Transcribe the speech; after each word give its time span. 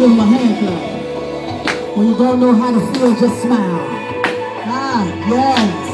give 0.00 0.18
a 0.18 0.22
hand 0.22 0.58
clap. 0.58 1.96
When 1.96 2.06
you 2.08 2.16
don't 2.16 2.40
know 2.40 2.54
how 2.54 2.72
to 2.72 2.80
feel, 2.92 3.14
just 3.20 3.42
smile. 3.42 3.86
Ah, 4.64 5.04
yes. 5.28 5.89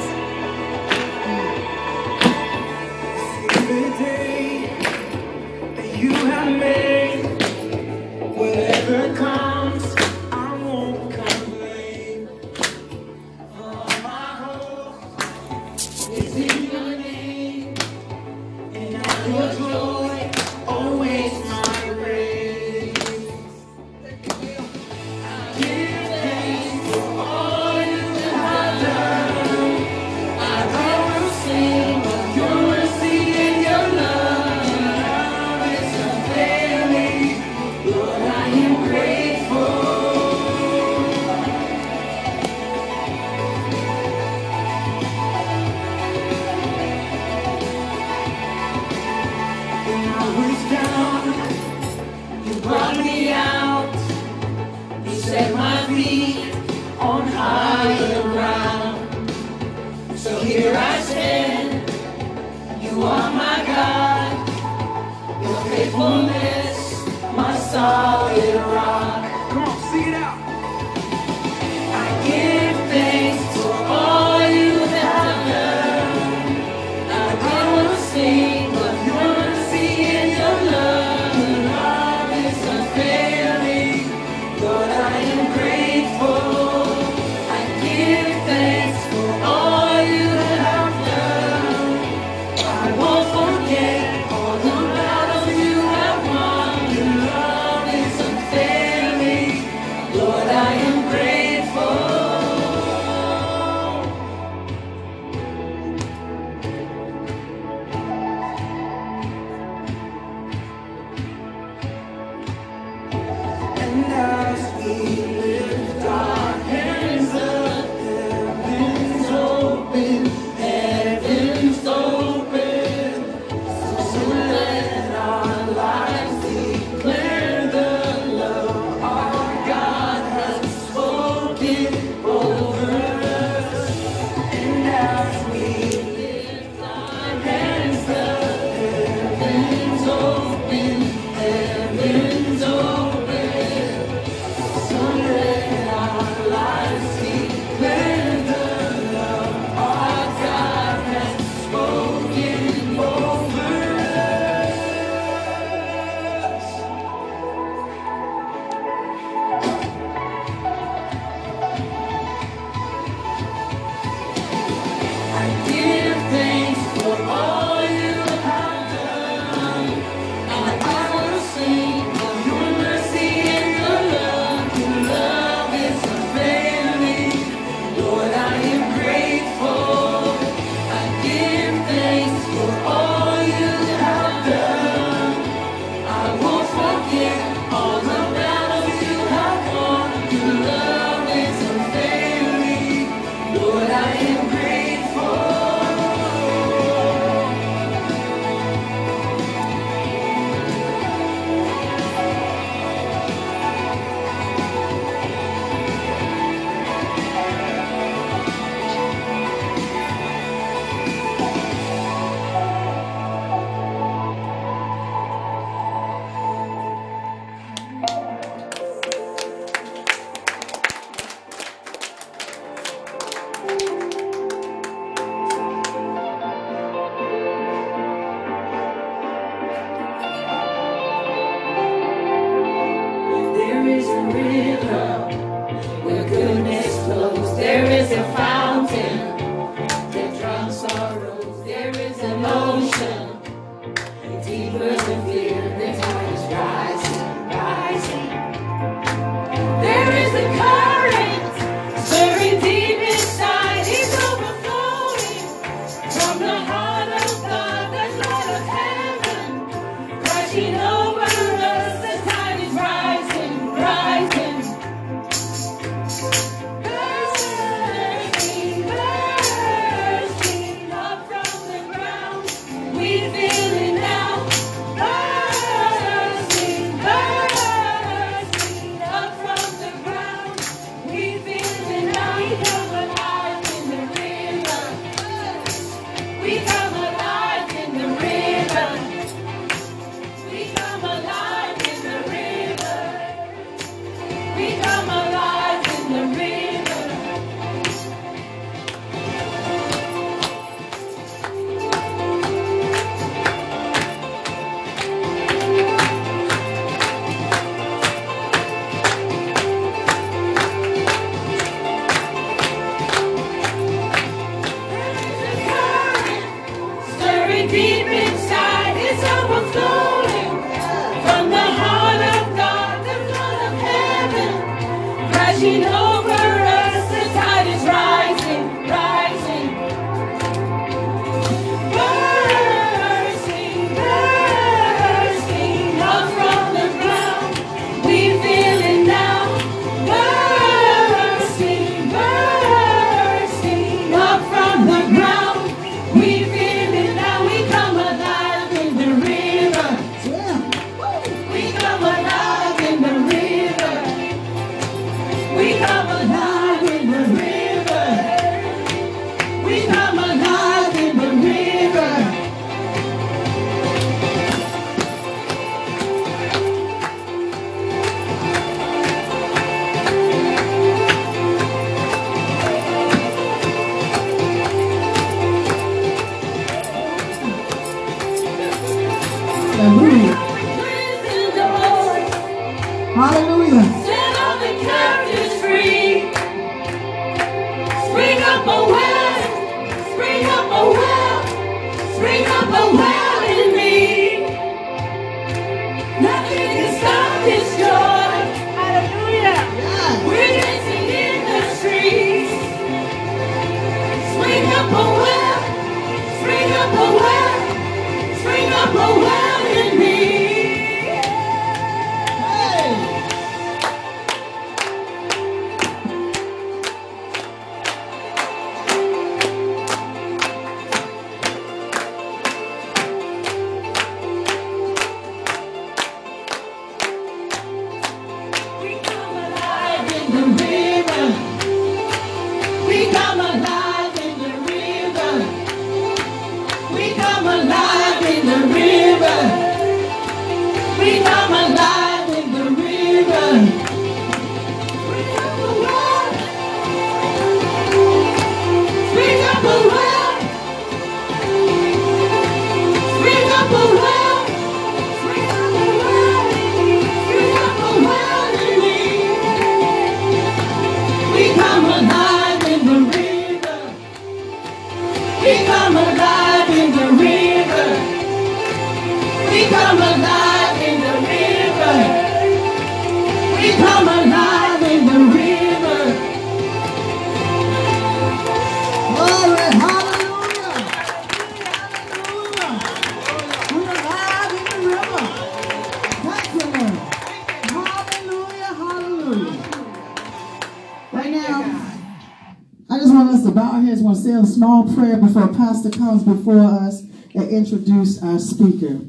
Before 496.26 496.64
us 496.64 497.02
and 497.34 497.48
introduce 497.48 498.22
our 498.22 498.38
speaker. 498.38 499.00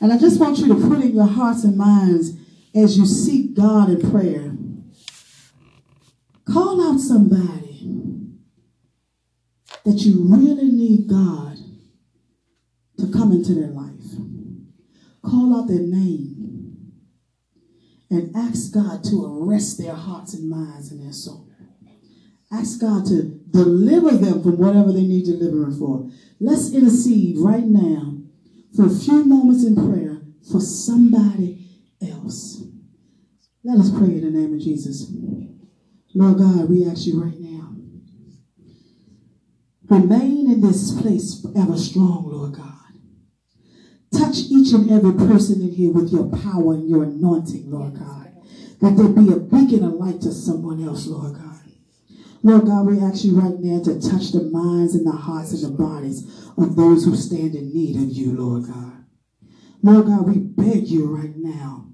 And 0.00 0.12
I 0.12 0.18
just 0.18 0.38
want 0.38 0.58
you 0.58 0.68
to 0.68 0.74
put 0.74 1.00
in 1.00 1.14
your 1.14 1.26
hearts 1.26 1.64
and 1.64 1.76
minds 1.76 2.32
as 2.74 2.98
you 2.98 3.06
seek 3.06 3.54
God 3.54 3.88
in 3.88 4.10
prayer. 4.10 4.52
Call 6.44 6.82
out 6.82 7.00
somebody 7.00 7.88
that 9.84 10.00
you 10.00 10.24
really 10.24 10.70
need 10.70 11.08
God 11.08 11.56
to 12.98 13.10
come 13.10 13.32
into 13.32 13.54
their 13.54 13.68
life. 13.68 13.92
Call 15.22 15.58
out 15.58 15.68
their 15.68 15.80
name 15.80 16.92
and 18.10 18.36
ask 18.36 18.74
God 18.74 19.02
to 19.04 19.24
arrest 19.24 19.78
their 19.78 19.94
hearts 19.94 20.34
and 20.34 20.50
minds 20.50 20.92
and 20.92 21.02
their 21.02 21.12
soul. 21.12 21.48
Ask 22.52 22.80
God 22.80 23.06
to 23.06 23.40
deliver 23.50 24.10
them 24.10 24.42
from 24.42 24.58
whatever 24.58 24.92
they 24.92 25.02
need 25.02 25.24
delivering 25.24 25.78
for. 25.78 26.10
Let's 26.44 26.72
intercede 26.72 27.38
right 27.38 27.64
now 27.64 28.18
for 28.74 28.86
a 28.86 28.90
few 28.90 29.24
moments 29.24 29.64
in 29.64 29.76
prayer 29.76 30.22
for 30.50 30.58
somebody 30.58 31.68
else. 32.02 32.64
Let 33.62 33.78
us 33.78 33.90
pray 33.90 34.08
in 34.08 34.22
the 34.22 34.38
name 34.40 34.52
of 34.52 34.60
Jesus. 34.60 35.08
Lord 36.12 36.38
God, 36.38 36.68
we 36.68 36.84
ask 36.84 37.06
you 37.06 37.22
right 37.22 37.38
now. 37.38 37.76
Remain 39.88 40.50
in 40.50 40.60
this 40.62 41.00
place 41.00 41.40
forever 41.40 41.78
strong, 41.78 42.28
Lord 42.28 42.54
God. 42.54 42.72
Touch 44.12 44.38
each 44.50 44.72
and 44.72 44.90
every 44.90 45.12
person 45.12 45.62
in 45.62 45.70
here 45.70 45.92
with 45.92 46.10
your 46.10 46.28
power 46.28 46.74
and 46.74 46.88
your 46.88 47.04
anointing, 47.04 47.70
Lord 47.70 47.94
God. 47.94 48.32
That 48.80 48.96
there 48.96 49.06
be 49.06 49.32
a 49.32 49.36
beacon 49.36 49.84
of 49.84 49.92
light 49.92 50.20
to 50.22 50.32
someone 50.32 50.82
else, 50.82 51.06
Lord 51.06 51.34
God. 51.34 51.51
Lord 52.44 52.66
God, 52.66 52.86
we 52.86 53.00
ask 53.00 53.24
you 53.24 53.38
right 53.38 53.58
now 53.60 53.82
to 53.84 54.00
touch 54.00 54.32
the 54.32 54.42
minds 54.42 54.94
and 54.94 55.06
the 55.06 55.12
hearts 55.12 55.52
and 55.52 55.62
the 55.62 55.78
bodies 55.78 56.50
of 56.58 56.74
those 56.74 57.04
who 57.04 57.14
stand 57.14 57.54
in 57.54 57.72
need 57.72 57.96
of 57.96 58.10
you, 58.10 58.32
Lord 58.32 58.66
God. 58.66 59.04
Lord 59.82 60.06
God, 60.06 60.26
we 60.26 60.38
beg 60.38 60.88
you 60.88 61.06
right 61.06 61.36
now. 61.36 61.86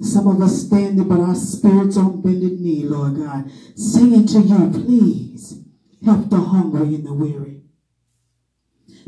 Some 0.00 0.28
of 0.28 0.40
us 0.40 0.66
standing, 0.66 1.08
but 1.08 1.20
our 1.20 1.34
spirits 1.34 1.96
on 1.96 2.22
bended 2.22 2.60
knee, 2.60 2.84
Lord 2.84 3.16
God, 3.16 3.50
saying 3.74 4.28
to 4.28 4.40
you, 4.40 4.70
please 4.72 5.62
help 6.04 6.30
the 6.30 6.40
hungry 6.40 6.94
and 6.94 7.04
the 7.04 7.12
weary. 7.12 7.62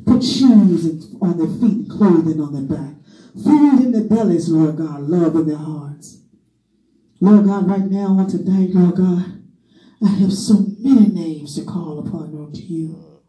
Put 0.05 0.25
shoes 0.25 1.15
on 1.21 1.39
their 1.39 1.47
feet 1.61 1.89
clothing 1.89 2.41
on 2.41 2.53
their 2.53 2.79
back. 2.79 2.95
Food 3.43 3.81
in 3.81 3.93
their 3.93 4.05
bellies, 4.05 4.49
Lord 4.49 4.77
God, 4.77 5.03
love 5.03 5.37
in 5.37 5.47
their 5.47 5.57
hearts. 5.57 6.19
Lord 7.21 7.47
God, 7.47 7.69
right 7.69 7.85
now 7.85 8.09
I 8.09 8.13
want 8.13 8.35
on 8.35 8.39
today, 8.39 8.73
Lord 8.73 8.97
God, 8.97 9.42
I 10.05 10.09
have 10.09 10.33
so 10.33 10.67
many 10.79 11.09
names 11.09 11.55
to 11.57 11.65
call 11.65 12.01
upon 12.01 12.35
unto 12.35 12.61
you. 12.61 13.21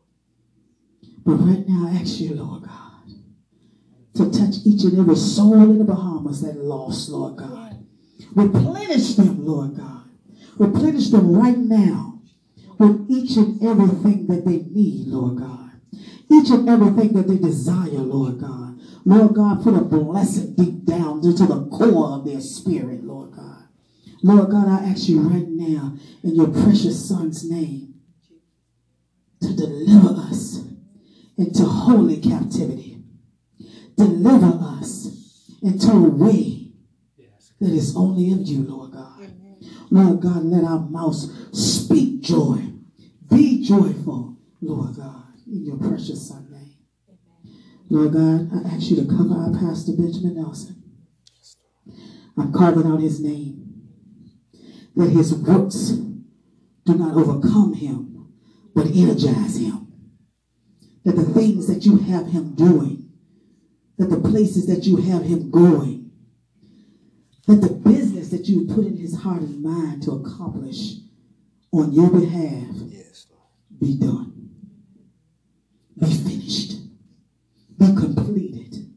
But 1.26 1.36
right 1.36 1.68
now, 1.68 1.88
I 1.88 2.02
ask 2.02 2.20
you, 2.20 2.34
Lord 2.34 2.64
God, 2.64 3.14
to 4.16 4.32
touch 4.32 4.56
each 4.66 4.84
and 4.84 5.00
every 5.00 5.16
soul 5.16 5.62
in 5.70 5.78
the 5.78 5.86
Bahamas 5.86 6.42
that 6.42 6.58
lost, 6.58 7.10
Lord 7.10 7.38
God. 7.38 7.86
Replenish 8.36 9.16
them, 9.16 9.46
Lord 9.46 9.76
God. 9.76 10.10
Replenish 10.58 11.10
them 11.10 11.34
right 11.34 11.58
now 11.58 12.22
with 12.80 13.06
each 13.10 13.38
and 13.38 13.64
everything 13.64 14.28
that 14.28 14.44
they 14.46 14.64
need, 14.72 15.08
Lord 15.08 15.38
God. 15.38 15.72
Each 16.32 16.50
and 16.50 16.68
everything 16.68 17.14
that 17.14 17.28
they 17.28 17.38
desire, 17.38 18.00
Lord 18.00 18.40
God. 18.40 18.80
Lord 19.06 19.36
God, 19.36 19.64
put 19.64 19.76
a 19.76 19.82
blessing 19.82 20.56
deep 20.56 20.86
down 20.86 21.24
into 21.24 21.46
the 21.46 21.68
core 21.68 22.18
of 22.18 22.26
their 22.26 22.42
spirit, 22.42 23.04
Lord 23.04 23.32
God. 23.32 23.53
Lord 24.24 24.52
God, 24.52 24.70
I 24.70 24.86
ask 24.86 25.10
you 25.10 25.20
right 25.20 25.48
now 25.48 25.98
in 26.24 26.36
your 26.36 26.48
precious 26.48 27.08
son's 27.10 27.44
name 27.50 27.96
to 29.42 29.54
deliver 29.54 30.16
us 30.22 30.64
into 31.38 31.66
holy 31.66 32.22
captivity. 32.22 33.04
Deliver 33.98 34.58
us 34.80 35.10
into 35.62 35.92
a 35.92 36.10
way 36.10 36.72
that 37.60 37.72
is 37.72 37.98
only 37.98 38.32
of 38.32 38.48
you, 38.48 38.64
Lord 38.64 38.94
God. 38.94 39.30
Lord 39.92 40.22
God, 40.22 40.46
let 40.46 40.64
our 40.64 40.80
mouths 40.80 41.30
speak 41.52 42.22
joy. 42.22 42.62
Be 43.30 43.62
joyful, 43.62 44.38
Lord 44.62 44.96
God, 44.96 45.34
in 45.48 45.66
your 45.66 45.78
precious 45.78 46.30
son's 46.30 46.50
name. 46.50 46.78
Lord 47.90 48.14
God, 48.14 48.50
I 48.54 48.76
ask 48.76 48.90
you 48.90 48.96
to 48.96 49.06
cover 49.06 49.36
our 49.36 49.52
Pastor 49.52 49.92
Benjamin 49.92 50.36
Nelson. 50.36 50.82
I'm 52.38 52.54
carving 52.54 52.90
out 52.90 53.02
his 53.02 53.20
name. 53.20 53.63
That 54.96 55.10
his 55.10 55.34
works 55.34 55.90
do 56.86 56.96
not 56.96 57.16
overcome 57.16 57.74
him, 57.74 58.34
but 58.76 58.88
energize 58.88 59.58
him. 59.58 59.88
That 61.04 61.16
the 61.16 61.26
things 61.26 61.68
that 61.68 61.86
you 61.86 61.98
have 61.98 62.28
him 62.28 62.56
doing, 62.56 63.10
that 63.98 64.10
the 64.10 64.20
places 64.20 64.68
that 64.68 64.86
you 64.86 64.98
have 64.98 65.24
him 65.24 65.50
going, 65.50 66.12
that 67.48 67.62
the 67.62 67.74
business 67.74 68.30
that 68.30 68.48
you 68.48 68.66
put 68.68 68.86
in 68.86 68.98
his 68.98 69.22
heart 69.22 69.42
and 69.42 69.62
mind 69.62 70.04
to 70.04 70.12
accomplish 70.12 70.96
on 71.72 71.92
your 71.92 72.10
behalf 72.10 72.68
Yes, 72.88 73.28
be 73.80 73.98
done, 73.98 74.50
be 76.00 76.06
finished, 76.06 76.78
be 77.78 77.88
completed. 77.88 78.94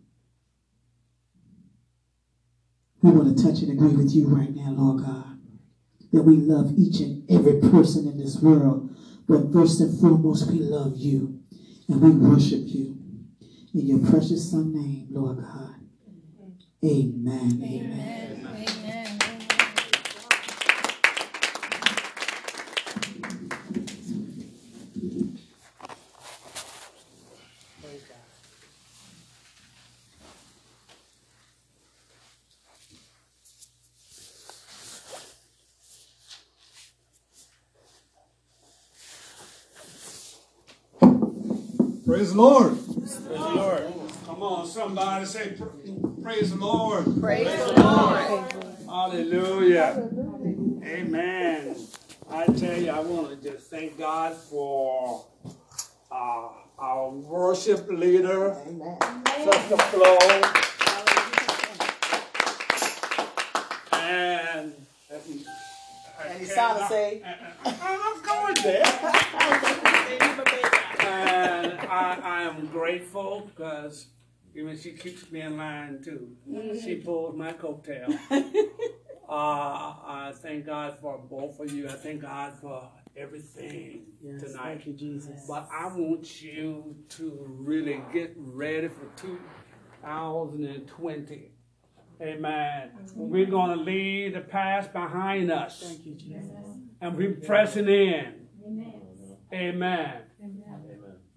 We 3.03 3.11
want 3.11 3.37
to 3.37 3.43
touch 3.43 3.63
and 3.63 3.73
agree 3.73 3.97
with 3.97 4.15
you 4.15 4.27
right 4.27 4.55
now, 4.55 4.71
Lord 4.71 5.05
God, 5.05 5.36
that 6.17 6.23
we 6.23 6.37
love 6.37 6.73
each 6.79 7.01
and 7.01 7.31
every 7.31 7.61
person 7.61 8.09
in 8.09 8.17
this 8.17 8.41
world, 8.41 8.89
but 9.29 9.53
first 9.53 9.81
and 9.83 10.01
foremost, 10.01 10.51
we 10.51 10.61
love 10.61 10.97
you 10.97 11.39
and 11.89 12.01
we 12.01 12.11
worship 12.11 12.63
you. 12.65 12.97
In 13.75 13.87
your 13.87 14.11
precious 14.11 14.51
Son 14.51 14.73
name, 14.73 15.09
Lord 15.11 15.37
God. 15.37 15.75
Amen. 16.83 17.61
Amen. 17.63 18.49
Amen. 18.49 19.06
Praise 42.27 42.35
the 42.35 42.43
Lord. 42.43 42.73
Praise 42.75 43.19
the 43.21 43.39
Lord. 43.39 43.93
Come 44.27 44.43
on, 44.43 44.67
somebody 44.67 45.25
say, 45.27 45.57
Praise 46.25 46.51
the 46.51 46.57
Lord. 46.57 47.05
Praise 47.21 47.47
the 47.47 47.81
Lord. 47.81 48.53
Hallelujah. 48.85 50.09
Amen. 50.85 51.77
I 52.29 52.47
tell 52.47 52.77
you, 52.83 52.91
I 52.91 52.99
want 52.99 53.31
to 53.41 53.49
just 53.53 53.71
thank 53.71 53.97
God 53.97 54.35
for 54.37 55.25
uh, 56.11 56.49
our 56.81 57.11
worship 57.11 57.87
leader, 57.89 58.57
Sister 59.45 59.77
Flo. 59.77 60.19
And, 63.93 64.75
and 65.13 66.41
he 66.41 66.45
sounded 66.45 66.89
say- 66.89 67.23
I'm 67.65 68.23
going 68.25 68.55
there. 68.65 68.83
I, 71.89 72.19
I 72.23 72.43
am 72.43 72.67
grateful 72.67 73.51
because 73.55 74.09
even 74.55 74.77
she 74.79 74.93
keeps 74.93 75.31
me 75.31 75.41
in 75.41 75.57
line 75.57 76.03
too. 76.03 76.37
She 76.83 76.97
pulls 76.97 77.35
my 77.37 77.53
coattail. 77.53 78.19
uh, 79.29 79.29
I 79.29 80.33
thank 80.35 80.67
God 80.67 80.99
for 81.01 81.19
both 81.19 81.61
of 81.61 81.71
you. 81.73 81.89
I 81.89 81.93
thank 81.93 82.23
God 82.23 82.55
for 82.61 82.91
everything 83.17 84.07
tonight. 84.23 84.63
Thank 84.63 84.87
you, 84.87 84.93
Jesus. 84.95 85.45
But 85.47 85.69
I 85.73 85.87
want 85.89 86.43
you 86.43 86.97
to 87.11 87.39
really 87.47 88.03
get 88.13 88.35
ready 88.37 88.89
for 88.89 89.07
2020. 89.17 91.53
Amen. 92.23 92.91
We're 93.15 93.47
going 93.47 93.77
to 93.77 93.85
leave 93.85 94.35
the 94.35 94.41
past 94.41 94.93
behind 94.93 95.51
us 95.51 95.83
Thank 95.83 96.07
you, 96.07 96.15
Jesus. 96.15 96.53
and 97.01 97.17
we're 97.17 97.33
pressing 97.35 97.89
in. 97.89 98.47
Amen. 98.67 99.03
Amen. 99.53 100.23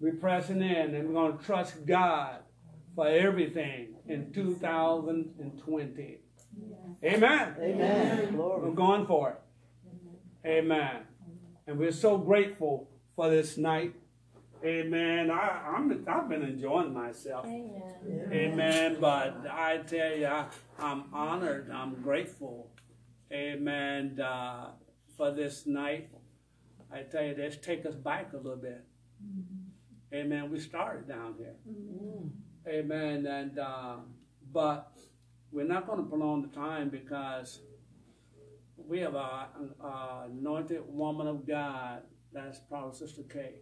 We're 0.00 0.14
pressing 0.14 0.62
in 0.62 0.94
and 0.94 1.08
we're 1.08 1.14
going 1.14 1.38
to 1.38 1.44
trust 1.44 1.84
God 1.86 2.36
for 2.96 3.06
everything 3.06 3.96
in 4.08 4.32
2020. 4.32 6.18
Amen. 7.04 7.54
Amen. 7.60 8.36
We're 8.36 8.70
going 8.70 9.06
for 9.06 9.30
it. 9.30 9.40
Amen. 10.46 11.02
And 11.66 11.78
we're 11.78 11.92
so 11.92 12.16
grateful 12.16 12.88
for 13.14 13.28
this 13.28 13.58
night. 13.58 13.94
Amen. 14.64 15.30
I, 15.30 15.74
I'm, 15.76 16.04
I've 16.08 16.28
been 16.28 16.42
enjoying 16.42 16.92
myself. 16.92 17.46
Amen. 17.46 18.30
Amen. 18.32 18.96
But 19.00 19.46
I 19.50 19.78
tell 19.86 20.16
you, 20.16 20.26
I, 20.26 20.46
I'm 20.78 21.04
honored. 21.12 21.70
I'm 21.70 21.94
grateful. 22.02 22.70
Amen. 23.32 24.18
Uh, 24.20 24.70
for 25.20 25.30
this 25.30 25.66
night. 25.66 26.08
I 26.90 27.02
tell 27.02 27.22
you, 27.22 27.36
let's 27.38 27.58
take 27.58 27.84
us 27.84 27.94
back 27.94 28.32
a 28.32 28.38
little 28.38 28.56
bit. 28.56 28.82
Amen. 30.12 30.50
We 30.50 30.58
started 30.58 31.08
down 31.08 31.36
here. 31.38 31.54
Amen. 32.66 33.26
And 33.26 33.58
uh, 33.58 33.96
but 34.52 34.92
we're 35.52 35.66
not 35.66 35.86
going 35.86 36.02
to 36.02 36.08
prolong 36.08 36.42
the 36.42 36.48
time 36.48 36.88
because 36.88 37.60
we 38.76 38.98
have 39.00 39.14
a, 39.14 39.48
a 39.80 40.26
anointed 40.30 40.82
woman 40.86 41.26
of 41.26 41.46
God. 41.46 42.02
That's 42.32 42.58
probably 42.68 42.96
Sister 42.96 43.22
K. 43.32 43.54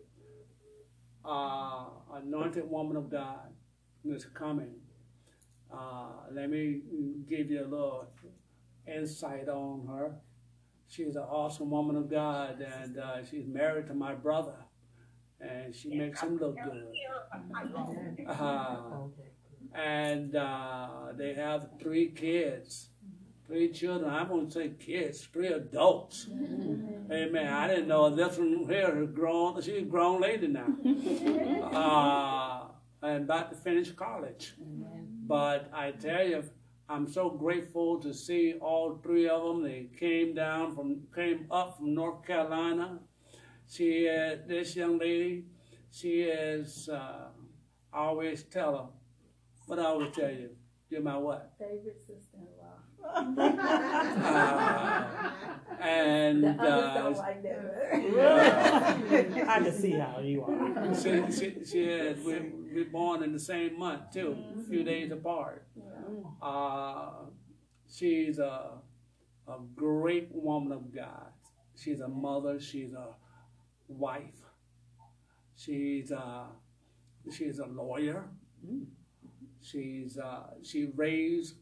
Uh, 1.25 1.87
anointed 2.15 2.69
woman 2.71 2.97
of 2.97 3.11
God 3.11 3.53
is 4.05 4.25
coming. 4.25 4.75
Uh, 5.73 6.09
let 6.33 6.49
me 6.49 6.81
give 7.29 7.51
you 7.51 7.61
a 7.61 7.69
little 7.69 8.07
insight 8.87 9.49
on 9.49 9.87
her. 9.87 10.15
She's 10.89 11.17
an 11.17 11.23
awesome 11.23 11.71
woman 11.71 11.97
of 11.97 12.11
God, 12.11 12.63
and 12.63 12.99
uh, 12.99 13.25
she's 13.25 13.47
married 13.47 13.87
to 13.89 13.95
my 13.95 14.15
brother, 14.15 14.55
and 15.41 15.75
she 15.75 15.95
makes 15.95 16.21
him 16.21 16.39
look 16.39 16.57
good. 16.63 16.87
Uh, 18.27 18.77
and 19.75 20.35
uh, 20.35 20.89
they 21.17 21.35
have 21.35 21.69
three 21.81 22.09
kids, 22.11 22.89
three 23.47 23.71
children. 23.71 24.11
I 24.11 24.25
won't 24.25 24.53
say 24.53 24.71
kids, 24.71 25.27
three 25.33 25.49
adults. 25.49 26.27
Amen. 26.31 27.47
I 27.47 27.69
didn't 27.69 27.89
know 27.89 28.11
this 28.15 28.39
one 28.39 28.67
here 28.69 29.03
is 29.03 29.11
grown. 29.11 29.61
She's 29.63 29.79
a 29.79 29.83
grown 29.83 30.21
lady 30.21 30.49
now, 30.49 30.69
uh, 33.03 33.07
and 33.07 33.25
about 33.25 33.51
to 33.51 33.57
finish 33.57 33.93
college. 33.93 34.55
But 35.27 35.71
I 35.75 35.93
tell 35.93 36.27
you, 36.27 36.43
I'm 36.89 37.07
so 37.07 37.29
grateful 37.29 38.01
to 38.01 38.15
see 38.15 38.55
all 38.61 38.99
three 39.03 39.29
of 39.29 39.43
them. 39.43 39.63
They 39.63 39.89
came 39.99 40.35
down 40.35 40.75
from, 40.75 41.03
came 41.15 41.47
up 41.51 41.77
from 41.77 41.95
North 41.95 42.27
Carolina. 42.27 42.99
She, 43.71 44.09
uh, 44.09 44.37
this 44.47 44.75
young 44.77 44.99
lady, 44.99 45.45
she 45.91 46.23
is. 46.23 46.89
Uh, 46.89 47.29
I 47.93 47.99
always 47.99 48.45
tell 48.45 48.77
her, 48.77 48.87
what 49.67 49.79
I 49.79 49.85
always 49.85 50.15
tell 50.15 50.31
you, 50.31 50.51
you're 50.89 51.03
my 51.03 51.19
what? 51.19 51.53
favorite 51.59 52.01
sister-in-law. 52.01 52.55
Uh, 53.09 55.05
and 55.81 56.43
The 56.43 56.49
uh, 56.51 56.95
don't 56.95 57.17
like 57.17 57.43
that. 57.45 57.93
I 59.49 59.61
can 59.61 59.73
see 59.73 59.93
how 59.93 60.19
you 60.21 60.43
are. 60.43 60.95
she, 60.95 61.23
she, 61.31 61.65
she 61.65 61.85
is. 61.85 62.25
We, 62.25 62.41
we 62.75 62.83
born 62.85 63.23
in 63.23 63.33
the 63.33 63.39
same 63.39 63.79
month 63.79 64.11
too, 64.13 64.37
a 64.59 64.63
few 64.69 64.83
days 64.83 65.13
apart. 65.13 65.65
Uh, 66.43 67.11
she's 67.89 68.41
a, 68.41 68.73
a 69.47 69.59
great 69.77 70.31
woman 70.33 70.73
of 70.73 70.93
God. 70.93 71.31
She's 71.77 72.01
a 72.01 72.09
mother. 72.09 72.59
She's 72.59 72.93
a 72.93 73.15
wife. 73.89 74.43
She's 75.57 76.11
a, 76.11 76.47
she's 77.33 77.59
a 77.59 77.67
lawyer. 77.67 78.29
She's 79.61 80.19
uh, 80.19 80.51
she 80.63 80.87
raised 80.95 81.57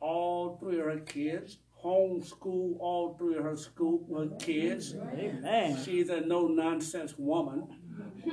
all 0.00 0.58
three 0.58 0.78
of 0.78 0.84
her 0.84 1.00
kids, 1.00 1.58
homeschool 1.82 2.76
all 2.78 3.16
three 3.18 3.36
of 3.36 3.44
her 3.44 3.56
school 3.56 4.06
her 4.16 4.36
kids. 4.36 4.94
Amen. 4.94 5.76
She's 5.84 6.08
a 6.10 6.20
no 6.20 6.46
nonsense 6.46 7.14
woman 7.16 7.66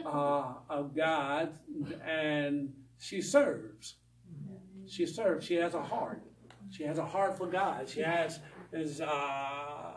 uh, 0.06 0.54
of 0.70 0.96
God, 0.96 1.58
and 2.06 2.74
she 3.00 3.22
serves. 3.22 3.96
She 4.88 5.06
serves. 5.06 5.46
She 5.46 5.56
has 5.56 5.74
a 5.74 5.82
heart. 5.82 6.22
She 6.70 6.84
has 6.84 6.98
a 6.98 7.06
heart 7.06 7.38
for 7.38 7.48
God. 7.48 7.90
She 7.90 8.02
has 8.02 8.40
is 8.72 9.02
uh, 9.02 9.94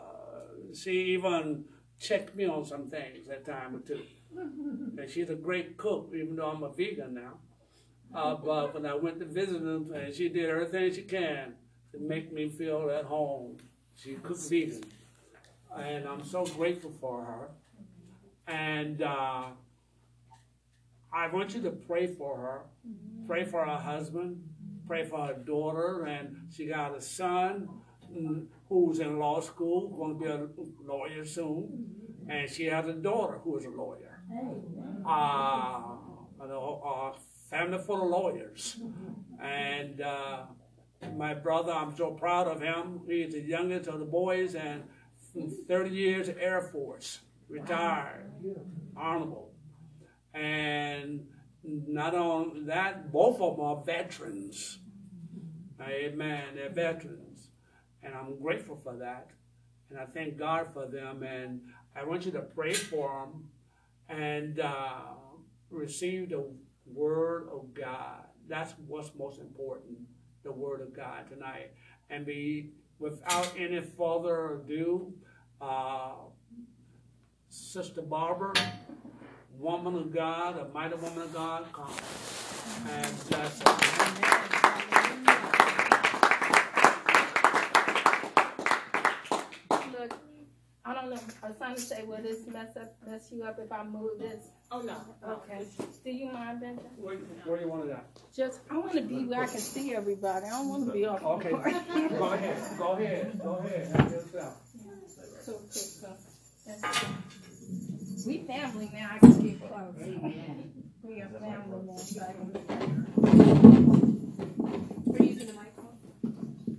she 0.73 0.91
even 1.13 1.65
checked 1.99 2.35
me 2.35 2.45
on 2.45 2.65
some 2.65 2.89
things 2.89 3.27
that 3.27 3.45
time 3.45 3.75
or 3.75 3.79
two. 3.79 4.01
And 4.97 5.09
she's 5.09 5.29
a 5.29 5.35
great 5.35 5.77
cook, 5.77 6.11
even 6.15 6.35
though 6.35 6.49
I'm 6.49 6.63
a 6.63 6.69
vegan 6.69 7.13
now. 7.13 7.33
Uh, 8.13 8.35
but 8.35 8.73
when 8.73 8.85
I 8.85 8.95
went 8.95 9.19
to 9.19 9.25
visit 9.25 9.61
her, 9.61 9.81
and 9.93 10.13
she 10.13 10.29
did 10.29 10.49
everything 10.49 10.93
she 10.93 11.03
can 11.03 11.53
to 11.91 11.99
make 11.99 12.31
me 12.31 12.49
feel 12.49 12.89
at 12.89 13.05
home. 13.05 13.57
She 13.95 14.15
cooked 14.15 14.49
vegan. 14.49 14.83
and 15.77 16.07
I'm 16.07 16.23
so 16.23 16.45
grateful 16.45 16.91
for 16.99 17.23
her. 17.23 17.49
And 18.47 19.01
uh, 19.01 19.45
I 21.13 21.27
want 21.27 21.53
you 21.53 21.61
to 21.63 21.71
pray 21.71 22.07
for 22.07 22.37
her. 22.37 22.61
Pray 23.27 23.43
for 23.43 23.65
her 23.65 23.77
husband. 23.77 24.43
Pray 24.87 25.03
for 25.05 25.27
her 25.27 25.33
daughter, 25.35 26.05
and 26.05 26.47
she 26.51 26.65
got 26.65 26.97
a 26.97 27.01
son 27.01 27.69
who's 28.69 28.99
in 28.99 29.17
law 29.17 29.39
school, 29.41 29.89
going 29.89 30.19
to 30.19 30.23
be 30.23 30.29
a 30.29 30.87
lawyer 30.87 31.25
soon, 31.25 31.95
and 32.29 32.49
she 32.49 32.65
has 32.65 32.87
a 32.87 32.93
daughter 32.93 33.39
who 33.43 33.57
is 33.57 33.65
a 33.65 33.69
lawyer. 33.69 34.21
Uh, 35.05 35.97
a, 36.41 36.45
a 36.45 37.13
family 37.49 37.79
full 37.79 38.03
of 38.03 38.09
lawyers, 38.09 38.77
and 39.41 40.01
uh, 40.01 40.43
my 41.17 41.33
brother, 41.33 41.71
I'm 41.71 41.95
so 41.95 42.11
proud 42.11 42.47
of 42.47 42.61
him. 42.61 43.01
He's 43.07 43.33
the 43.33 43.41
youngest 43.41 43.89
of 43.89 43.99
the 43.99 44.05
boys, 44.05 44.55
and 44.55 44.83
30 45.67 45.89
years 45.89 46.29
Air 46.39 46.61
Force, 46.61 47.19
retired, 47.49 48.31
honorable, 48.95 49.51
and 50.33 51.25
not 51.63 52.13
only 52.15 52.65
that, 52.65 53.11
both 53.11 53.41
of 53.41 53.57
them 53.57 53.65
are 53.65 53.83
veterans. 53.83 54.79
Amen. 55.81 56.43
They're 56.55 56.69
veterans. 56.69 57.28
And 58.03 58.13
I'm 58.13 58.39
grateful 58.39 58.79
for 58.83 58.95
that. 58.97 59.29
And 59.89 59.99
I 59.99 60.05
thank 60.05 60.37
God 60.37 60.67
for 60.73 60.85
them. 60.85 61.23
And 61.23 61.61
I 61.95 62.03
want 62.03 62.25
you 62.25 62.31
to 62.33 62.41
pray 62.41 62.73
for 62.73 63.27
them 63.27 63.49
and 64.07 64.59
uh, 64.59 65.01
receive 65.69 66.29
the 66.29 66.45
Word 66.85 67.49
of 67.51 67.73
God. 67.73 68.23
That's 68.47 68.73
what's 68.87 69.11
most 69.17 69.39
important 69.39 69.97
the 70.43 70.51
Word 70.51 70.81
of 70.81 70.95
God 70.95 71.29
tonight. 71.29 71.71
And 72.09 72.25
be 72.25 72.71
without 72.97 73.53
any 73.57 73.81
further 73.81 74.55
ado, 74.55 75.13
uh, 75.61 76.13
Sister 77.49 78.01
Barbara 78.01 78.53
woman 79.59 79.93
of 79.95 80.13
God, 80.13 80.57
a 80.57 80.69
mighty 80.73 80.95
woman 80.95 81.21
of 81.21 81.33
God, 81.33 81.65
come 81.73 81.91
and. 82.87 83.05
Look, 89.99 90.13
I 91.09 91.15
don't 91.15 91.27
know. 91.27 91.33
I 91.43 91.47
was 91.47 91.57
trying 91.57 91.75
to 91.75 91.81
say, 91.81 92.03
will 92.03 92.21
this 92.21 92.45
mess 92.47 92.77
up, 92.77 92.95
mess 93.07 93.31
you 93.31 93.43
up 93.43 93.57
if 93.59 93.71
I 93.71 93.83
move 93.83 94.19
this? 94.19 94.49
Oh, 94.71 94.81
no. 94.81 94.95
Okay. 95.27 95.65
Do 96.03 96.11
you 96.11 96.31
mind, 96.31 96.61
Benja? 96.61 96.79
Where, 96.97 97.15
where 97.15 97.57
do 97.57 97.63
you 97.63 97.69
want 97.69 97.85
it 97.89 97.91
at? 97.93 98.05
Just, 98.35 98.59
I 98.69 98.77
want 98.77 98.93
to 98.93 99.01
be 99.01 99.25
where 99.25 99.41
I 99.43 99.47
can 99.47 99.57
see 99.57 99.95
everybody. 99.95 100.45
I 100.45 100.49
don't 100.49 100.69
want 100.69 100.85
to 100.85 100.91
be 100.91 101.05
off. 101.05 101.23
Okay, 101.23 101.49
go 101.49 101.55
ahead, 101.57 101.87
go 102.77 102.93
ahead, 102.93 103.39
go 103.41 103.55
ahead, 103.55 103.87
help 103.87 104.11
yourself. 104.11 104.53
Cool, 105.45 105.61
cool, 105.73 105.81
cool. 106.01 106.17
That's 106.67 106.99
cool. 106.99 107.15
We 108.27 108.37
family 108.45 108.89
now. 108.93 109.09
I 109.13 109.19
can 109.19 109.41
get 109.41 109.59
close. 109.67 109.95
We 111.01 111.21
are 111.21 111.29
family 111.39 111.81
now. 111.87 111.97
So 111.97 112.21
I 112.21 112.33
can. 112.33 112.51
Are 115.07 115.23
you 115.23 115.29
using 115.29 115.47
the 115.47 115.53
microphone? 115.53 115.97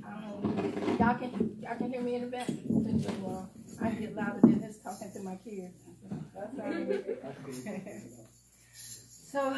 Um, 0.07 0.97
y'all 1.01 1.15
can 1.19 1.57
y'all 1.61 1.77
can 1.77 1.91
hear 1.91 2.03
me 2.03 2.15
in 2.15 2.21
the 2.23 2.27
back. 2.29 2.49
Well, 3.21 3.51
I 3.83 3.91
get 3.91 4.15
louder 4.15 4.41
than 4.43 4.61
this 4.61 4.79
talking 4.79 5.11
to 5.13 5.21
my 5.23 5.37
kids. 5.37 5.75
So 9.31 9.55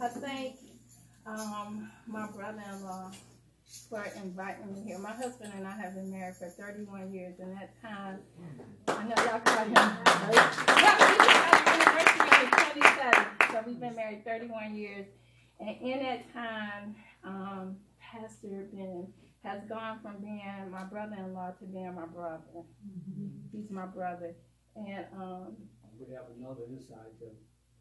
I 0.00 0.08
thank 0.08 0.56
um, 1.26 1.90
my 2.06 2.26
brother-in-law 2.28 3.10
for 3.90 4.02
inviting 4.16 4.72
me 4.72 4.84
here. 4.86 4.98
My 4.98 5.12
husband 5.12 5.52
and 5.54 5.66
I 5.66 5.76
have 5.76 5.94
been 5.94 6.10
married 6.10 6.36
for 6.36 6.48
31 6.48 7.12
years, 7.12 7.38
and 7.38 7.54
that 7.54 7.78
time 7.82 8.20
I 8.88 9.04
know 9.04 9.14
y'all 9.16 9.40
had 9.44 9.66
an 9.66 9.76
anniversary 9.76 10.66
on 12.32 12.40
the 12.40 12.80
27th, 12.80 13.52
so 13.52 13.62
we've 13.66 13.80
been 13.80 13.94
married 13.96 14.24
31 14.24 14.76
years, 14.76 15.04
and 15.60 15.76
in 15.82 15.98
that 15.98 16.32
time, 16.32 16.94
um, 17.22 17.76
Pastor 18.00 18.66
Ben 18.72 19.12
has 19.44 19.60
gone 19.68 19.98
from 20.02 20.20
being 20.20 20.70
my 20.70 20.84
brother-in-law 20.84 21.50
to 21.58 21.64
being 21.66 21.94
my 21.94 22.06
brother. 22.06 22.42
He's 23.52 23.70
my 23.70 23.86
brother, 23.86 24.34
and 24.76 25.04
um, 25.16 25.56
We 25.98 26.14
have 26.14 26.24
another 26.38 26.62
inside 26.68 27.12
too. 27.18 27.30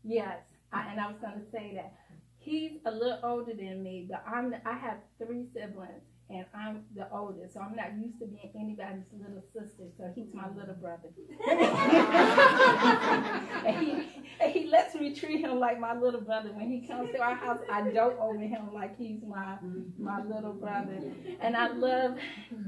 yes, 0.03 0.39
I, 0.73 0.91
and 0.91 0.99
I 0.99 1.07
was 1.07 1.17
going 1.21 1.39
to 1.39 1.51
say 1.51 1.73
that. 1.75 1.93
He's 2.37 2.71
a 2.85 2.91
little 2.91 3.19
older 3.23 3.53
than 3.53 3.83
me, 3.83 4.07
but 4.09 4.23
I'm 4.27 4.53
I 4.65 4.73
have 4.77 4.97
three 5.19 5.45
siblings, 5.53 6.01
and 6.31 6.45
I'm 6.53 6.83
the 6.95 7.09
oldest, 7.11 7.53
so 7.53 7.59
I'm 7.59 7.75
not 7.75 7.93
used 7.97 8.19
to 8.19 8.25
being 8.25 8.51
anybody's 8.55 9.03
little 9.11 9.43
sister. 9.53 9.83
So 9.97 10.11
he's 10.15 10.33
my 10.33 10.47
little 10.49 10.75
brother, 10.75 11.09
and 13.67 13.77
he 13.77 14.07
and 14.39 14.51
he 14.51 14.67
lets 14.67 14.95
me 14.95 15.13
treat 15.13 15.41
him 15.41 15.59
like 15.59 15.79
my 15.79 15.95
little 15.95 16.21
brother. 16.21 16.51
When 16.53 16.69
he 16.69 16.87
comes 16.87 17.11
to 17.11 17.19
our 17.19 17.35
house, 17.35 17.59
I 17.71 17.81
dote 17.89 18.17
over 18.19 18.39
him 18.39 18.73
like 18.73 18.97
he's 18.97 19.19
my 19.27 19.57
my 19.99 20.23
little 20.23 20.53
brother. 20.53 20.99
And 21.41 21.55
I 21.55 21.67
love 21.71 22.15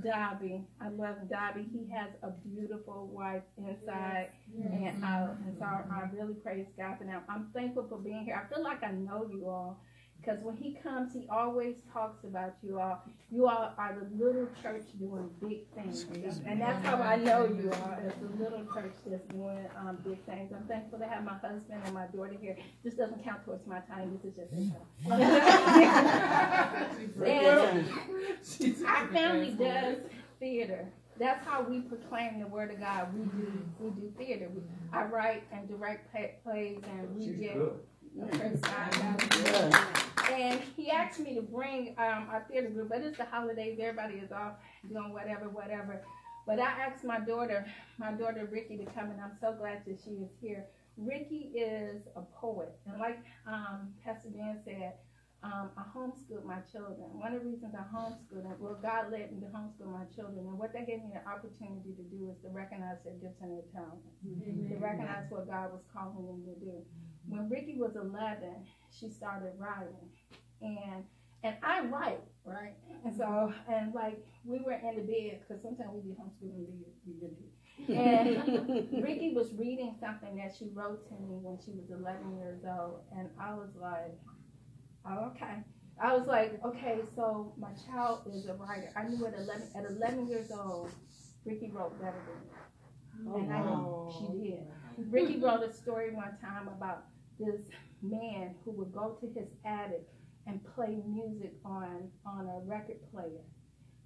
Dobby. 0.03 0.61
I 0.81 0.89
love 0.89 1.15
Dobby. 1.29 1.65
He 1.71 1.89
has 1.91 2.09
a 2.21 2.31
beautiful 2.31 3.07
wife 3.07 3.43
inside 3.57 4.29
and 4.55 5.03
out. 5.03 5.37
And 5.45 5.55
so 5.57 5.65
I 5.65 6.09
really 6.13 6.33
praise 6.35 6.67
God 6.77 6.97
for 6.97 7.05
them. 7.05 7.21
I'm 7.29 7.47
thankful 7.53 7.87
for 7.87 7.97
being 7.97 8.25
here. 8.25 8.41
I 8.43 8.53
feel 8.53 8.63
like 8.63 8.83
I 8.83 8.91
know 8.91 9.27
you 9.31 9.47
all. 9.47 9.79
Because 10.23 10.39
when 10.41 10.55
he 10.55 10.77
comes, 10.81 11.13
he 11.13 11.27
always 11.29 11.75
talks 11.91 12.23
about 12.23 12.55
you 12.61 12.79
all. 12.79 13.03
You 13.29 13.47
all 13.47 13.73
are 13.77 13.97
the 13.99 14.23
little 14.23 14.47
church 14.61 14.83
doing 14.97 15.29
big 15.41 15.67
things. 15.75 16.05
And 16.45 16.61
that's 16.61 16.85
how 16.85 16.95
I 16.95 17.17
know 17.17 17.43
you 17.45 17.69
all, 17.71 17.97
as 18.05 18.13
the 18.21 18.29
little 18.41 18.63
church 18.73 18.93
that's 19.05 19.27
doing 19.27 19.67
um, 19.77 19.97
big 20.05 20.23
things. 20.25 20.53
I'm 20.55 20.65
thankful 20.65 20.99
to 20.99 21.07
have 21.07 21.25
my 21.25 21.33
husband 21.33 21.81
and 21.83 21.93
my 21.93 22.05
daughter 22.07 22.35
here. 22.39 22.55
This 22.83 22.93
doesn't 22.93 23.21
count 23.23 23.43
towards 23.43 23.67
my 23.67 23.79
time. 23.81 24.17
This 24.23 24.31
is 24.31 24.37
just 24.37 24.53
and 27.25 28.85
our 28.85 29.07
family 29.07 29.51
does 29.51 29.97
theater. 30.39 30.87
That's 31.19 31.45
how 31.45 31.63
we 31.63 31.81
proclaim 31.81 32.39
the 32.39 32.47
word 32.47 32.71
of 32.71 32.79
God. 32.79 33.13
We 33.13 33.25
do 33.25 33.65
we 33.79 33.89
do 33.89 34.13
theater. 34.17 34.49
We, 34.53 34.61
I 34.93 35.03
write 35.03 35.43
and 35.51 35.67
direct 35.67 36.11
plays 36.43 36.79
and 36.89 37.15
we 37.15 37.27
get 37.27 37.57
praise 38.31 38.59
God, 38.61 38.91
God. 38.91 40.03
And 40.31 40.61
he 40.75 40.89
asked 40.89 41.19
me 41.19 41.35
to 41.35 41.41
bring 41.41 41.95
um, 41.97 42.27
our 42.31 42.45
theater 42.49 42.69
group, 42.69 42.89
but 42.89 43.01
it's 43.01 43.17
the 43.17 43.25
holidays. 43.25 43.79
Everybody 43.81 44.15
is 44.15 44.31
off 44.31 44.53
doing 44.89 45.11
whatever, 45.13 45.49
whatever. 45.49 46.01
But 46.45 46.59
I 46.59 46.67
asked 46.67 47.03
my 47.03 47.19
daughter, 47.19 47.65
my 47.97 48.11
daughter 48.11 48.47
Ricky, 48.51 48.77
to 48.77 48.85
come, 48.85 49.11
and 49.11 49.21
I'm 49.21 49.37
so 49.39 49.53
glad 49.53 49.83
that 49.85 49.99
she 50.03 50.11
is 50.11 50.29
here. 50.41 50.65
Ricky 50.97 51.51
is 51.55 52.01
a 52.15 52.21
poet, 52.39 52.75
and 52.85 52.99
like 52.99 53.19
um, 53.47 53.93
Pastor 54.03 54.29
Dan 54.29 54.59
said, 54.63 54.93
um, 55.41 55.71
I 55.75 55.83
homeschooled 55.91 56.45
my 56.45 56.59
children. 56.71 57.09
One 57.19 57.33
of 57.33 57.43
the 57.43 57.49
reasons 57.49 57.73
I 57.75 57.83
homeschooled 57.89 58.43
them, 58.43 58.55
well, 58.59 58.77
God 58.81 59.11
led 59.11 59.31
me 59.33 59.41
to 59.41 59.47
homeschool 59.51 59.91
my 59.91 60.05
children, 60.15 60.45
and 60.45 60.59
what 60.59 60.71
that 60.73 60.85
gave 60.85 60.99
me 61.03 61.11
the 61.11 61.23
opportunity 61.27 61.95
to 61.97 62.03
do 62.13 62.29
is 62.31 62.37
to 62.43 62.49
recognize 62.51 63.01
their 63.03 63.15
gifts 63.19 63.41
and 63.41 63.51
their 63.51 63.67
talents, 63.73 64.05
to 64.69 64.75
recognize 64.79 65.25
what 65.31 65.49
God 65.49 65.71
was 65.71 65.81
calling 65.91 66.27
them 66.27 66.43
to 66.47 66.55
do. 66.63 66.75
When 67.27 67.49
Ricky 67.49 67.75
was 67.77 67.95
11, 67.95 68.65
she 68.91 69.09
started 69.09 69.53
writing, 69.57 70.09
and 70.61 71.03
and 71.43 71.55
I 71.61 71.81
write, 71.81 72.21
right? 72.45 72.73
And 73.05 73.15
so, 73.15 73.25
mm-hmm. 73.25 73.73
and 73.73 73.93
like 73.93 74.17
we 74.45 74.59
were 74.59 74.73
in 74.73 74.95
the 74.95 75.01
bed 75.01 75.41
because 75.41 75.61
sometimes 75.61 75.89
we 75.93 76.11
be 76.11 76.15
homeschooling 76.15 76.67
we 77.05 77.13
really 77.21 77.35
do. 77.35 77.47
And 77.93 79.03
Ricky 79.03 79.33
was 79.33 79.51
reading 79.57 79.95
something 79.99 80.35
that 80.37 80.53
she 80.57 80.69
wrote 80.73 81.07
to 81.09 81.13
me 81.15 81.39
when 81.41 81.57
she 81.65 81.71
was 81.71 81.89
11 81.89 82.37
years 82.37 82.61
old, 82.63 83.01
and 83.17 83.29
I 83.39 83.53
was 83.55 83.69
like, 83.79 84.15
oh, 85.09 85.31
okay. 85.31 85.63
I 86.01 86.15
was 86.15 86.27
like, 86.27 86.59
okay, 86.63 86.99
so 87.15 87.53
my 87.57 87.71
child 87.87 88.21
is 88.33 88.47
a 88.47 88.53
writer. 88.53 88.91
I 88.95 89.03
knew 89.03 89.25
at 89.25 89.33
11, 89.33 89.69
at 89.75 89.85
11 89.85 90.27
years 90.27 90.51
old, 90.51 90.91
Ricky 91.45 91.71
wrote 91.73 91.99
better 91.99 92.21
than 92.27 93.25
me. 93.25 93.31
Oh, 93.31 93.37
and 93.37 93.53
I 93.53 93.61
knew 93.61 94.13
she 94.17 94.49
did. 94.49 95.11
Ricky 95.11 95.39
wrote 95.39 95.63
a 95.63 95.73
story 95.73 96.13
one 96.13 96.37
time 96.41 96.67
about 96.67 97.05
this 97.39 97.61
man 98.01 98.55
who 98.63 98.71
would 98.71 98.93
go 98.93 99.17
to 99.21 99.27
his 99.39 99.47
attic 99.65 100.07
and 100.47 100.59
play 100.75 100.97
music 101.07 101.53
on, 101.65 102.09
on 102.25 102.47
a 102.47 102.59
record 102.65 102.97
player. 103.11 103.41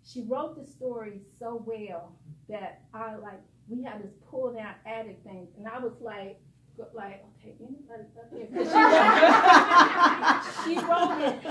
She 0.06 0.22
wrote 0.24 0.56
the 0.56 0.66
story 0.66 1.22
so 1.40 1.62
well 1.66 2.14
that 2.50 2.82
I 2.94 3.16
like 3.16 3.42
we 3.68 3.84
had 3.84 4.02
this 4.02 4.14
pull 4.30 4.54
down 4.54 4.74
attic 4.86 5.20
thing, 5.26 5.48
and 5.58 5.68
I 5.68 5.80
was 5.80 5.92
like, 6.00 6.40
like 6.94 7.26
okay, 7.42 7.56
anybody 7.60 8.04
up 8.18 8.32
here? 8.32 8.48
'Cause 8.54 8.68
She, 10.64 10.76
she 10.76 10.80
wrote 10.80 11.20
it 11.22 11.42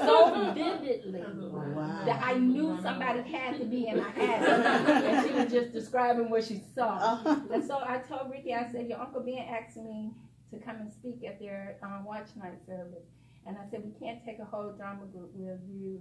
so 0.00 0.52
vividly 0.52 1.22
oh, 1.24 2.02
that 2.04 2.20
I 2.22 2.34
knew 2.34 2.78
somebody 2.82 3.22
had 3.22 3.58
to 3.58 3.64
be 3.64 3.86
in 3.88 3.98
my 3.98 4.08
attic, 4.08 4.48
and 5.06 5.26
she 5.26 5.34
was 5.34 5.50
just 5.50 5.72
describing 5.72 6.28
what 6.28 6.44
she 6.44 6.60
saw. 6.74 6.96
Uh-huh. 6.96 7.36
And 7.52 7.64
so 7.64 7.78
I 7.78 7.98
told 7.98 8.30
Ricky, 8.30 8.52
I 8.54 8.70
said, 8.70 8.88
your 8.88 9.00
uncle 9.00 9.22
Ben 9.22 9.38
asked 9.38 9.76
me 9.76 10.10
to 10.52 10.58
come 10.58 10.76
and 10.76 10.92
speak 10.92 11.24
at 11.26 11.40
their 11.40 11.76
um, 11.82 12.04
watch 12.04 12.28
night 12.36 12.60
service, 12.66 13.08
and 13.46 13.56
I 13.56 13.68
said 13.70 13.82
we 13.84 13.98
can't 13.98 14.24
take 14.24 14.38
a 14.38 14.44
whole 14.44 14.72
drama 14.72 15.06
group. 15.06 15.30
Will 15.34 15.58
you 15.68 16.00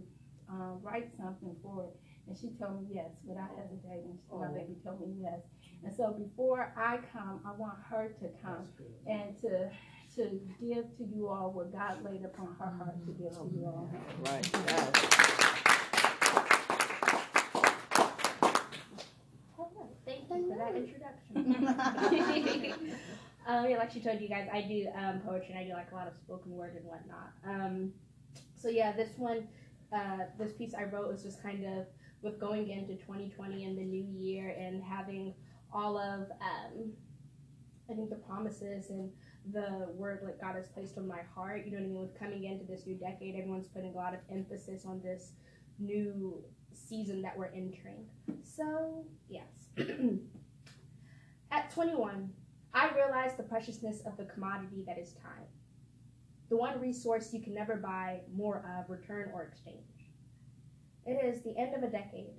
um, 0.50 0.80
write 0.84 1.10
something 1.18 1.56
for 1.64 1.86
it? 1.86 1.96
And 2.28 2.38
she 2.38 2.50
told 2.60 2.82
me 2.82 2.88
yes 2.94 3.10
without 3.26 3.50
hesitating. 3.58 4.18
My 4.32 4.48
baby 4.48 4.76
told 4.84 5.02
me 5.02 5.16
yes. 5.22 5.40
And 5.84 5.94
so 5.96 6.12
before 6.12 6.72
I 6.78 7.00
come, 7.12 7.42
I 7.46 7.52
want 7.54 7.78
her 7.90 8.14
to 8.20 8.30
come 8.44 8.68
and 9.08 9.36
to 9.42 9.72
to 10.16 10.40
give 10.60 10.86
to 10.98 11.06
you 11.06 11.30
all 11.30 11.52
what 11.52 11.72
God 11.72 12.04
laid 12.04 12.26
upon 12.26 12.56
her 12.60 12.70
heart 12.70 13.00
to 13.06 13.12
give 13.14 13.32
to 13.32 13.50
you 13.56 13.66
all. 13.66 13.90
Right. 14.26 14.50
Yes. 14.68 14.92
Thank 20.06 20.30
you 20.30 20.50
for 20.50 20.58
that 20.58 20.76
introduction. 20.76 21.16
um, 23.48 23.70
yeah, 23.70 23.78
like 23.78 23.92
she 23.92 24.02
told 24.02 24.22
you 24.22 24.30
guys, 24.30 24.48
I 24.52 24.62
do 24.62 24.88
um, 24.96 25.22
poetry 25.22 25.50
and 25.52 25.60
I 25.60 25.64
do 25.64 25.74
like 25.74 25.92
a 25.92 25.96
lot 25.96 26.08
of 26.08 26.14
spoken 26.16 26.52
word 26.52 26.76
and 26.76 26.86
whatnot. 26.86 27.32
Um, 27.46 27.92
so 28.56 28.70
yeah, 28.70 28.92
this 28.92 29.18
one, 29.18 29.48
uh, 29.94 30.26
this 30.38 30.54
piece 30.54 30.74
I 30.74 30.84
wrote 30.84 31.12
was 31.12 31.24
just 31.24 31.42
kind 31.42 31.66
of 31.66 31.86
with 32.22 32.40
going 32.40 32.70
into 32.70 32.96
2020 32.96 33.66
and 33.66 33.78
the 33.78 33.84
new 33.84 34.06
year 34.12 34.56
and 34.58 34.84
having 34.84 35.34
all 35.74 35.98
of, 35.98 36.30
um, 36.42 36.94
I 37.90 37.94
think 37.94 38.10
the 38.10 38.18
promises 38.18 38.90
and 38.90 39.10
the 39.52 39.88
word 39.96 40.22
like 40.24 40.40
God 40.40 40.56
has 40.56 40.68
placed 40.68 40.98
on 40.98 41.08
my 41.08 41.22
heart. 41.34 41.66
You 41.66 41.72
know 41.72 41.78
what 41.78 41.84
I 41.84 41.88
mean? 41.88 42.02
With 42.02 42.20
coming 42.20 42.44
into 42.46 42.66
this 42.66 42.86
new 42.86 42.96
decade, 42.96 43.36
everyone's 43.36 43.68
putting 43.68 43.94
a 43.94 43.98
lot 43.98 44.14
of 44.14 44.20
emphasis 44.32 44.86
on 44.86 45.02
this 45.02 45.32
new 45.80 46.44
season 46.74 47.22
that 47.24 47.38
we're 47.38 47.48
entering. 47.48 48.06
So, 48.44 49.06
yes. 49.28 49.48
At 51.52 51.72
21, 51.72 52.30
I 52.74 52.90
realize 52.96 53.36
the 53.36 53.44
preciousness 53.44 54.02
of 54.06 54.16
the 54.16 54.26
commodity 54.26 54.84
that 54.88 54.98
is 54.98 55.14
time. 55.14 55.46
The 56.50 56.56
one 56.56 56.80
resource 56.80 57.34
you 57.34 57.42
can 57.42 57.54
never 57.54 57.76
buy 57.76 58.20
more 58.34 58.66
of, 58.78 58.90
return, 58.90 59.30
or 59.34 59.44
exchange. 59.44 59.78
It 61.06 61.24
is 61.24 61.42
the 61.42 61.58
end 61.58 61.76
of 61.76 61.84
a 61.84 61.92
decade, 61.92 62.36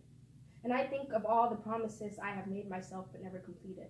and 0.64 0.72
I 0.72 0.84
think 0.84 1.12
of 1.12 1.26
all 1.26 1.50
the 1.50 1.56
promises 1.56 2.18
I 2.22 2.30
have 2.30 2.46
made 2.46 2.70
myself 2.70 3.06
but 3.12 3.22
never 3.22 3.40
completed. 3.40 3.88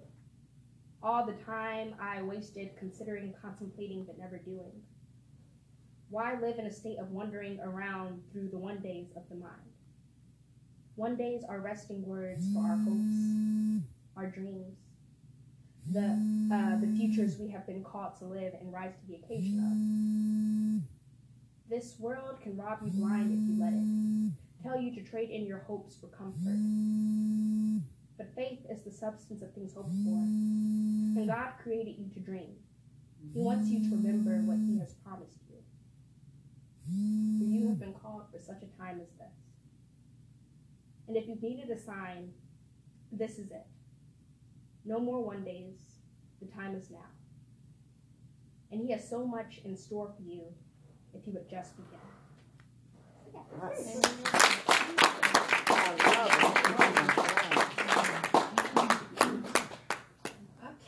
All 1.02 1.26
the 1.26 1.32
time 1.44 1.94
I 2.00 2.22
wasted 2.22 2.70
considering, 2.78 3.34
contemplating, 3.40 4.04
but 4.04 4.18
never 4.18 4.38
doing. 4.38 4.72
Why 6.10 6.38
live 6.40 6.58
in 6.58 6.66
a 6.66 6.72
state 6.72 6.98
of 6.98 7.10
wandering 7.10 7.60
around 7.60 8.22
through 8.32 8.48
the 8.50 8.58
one 8.58 8.80
days 8.80 9.08
of 9.16 9.22
the 9.28 9.36
mind? 9.36 9.72
One 10.94 11.16
days 11.16 11.42
are 11.48 11.60
resting 11.60 12.06
words 12.06 12.46
for 12.52 12.60
our 12.60 12.76
hopes, 12.76 13.82
our 14.16 14.26
dreams, 14.26 14.76
the 15.90 16.18
uh, 16.52 16.80
the 16.80 16.86
futures 16.96 17.38
we 17.38 17.48
have 17.48 17.66
been 17.66 17.82
called 17.82 18.16
to 18.18 18.24
live 18.24 18.54
and 18.60 18.72
rise 18.72 18.92
to 19.00 19.06
the 19.08 19.16
occasion 19.16 19.58
of. 19.58 19.74
This 21.68 21.98
world 21.98 22.40
can 22.42 22.56
rob 22.56 22.80
you 22.84 22.90
blind 22.90 23.32
if 23.32 23.48
you 23.48 23.56
let 23.58 23.72
it. 23.72 24.62
Tell 24.62 24.80
you 24.80 24.94
to 24.94 25.08
trade 25.08 25.30
in 25.30 25.46
your 25.46 25.60
hopes 25.60 25.96
for 25.96 26.06
comfort. 26.08 26.60
But 28.18 28.34
faith 28.34 28.60
is 28.70 28.82
the 28.82 28.90
substance 28.90 29.42
of 29.42 29.52
things 29.54 29.74
hoped 29.74 29.94
for. 30.04 30.20
And 31.18 31.26
God 31.26 31.54
created 31.62 31.96
you 31.98 32.08
to 32.14 32.20
dream. 32.20 32.56
He 33.32 33.40
wants 33.40 33.68
you 33.68 33.88
to 33.88 33.96
remember 33.96 34.36
what 34.42 34.58
He 34.58 34.78
has 34.80 34.94
promised 34.94 35.40
you. 35.48 35.56
For 37.38 37.44
you 37.44 37.68
have 37.68 37.80
been 37.80 37.94
called 37.94 38.24
for 38.30 38.38
such 38.38 38.62
a 38.62 38.78
time 38.80 39.00
as 39.00 39.08
this. 39.18 39.32
And 41.08 41.16
if 41.16 41.26
you've 41.26 41.42
needed 41.42 41.70
a 41.70 41.78
sign, 41.78 42.32
this 43.10 43.38
is 43.38 43.50
it. 43.50 43.66
No 44.84 44.98
more 44.98 45.22
one 45.24 45.44
days. 45.44 45.78
The 46.40 46.46
time 46.48 46.74
is 46.74 46.90
now. 46.90 47.06
And 48.70 48.80
He 48.80 48.90
has 48.92 49.08
so 49.08 49.24
much 49.24 49.60
in 49.64 49.76
store 49.76 50.12
for 50.16 50.22
you 50.22 50.42
if 51.14 51.26
you 51.26 51.32
would 51.34 51.48
just 51.48 51.74
begin. 51.76 51.98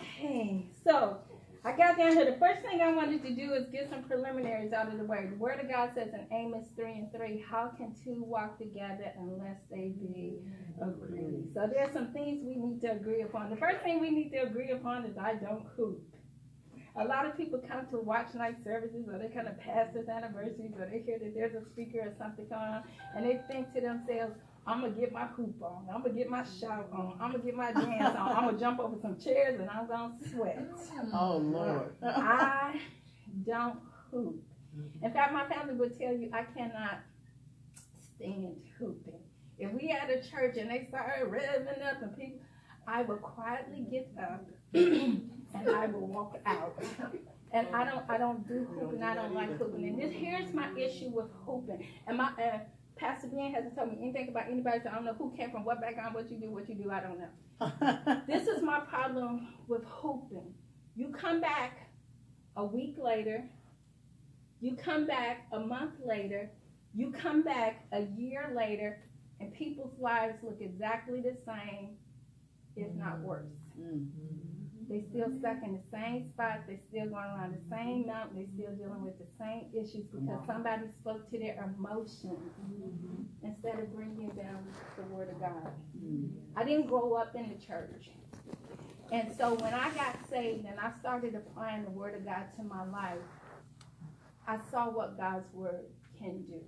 Okay, 0.01 0.67
so 0.85 1.19
I 1.65 1.73
here. 1.97 2.25
The 2.25 2.39
first 2.39 2.63
thing 2.63 2.81
I 2.81 2.93
wanted 2.93 3.23
to 3.23 3.35
do 3.35 3.53
is 3.55 3.67
get 3.73 3.91
some 3.91 4.03
preliminaries 4.05 4.73
out 4.73 4.89
of 4.89 4.99
the 4.99 5.05
way. 5.05 5.29
The 5.31 5.37
Word 5.37 5.61
of 5.61 5.69
God 5.69 5.91
says 5.95 6.09
in 6.13 6.27
Amos 6.37 6.67
3 6.77 6.93
and 6.93 7.13
3, 7.13 7.45
how 7.49 7.73
can 7.77 7.95
two 8.05 8.23
walk 8.25 8.59
together 8.59 9.13
unless 9.19 9.59
they 9.71 9.93
be 9.99 10.39
agreed? 10.83 11.49
So 11.55 11.69
there's 11.73 11.93
some 11.93 12.13
things 12.13 12.45
we 12.45 12.57
need 12.57 12.81
to 12.83 12.93
agree 12.93 13.23
upon. 13.23 13.51
The 13.51 13.57
first 13.57 13.83
thing 13.83 14.01
we 14.01 14.11
need 14.11 14.31
to 14.31 14.43
agree 14.43 14.71
upon 14.71 15.05
is 15.05 15.17
I 15.19 15.35
don't 15.35 15.67
hoop. 15.77 16.03
A 16.97 17.05
lot 17.05 17.27
of 17.27 17.37
people 17.37 17.61
come 17.69 17.87
to 17.91 17.99
watch 17.99 18.35
night 18.35 18.57
services 18.63 19.07
or 19.13 19.19
they 19.19 19.29
come 19.29 19.47
to 19.47 19.53
pastors' 19.53 20.09
anniversaries 20.09 20.75
or 20.79 20.87
they 20.87 21.01
hear 21.01 21.19
that 21.19 21.35
there's 21.35 21.55
a 21.55 21.69
speaker 21.71 21.99
or 22.01 22.15
something 22.19 22.47
going 22.49 22.61
on 22.61 22.85
and 23.17 23.27
they 23.27 23.41
think 23.49 23.73
to 23.75 23.81
themselves, 23.81 24.35
I'm 24.67 24.81
gonna 24.81 24.93
get 24.93 25.13
my 25.13 25.27
hoop 25.27 25.63
on, 25.63 25.87
I'm 25.93 26.03
gonna 26.03 26.15
get 26.15 26.31
my 26.31 26.45
shout 26.59 26.89
on, 26.93 27.19
I'm 27.21 27.33
gonna 27.33 27.45
get 27.45 27.55
my 27.55 27.73
dance 27.73 28.17
on, 28.17 28.33
I'm 28.33 28.45
gonna 28.47 28.59
jump 28.59 28.81
over 28.81 28.97
some 29.01 29.19
chairs 29.19 29.61
and 29.61 29.69
I'm 29.69 29.87
gonna 29.87 30.15
sweat. 30.31 30.67
Oh 31.13 31.37
Lord. 31.37 31.95
I 32.03 32.81
don't 33.47 33.79
hoop. 34.11 34.43
In 35.03 35.13
fact, 35.13 35.33
my 35.33 35.47
family 35.47 35.75
would 35.75 35.99
tell 35.99 36.15
you 36.15 36.31
I 36.33 36.45
cannot 36.45 37.01
stand 38.17 38.57
hooping. 38.79 39.21
If 39.59 39.73
we 39.73 39.91
at 39.91 40.11
a 40.11 40.23
church 40.29 40.57
and 40.57 40.71
they 40.71 40.87
started 40.89 41.29
revving 41.31 41.85
up 41.87 42.03
and 42.03 42.17
people, 42.17 42.41
I 42.87 43.03
would 43.03 43.23
quietly 43.23 43.87
get 43.91 44.11
up 44.21 44.45
and 44.75 45.31
I 45.55 45.87
will 45.87 46.07
walk 46.07 46.39
out. 46.47 46.77
And 47.53 47.69
I 47.73 47.85
don't, 47.85 48.05
I 48.09 48.19
don't 48.19 48.47
do 48.49 48.67
hooping. 48.75 49.03
I 49.03 49.15
don't 49.15 49.33
like 49.35 49.57
hooping. 49.59 49.87
And 49.87 49.99
this, 50.01 50.13
here's 50.13 50.53
my 50.53 50.69
issue 50.77 51.11
with 51.11 51.27
hooping. 51.47 51.87
And 52.09 52.17
my 52.19 52.31
uh, 52.31 52.59
Pastor 52.97 53.29
Ben 53.29 53.53
hasn't 53.53 53.77
told 53.77 53.91
me 53.91 53.99
anything 54.01 54.29
about 54.29 54.49
anybody. 54.49 54.79
So 54.83 54.91
I 54.91 54.95
don't 54.95 55.05
know 55.05 55.15
who 55.15 55.35
came 55.37 55.51
from 55.51 55.65
what 55.65 55.81
background, 55.81 56.15
what 56.15 56.31
you 56.31 56.39
do, 56.39 56.51
what 56.51 56.69
you 56.69 56.75
do. 56.75 56.91
I 56.91 57.01
don't 57.01 57.19
know. 57.19 58.23
this 58.27 58.47
is 58.47 58.63
my 58.63 58.81
problem 58.81 59.55
with 59.69 59.85
hooping. 59.85 60.55
You 60.97 61.09
come 61.09 61.41
back 61.41 61.89
a 62.57 62.65
week 62.65 62.97
later. 62.99 63.45
You 64.61 64.77
come 64.77 65.07
back 65.07 65.47
a 65.53 65.59
month 65.59 65.95
later. 66.05 66.51
You 66.95 67.11
come 67.11 67.43
back 67.43 67.87
a 67.93 68.03
year 68.17 68.53
later, 68.57 69.01
and 69.41 69.53
people's 69.53 69.99
lives 69.99 70.37
look 70.45 70.59
exactly 70.61 71.21
the 71.21 71.37
same, 71.45 71.97
if 72.77 72.95
not 72.95 73.17
mm-hmm. 73.17 73.25
worse. 73.25 73.53
Mm-hmm. 73.79 74.44
They 74.89 75.05
still 75.11 75.31
stuck 75.39 75.63
in 75.65 75.73
the 75.73 75.83
same 75.91 76.29
spot. 76.29 76.61
They 76.69 76.79
still 76.89 77.09
going 77.09 77.25
around 77.25 77.55
the 77.55 77.75
same 77.75 78.07
mountain. 78.07 78.37
They 78.37 78.49
still 78.55 78.75
dealing 78.75 79.03
with 79.03 79.19
the 79.19 79.27
same 79.39 79.67
issues 79.73 80.07
because 80.13 80.41
somebody 80.47 80.85
spoke 81.01 81.31
to 81.31 81.39
their 81.39 81.57
emotions 81.63 82.53
mm-hmm. 82.61 83.47
instead 83.47 83.79
of 83.81 83.95
bringing 83.95 84.29
down 84.31 84.67
the 84.97 85.03
word 85.15 85.31
of 85.31 85.41
God. 85.41 85.73
Mm-hmm. 85.97 86.59
I 86.59 86.65
didn't 86.65 86.87
grow 86.87 87.15
up 87.15 87.35
in 87.35 87.49
the 87.49 87.65
church. 87.65 88.11
And 89.13 89.35
so 89.35 89.55
when 89.55 89.73
I 89.73 89.91
got 89.91 90.17
saved 90.29 90.67
and 90.67 90.79
I 90.79 90.91
started 90.99 91.35
applying 91.35 91.85
the 91.85 91.91
word 91.91 92.15
of 92.15 92.25
God 92.25 92.47
to 92.57 92.63
my 92.63 92.85
life, 92.85 93.19
I 94.47 94.59
saw 94.71 94.91
what 94.91 95.17
God's 95.17 95.53
word 95.55 95.87
can 96.19 96.43
do. 96.43 96.61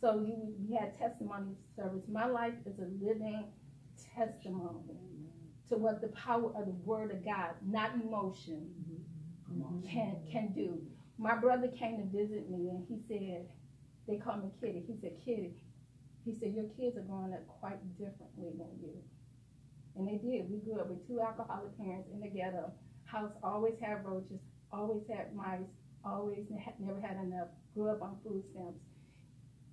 So 0.00 0.20
you, 0.20 0.54
you 0.66 0.78
had 0.78 0.96
testimony 0.98 1.54
service. 1.76 2.04
My 2.10 2.26
life 2.26 2.54
is 2.66 2.78
a 2.78 2.88
living 3.04 3.44
testimony 4.14 4.98
what 5.70 6.00
the 6.00 6.08
power 6.08 6.52
of 6.56 6.66
the 6.66 6.76
word 6.84 7.10
of 7.10 7.24
God, 7.24 7.50
not 7.66 7.94
emotion, 7.94 8.68
mm-hmm. 9.50 9.88
can 9.88 10.16
can 10.30 10.52
do. 10.52 10.80
My 11.18 11.36
brother 11.36 11.68
came 11.68 11.98
to 11.98 12.04
visit 12.04 12.50
me 12.50 12.70
and 12.70 12.84
he 12.88 12.98
said, 13.08 13.46
they 14.06 14.16
call 14.16 14.36
me 14.36 14.50
Kitty. 14.60 14.84
He 14.86 14.94
said, 15.00 15.16
Kitty, 15.24 15.54
he 16.24 16.32
said, 16.32 16.52
your 16.54 16.68
kids 16.76 16.96
are 16.96 17.02
growing 17.02 17.32
up 17.32 17.46
quite 17.46 17.80
differently 17.96 18.50
than 18.58 18.68
you. 18.82 18.94
And 19.96 20.08
they 20.08 20.18
did. 20.18 20.50
We 20.50 20.58
grew 20.58 20.80
up 20.80 20.88
with 20.88 21.06
two 21.06 21.20
alcoholic 21.20 21.76
parents 21.78 22.08
in 22.12 22.20
the 22.20 22.28
ghetto. 22.28 22.72
House 23.04 23.32
always 23.42 23.74
had 23.80 24.04
roaches, 24.04 24.40
always 24.72 25.02
had 25.08 25.34
mice, 25.34 25.70
always 26.04 26.46
had, 26.64 26.74
never 26.80 27.00
had 27.00 27.16
enough. 27.16 27.48
Grew 27.74 27.90
up 27.90 28.02
on 28.02 28.16
food 28.24 28.42
stamps. 28.50 28.80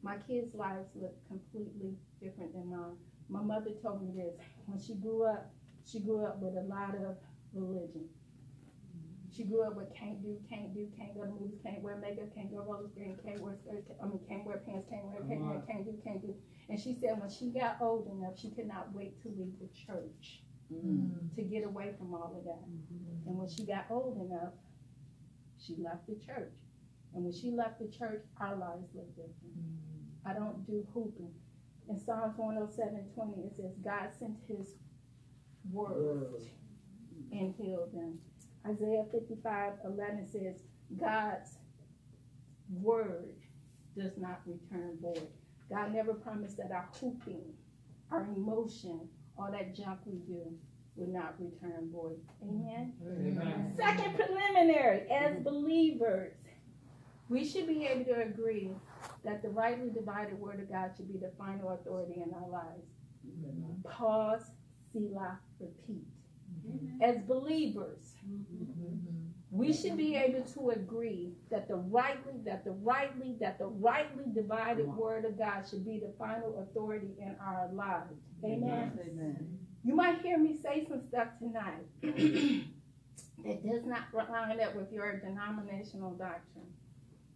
My 0.04 0.18
kids' 0.28 0.54
lives 0.54 0.88
look 0.96 1.16
completely 1.28 1.94
different 2.22 2.54
than 2.54 2.70
mine. 2.70 2.98
My 3.30 3.42
mother 3.42 3.72
told 3.82 4.02
me 4.02 4.12
this. 4.16 4.34
When 4.66 4.80
she 4.80 4.96
grew 4.96 5.24
up, 5.26 5.52
she 5.86 6.00
grew 6.00 6.26
up 6.26 6.40
with 6.40 6.56
a 6.56 6.68
lot 6.68 6.96
of 6.96 7.18
religion. 7.54 8.06
She 9.36 9.44
grew 9.44 9.64
up 9.64 9.76
with 9.78 9.96
can't 9.96 10.22
do, 10.22 10.38
can't 10.50 10.74
do, 10.74 10.88
can't 10.98 11.16
go 11.16 11.24
to 11.24 11.32
movies, 11.32 11.60
can't 11.64 11.82
wear 11.82 11.96
makeup, 11.96 12.36
can't 12.36 12.52
go 12.52 12.60
roller 12.68 12.90
skating, 12.92 13.16
can't 13.24 13.40
wear 13.40 13.56
skirts, 13.64 13.90
I 14.02 14.06
mean, 14.06 14.20
can't 14.28 14.46
wear 14.46 14.58
pants, 14.58 14.88
can't 14.90 15.06
wear, 15.06 15.24
can't 15.24 15.40
wear, 15.46 15.64
can't 15.66 15.86
do, 15.86 15.96
can't 16.04 16.22
do. 16.22 16.36
And 16.68 16.78
she 16.78 16.98
said 17.00 17.20
when 17.20 17.30
she 17.30 17.48
got 17.50 17.78
old 17.80 18.12
enough, 18.12 18.38
she 18.38 18.52
could 18.52 18.68
not 18.68 18.94
wait 18.94 19.22
to 19.24 19.30
leave 19.30 19.56
the 19.60 19.70
church 19.72 20.44
mm. 20.72 21.12
to 21.36 21.42
get 21.44 21.64
away 21.64 21.94
from 21.98 22.14
all 22.14 22.36
of 22.38 22.44
that. 22.44 22.64
Mm-hmm. 22.68 23.30
And 23.30 23.38
when 23.38 23.50
she 23.50 23.64
got 23.64 23.86
old 23.90 24.20
enough, 24.20 24.54
she 25.60 25.76
left 25.80 26.08
the 26.08 26.16
church. 26.16 26.54
And 27.14 27.24
when 27.24 27.34
she 27.34 27.52
left 27.52 27.80
the 27.80 27.88
church, 27.88 28.24
our 28.40 28.56
lives 28.56 28.88
looked 28.94 29.16
different. 29.16 29.56
Mm. 29.56 30.30
I 30.30 30.34
don't 30.34 30.66
do 30.66 30.86
hooping. 30.94 31.32
In 31.90 32.00
Psalms 32.00 32.38
107 32.38 33.06
20, 33.16 33.42
it 33.48 33.56
says, 33.56 33.72
God 33.84 34.10
sent 34.18 34.38
his 34.48 34.76
word 35.72 36.42
and 37.32 37.54
healed 37.58 37.94
them. 37.94 38.18
Isaiah 38.68 39.06
55 39.12 39.74
11 39.86 40.28
says, 40.28 40.62
God's 41.00 41.58
word 42.70 43.36
does 43.98 44.18
not 44.18 44.42
return 44.46 44.98
void. 45.02 45.28
God 45.70 45.94
never 45.94 46.14
promised 46.14 46.58
that 46.58 46.72
our 46.72 46.88
hooping, 47.00 47.44
our 48.12 48.24
emotion, 48.36 49.08
all 49.38 49.52
that 49.52 49.76
junk 49.76 50.00
we 50.06 50.18
do 50.20 50.54
would 50.96 51.10
not 51.10 51.36
return 51.40 51.90
void. 51.92 52.18
Amen. 52.44 52.94
Amen. 53.06 53.74
Second 53.78 54.16
preliminary, 54.16 55.10
as 55.10 55.38
believers, 55.44 56.34
we 57.30 57.46
should 57.46 57.68
be 57.68 57.86
able 57.86 58.06
to 58.06 58.22
agree 58.22 58.72
that 59.24 59.42
the 59.42 59.50
rightly 59.50 59.90
divided 59.90 60.38
word 60.38 60.60
of 60.60 60.70
God 60.70 60.92
should 60.96 61.12
be 61.12 61.18
the 61.18 61.32
final 61.38 61.72
authority 61.72 62.16
in 62.16 62.34
our 62.34 62.50
lives. 62.50 62.84
Pause, 63.90 64.52
Selah, 64.92 65.40
repeat. 65.62 66.08
Mm-hmm. 66.68 67.02
As 67.04 67.18
believers, 67.24 68.16
mm-hmm. 68.28 68.98
we 69.52 69.74
should 69.74 69.98
be 69.98 70.16
able 70.16 70.44
to 70.44 70.70
agree 70.72 71.34
that 71.50 71.68
the 71.68 71.76
rightly, 71.76 72.34
that 72.46 72.64
the 72.64 72.72
rightly, 72.72 73.36
that 73.40 73.58
the 73.58 73.68
rightly 73.68 74.26
divided 74.34 74.88
word 74.88 75.26
of 75.26 75.38
God 75.38 75.64
should 75.70 75.86
be 75.86 76.00
the 76.00 76.14
final 76.18 76.60
authority 76.60 77.12
in 77.20 77.36
our 77.46 77.70
lives. 77.74 78.14
Amen. 78.44 79.00
Amen. 79.02 79.60
You 79.84 79.96
might 79.96 80.22
hear 80.22 80.38
me 80.38 80.58
say 80.62 80.86
some 80.88 81.02
stuff 81.08 81.30
tonight 81.40 81.86
that 83.44 83.64
does 83.64 83.86
not 83.86 84.14
line 84.14 84.60
up 84.62 84.76
with 84.76 84.92
your 84.92 85.20
denominational 85.20 86.12
doctrine. 86.12 86.68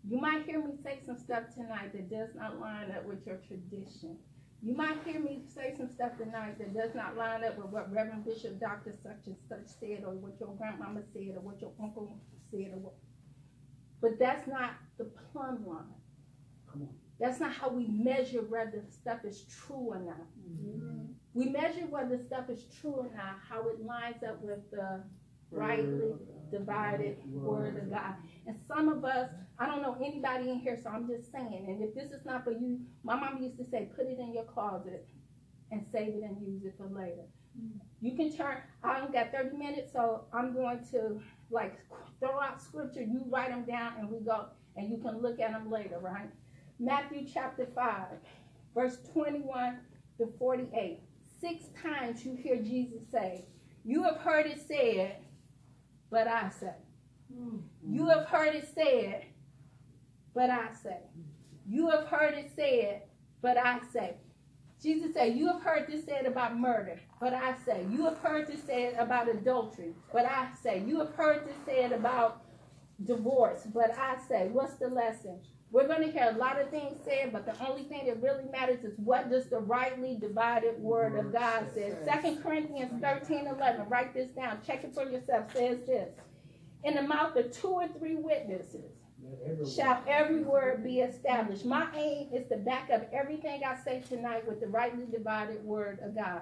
You 0.08 0.20
might 0.20 0.46
hear 0.46 0.60
me 0.60 0.74
say 0.84 1.00
some 1.04 1.18
stuff 1.18 1.44
tonight 1.56 1.92
that 1.94 2.10
does 2.10 2.30
not 2.36 2.60
line 2.60 2.92
up 2.92 3.06
with 3.06 3.26
your 3.26 3.38
tradition. 3.48 4.18
You 4.62 4.76
might 4.76 4.98
hear 5.06 5.20
me 5.20 5.44
say 5.54 5.74
some 5.78 5.90
stuff 5.94 6.18
tonight 6.18 6.58
that 6.58 6.74
does 6.74 6.96
not 6.96 7.18
line 7.18 7.44
up 7.44 7.58
with 7.58 7.68
what 7.68 7.94
Reverend 7.94 8.26
Bishop 8.26 8.60
Dr. 8.60 8.96
such 9.04 9.28
and 9.28 9.36
such 9.48 9.68
said, 9.80 10.04
or 10.06 10.14
what 10.14 10.40
your 10.40 10.56
grandmama 10.56 11.02
said, 11.14 11.36
or 11.36 11.42
what 11.42 11.62
your 11.62 11.72
uncle 11.82 12.18
said, 12.52 12.72
or 12.74 12.80
what. 12.80 12.94
But 14.02 14.20
that's 14.20 14.48
not 14.48 14.72
the 14.98 15.06
plumb 15.32 15.66
line. 15.68 15.86
Come 16.72 16.84
on. 16.84 16.90
That's 17.20 17.40
not 17.40 17.54
how 17.54 17.70
we 17.70 17.88
measure 17.88 18.42
whether 18.42 18.84
stuff 18.90 19.24
is 19.24 19.44
true 19.44 19.94
or 19.94 20.00
not. 20.00 20.28
Mm-hmm. 20.50 21.12
We 21.34 21.46
measure 21.50 21.86
whether 21.90 22.20
stuff 22.26 22.50
is 22.50 22.66
true 22.82 22.92
or 22.92 23.10
not, 23.16 23.38
how 23.48 23.68
it 23.70 23.86
lines 23.86 24.24
up 24.28 24.42
with 24.42 24.70
the 24.72 25.04
rightly 25.52 26.14
divided 26.52 27.18
word 27.28 27.78
of 27.78 27.90
God. 27.90 28.16
And 28.48 28.58
some 28.68 28.90
of 28.90 29.04
us, 29.06 29.30
I 29.60 29.66
don't 29.66 29.82
know 29.82 29.98
anybody 30.04 30.50
in 30.50 30.60
here, 30.60 30.80
so 30.82 30.90
I'm 30.90 31.08
just 31.08 31.32
saying, 31.32 31.66
and 31.68 31.82
if 31.82 31.96
this 31.96 32.12
is 32.12 32.26
not 32.26 32.44
for 32.44 32.52
you, 32.52 32.80
my 33.04 33.16
mom 33.16 33.42
used 33.42 33.58
to 33.58 33.66
say, 33.66 33.90
put 33.96 34.08
it 34.08 34.20
in 34.20 34.34
your 34.34 34.44
closet 34.44 35.08
and 35.72 35.86
save 35.92 36.10
it 36.16 36.24
and 36.24 36.42
use 36.42 36.64
it 36.64 36.76
for 36.78 36.88
later. 36.88 37.24
You 38.02 38.16
can 38.16 38.36
turn, 38.36 38.58
I 38.84 39.00
only 39.00 39.14
got 39.14 39.32
30 39.32 39.58
minutes, 39.58 39.94
so 39.94 40.26
I'm 40.34 40.54
going 40.54 40.80
to 40.92 41.22
like 41.50 41.80
throw 42.20 42.40
out 42.40 42.62
scripture, 42.62 43.02
you 43.02 43.24
write 43.30 43.50
them 43.50 43.64
down, 43.66 43.94
and 44.00 44.10
we 44.10 44.20
go, 44.20 44.48
and 44.76 44.90
you 44.90 44.98
can 44.98 45.22
look 45.22 45.40
at 45.40 45.52
them 45.52 45.72
later, 45.72 46.00
right? 46.00 46.30
Matthew 46.80 47.26
chapter 47.32 47.68
5, 47.74 48.08
verse 48.74 48.98
21 49.14 49.80
to 50.18 50.28
48. 50.38 51.00
Six 51.40 51.66
times 51.82 52.26
you 52.26 52.36
hear 52.36 52.58
Jesus 52.58 53.02
say, 53.12 53.46
You 53.84 54.04
have 54.04 54.18
heard 54.18 54.46
it 54.46 54.62
said, 54.68 55.18
but 56.16 56.30
I 56.30 56.50
say. 56.50 56.72
You 57.86 58.08
have 58.08 58.26
heard 58.28 58.56
it 58.56 58.70
said, 58.74 59.26
but 60.34 60.50
I 60.50 60.72
say. 60.72 61.00
You 61.68 61.90
have 61.90 62.06
heard 62.08 62.36
it 62.36 62.50
said, 62.56 63.02
but 63.42 63.58
I 63.58 63.82
say. 63.92 64.16
Jesus 64.82 65.14
said, 65.14 65.36
You 65.36 65.48
have 65.48 65.62
heard 65.62 65.88
this 65.90 66.06
said 66.06 66.26
about 66.26 66.58
murder, 66.58 67.02
but 67.20 67.34
I 67.34 67.54
say. 67.66 67.86
You 67.92 68.06
have 68.06 68.18
heard 68.20 68.48
this 68.48 68.64
said 68.64 68.94
about 68.98 69.28
adultery, 69.28 69.92
but 70.14 70.26
I 70.26 70.48
say. 70.64 70.82
You 70.88 71.00
have 71.00 71.14
heard 71.16 71.46
this 71.46 71.58
said 71.66 71.92
about 71.92 72.46
divorce, 73.04 73.68
but 73.74 73.94
I 74.00 74.16
say. 74.26 74.48
What's 74.54 74.76
the 74.76 74.88
lesson? 74.88 75.42
We're 75.72 75.88
going 75.88 76.04
to 76.04 76.12
hear 76.12 76.32
a 76.34 76.38
lot 76.38 76.60
of 76.62 76.70
things 76.70 76.98
said, 77.04 77.34
but 77.34 77.46
the 77.46 77.68
only 77.68 77.84
thing 77.84 78.06
that 78.06 78.22
really 78.22 78.46
matters 78.52 78.84
is 78.84 78.94
what 78.98 79.30
does 79.30 79.48
the 79.50 79.60
rightly 79.60 80.16
divided 80.16 80.80
word 80.80 81.18
of 81.18 81.34
God 81.34 81.66
say. 81.74 81.94
Second 82.06 82.42
Corinthians 82.42 83.02
13 83.02 83.48
11. 83.48 83.90
Write 83.90 84.14
this 84.14 84.32
down. 84.32 84.60
Check 84.66 84.84
it 84.84 84.94
for 84.94 85.04
yourself. 85.10 85.52
Says 85.54 85.80
this. 85.86 86.10
In 86.84 86.96
the 86.96 87.02
mouth 87.02 87.36
of 87.36 87.52
two 87.52 87.70
or 87.70 87.88
three 87.88 88.16
witnesses 88.16 88.92
shall 89.76 90.04
every 90.08 90.42
word 90.44 90.84
be 90.84 91.00
established. 91.00 91.66
My 91.66 91.88
aim 91.96 92.28
is 92.34 92.48
to 92.50 92.58
back 92.58 92.90
up 92.94 93.10
everything 93.12 93.62
I 93.66 93.76
say 93.84 94.04
tonight 94.08 94.48
with 94.48 94.62
the 94.62 94.68
rightly 94.68 95.06
divided 95.12 95.64
word 95.64 96.00
of 96.04 96.16
God. 96.16 96.42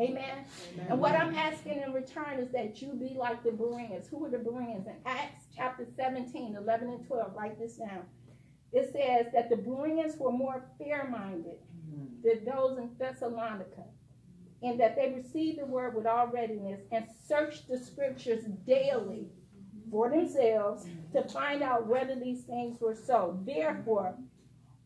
Amen. 0.00 0.44
And 0.88 1.00
what 1.00 1.14
I'm 1.14 1.34
asking 1.34 1.82
in 1.82 1.92
return 1.92 2.38
is 2.38 2.50
that 2.52 2.82
you 2.82 2.92
be 2.92 3.14
like 3.16 3.42
the 3.42 3.52
Bereans. 3.52 4.08
Who 4.08 4.24
are 4.26 4.30
the 4.30 4.38
Bereans? 4.38 4.86
In 4.86 4.96
Acts 5.06 5.46
chapter 5.56 5.86
17, 5.96 6.56
11 6.56 6.88
and 6.88 7.06
12, 7.06 7.34
write 7.34 7.58
this 7.58 7.76
down. 7.76 8.02
It 8.72 8.90
says 8.92 9.32
that 9.34 9.50
the 9.50 9.56
Bereans 9.56 10.16
were 10.18 10.32
more 10.32 10.64
fair 10.78 11.08
minded 11.10 11.58
mm-hmm. 11.90 12.26
than 12.26 12.44
those 12.44 12.78
in 12.78 12.90
Thessalonica, 12.98 13.84
and 14.62 14.80
that 14.80 14.96
they 14.96 15.12
received 15.14 15.60
the 15.60 15.66
word 15.66 15.94
with 15.94 16.06
all 16.06 16.28
readiness 16.28 16.80
and 16.90 17.04
searched 17.26 17.68
the 17.68 17.78
scriptures 17.78 18.44
daily 18.66 19.26
for 19.90 20.08
themselves 20.08 20.84
to 21.12 21.20
mm-hmm. 21.20 21.28
find 21.28 21.62
out 21.62 21.86
whether 21.86 22.14
these 22.14 22.42
things 22.42 22.80
were 22.80 22.94
so. 22.94 23.38
Therefore, 23.44 24.14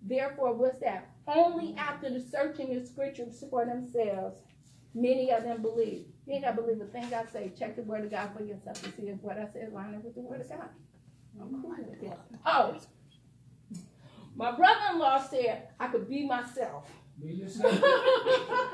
therefore, 0.02 0.52
what's 0.54 0.80
that? 0.80 1.10
Only 1.28 1.74
after 1.76 2.10
the 2.10 2.20
searching 2.20 2.74
the 2.74 2.84
scriptures 2.84 3.44
for 3.48 3.64
themselves, 3.64 4.36
many 4.94 5.30
of 5.30 5.44
them 5.44 5.62
believed. 5.62 6.06
You 6.26 6.34
ain't 6.34 6.44
gotta 6.44 6.60
believe 6.60 6.80
a 6.80 6.86
thing 6.86 7.04
I 7.14 7.24
say. 7.26 7.52
Check 7.56 7.76
the 7.76 7.82
word 7.82 8.04
of 8.04 8.10
God 8.10 8.30
for 8.36 8.42
yourself 8.42 8.82
to 8.82 8.90
see 8.92 9.08
if 9.08 9.22
what 9.22 9.38
I 9.38 9.46
said 9.52 9.72
line 9.72 9.94
up 9.94 10.02
with 10.02 10.16
the 10.16 10.22
word 10.22 10.40
of 10.40 10.48
God. 10.48 10.70
I'm 11.40 11.62
cool 11.62 11.70
with 11.70 12.00
that. 12.00 12.32
Mm-hmm. 12.32 12.36
Oh, 12.46 12.76
my 14.36 14.52
brother-in-law 14.52 15.26
said 15.28 15.68
I 15.80 15.88
could 15.88 16.08
be 16.08 16.26
myself. 16.26 16.90
Be 17.18 17.32
yourself. 17.32 17.82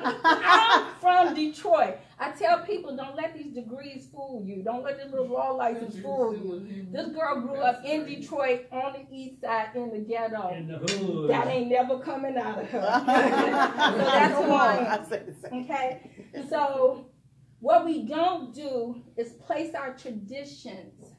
I'm 0.03 0.95
from 1.01 1.35
Detroit. 1.35 1.99
I 2.19 2.33
tell 2.33 2.65
people 2.65 2.97
don't 2.97 3.15
let 3.15 3.35
these 3.35 3.55
degrees 3.55 4.09
fool 4.13 4.43
you. 4.45 4.65
Don't 4.65 4.83
let 4.83 4.99
this 4.99 5.13
little 5.13 5.29
law 5.29 5.53
license 5.53 5.97
fool 6.01 6.35
you. 6.35 6.89
This 6.93 7.09
girl 7.11 7.41
grew 7.41 7.61
up 7.61 7.85
in 7.85 8.05
Detroit 8.05 8.67
on 8.73 8.95
the 8.95 9.17
east 9.17 9.43
side 9.43 9.69
in 9.77 9.93
the 9.93 9.99
ghetto. 10.01 10.53
In 10.55 10.67
the 10.67 10.79
hood. 10.79 11.31
That 11.31 11.47
ain't 11.47 11.71
never 11.71 12.01
coming 12.01 12.37
out 12.37 12.59
of 12.59 12.69
her. 12.69 12.81
so 12.81 13.99
that's 13.99 14.35
Come 14.35 14.45
on, 14.45 14.51
why. 14.51 14.99
I 15.01 15.09
said. 15.09 15.37
Okay? 15.53 16.11
So 16.49 17.07
what 17.61 17.85
we 17.85 18.03
don't 18.03 18.53
do 18.53 19.01
is 19.17 19.35
place 19.35 19.73
our 19.77 19.95
traditions 19.97 21.15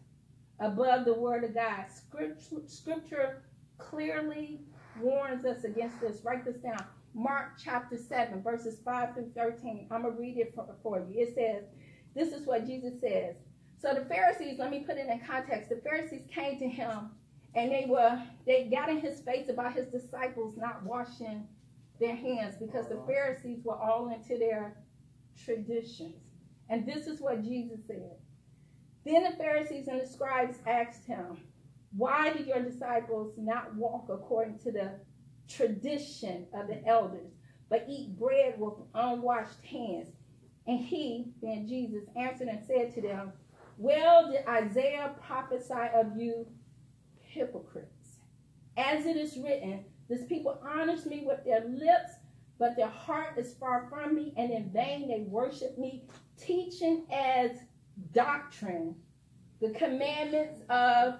above 0.59 1.05
the 1.05 1.13
word 1.13 1.45
of 1.45 1.55
God. 1.55 1.85
Scripture, 1.89 2.57
scripture 2.67 3.43
clearly 3.89 4.59
warns 4.99 5.45
us 5.45 5.63
against 5.63 5.99
this. 6.01 6.21
Write 6.23 6.45
this 6.45 6.57
down. 6.57 6.83
Mark 7.13 7.59
chapter 7.63 7.97
7, 7.97 8.41
verses 8.41 8.79
5 8.83 9.13
through 9.13 9.31
13. 9.35 9.87
I'm 9.91 10.01
going 10.01 10.15
to 10.15 10.19
read 10.19 10.37
it 10.37 10.53
for, 10.55 10.67
for 10.81 10.99
you. 10.99 11.21
It 11.21 11.35
says, 11.35 11.65
This 12.15 12.33
is 12.33 12.47
what 12.47 12.65
Jesus 12.65 12.99
says. 12.99 13.35
So 13.79 13.93
the 13.93 14.05
Pharisees, 14.05 14.57
let 14.59 14.71
me 14.71 14.79
put 14.79 14.97
it 14.97 15.07
in 15.07 15.19
context. 15.19 15.69
The 15.69 15.81
Pharisees 15.83 16.23
came 16.33 16.57
to 16.59 16.67
him 16.67 17.11
and 17.55 17.71
they 17.71 17.85
were 17.87 18.21
they 18.45 18.65
got 18.65 18.89
in 18.89 18.99
his 18.99 19.19
face 19.21 19.49
about 19.49 19.73
his 19.73 19.87
disciples 19.87 20.55
not 20.57 20.83
washing 20.83 21.47
their 21.99 22.15
hands 22.15 22.55
because 22.59 22.87
the 22.87 23.01
Pharisees 23.05 23.59
were 23.63 23.77
all 23.77 24.11
into 24.11 24.37
their 24.37 24.77
traditions. 25.43 26.15
And 26.69 26.87
this 26.87 27.07
is 27.07 27.21
what 27.21 27.43
Jesus 27.43 27.79
said. 27.85 28.15
Then 29.05 29.23
the 29.23 29.37
Pharisees 29.37 29.87
and 29.87 30.01
the 30.01 30.07
scribes 30.07 30.57
asked 30.65 31.05
him, 31.05 31.37
Why 31.95 32.33
do 32.33 32.43
your 32.43 32.61
disciples 32.61 33.33
not 33.37 33.75
walk 33.75 34.07
according 34.09 34.59
to 34.59 34.71
the 34.71 34.91
tradition 35.47 36.47
of 36.53 36.67
the 36.67 36.85
elders, 36.87 37.31
but 37.69 37.85
eat 37.87 38.17
bread 38.17 38.55
with 38.57 38.73
unwashed 38.95 39.63
hands? 39.63 40.09
And 40.65 40.79
he, 40.79 41.33
then 41.41 41.67
Jesus, 41.67 42.03
answered 42.15 42.47
and 42.47 42.65
said 42.65 42.93
to 42.95 43.01
them, 43.01 43.33
Well 43.77 44.31
did 44.31 44.47
Isaiah 44.47 45.15
prophesy 45.21 45.89
of 45.93 46.17
you 46.17 46.47
hypocrites. 47.19 48.19
As 48.77 49.05
it 49.05 49.17
is 49.17 49.37
written, 49.37 49.85
this 50.09 50.25
people 50.25 50.59
honors 50.63 51.05
me 51.05 51.23
with 51.25 51.43
their 51.43 51.65
lips, 51.65 52.13
but 52.57 52.75
their 52.75 52.87
heart 52.87 53.37
is 53.37 53.53
far 53.55 53.87
from 53.89 54.15
me, 54.15 54.33
and 54.37 54.51
in 54.51 54.69
vain 54.71 55.07
they 55.07 55.21
worship 55.21 55.77
me, 55.77 56.03
teaching 56.39 57.05
as 57.11 57.51
doctrine 58.13 58.95
the 59.61 59.69
commandments 59.71 60.61
of 60.69 61.15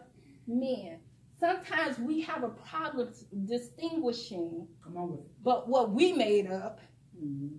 men. 0.47 0.99
Sometimes 1.39 1.99
we 1.99 2.21
have 2.21 2.43
a 2.43 2.49
problem 2.49 3.13
distinguishing 3.45 4.67
Come 4.83 4.97
on 4.97 5.11
with 5.11 5.43
but 5.43 5.67
what 5.67 5.91
we 5.91 6.13
made 6.13 6.49
up 6.49 6.79
mm-hmm. 7.17 7.55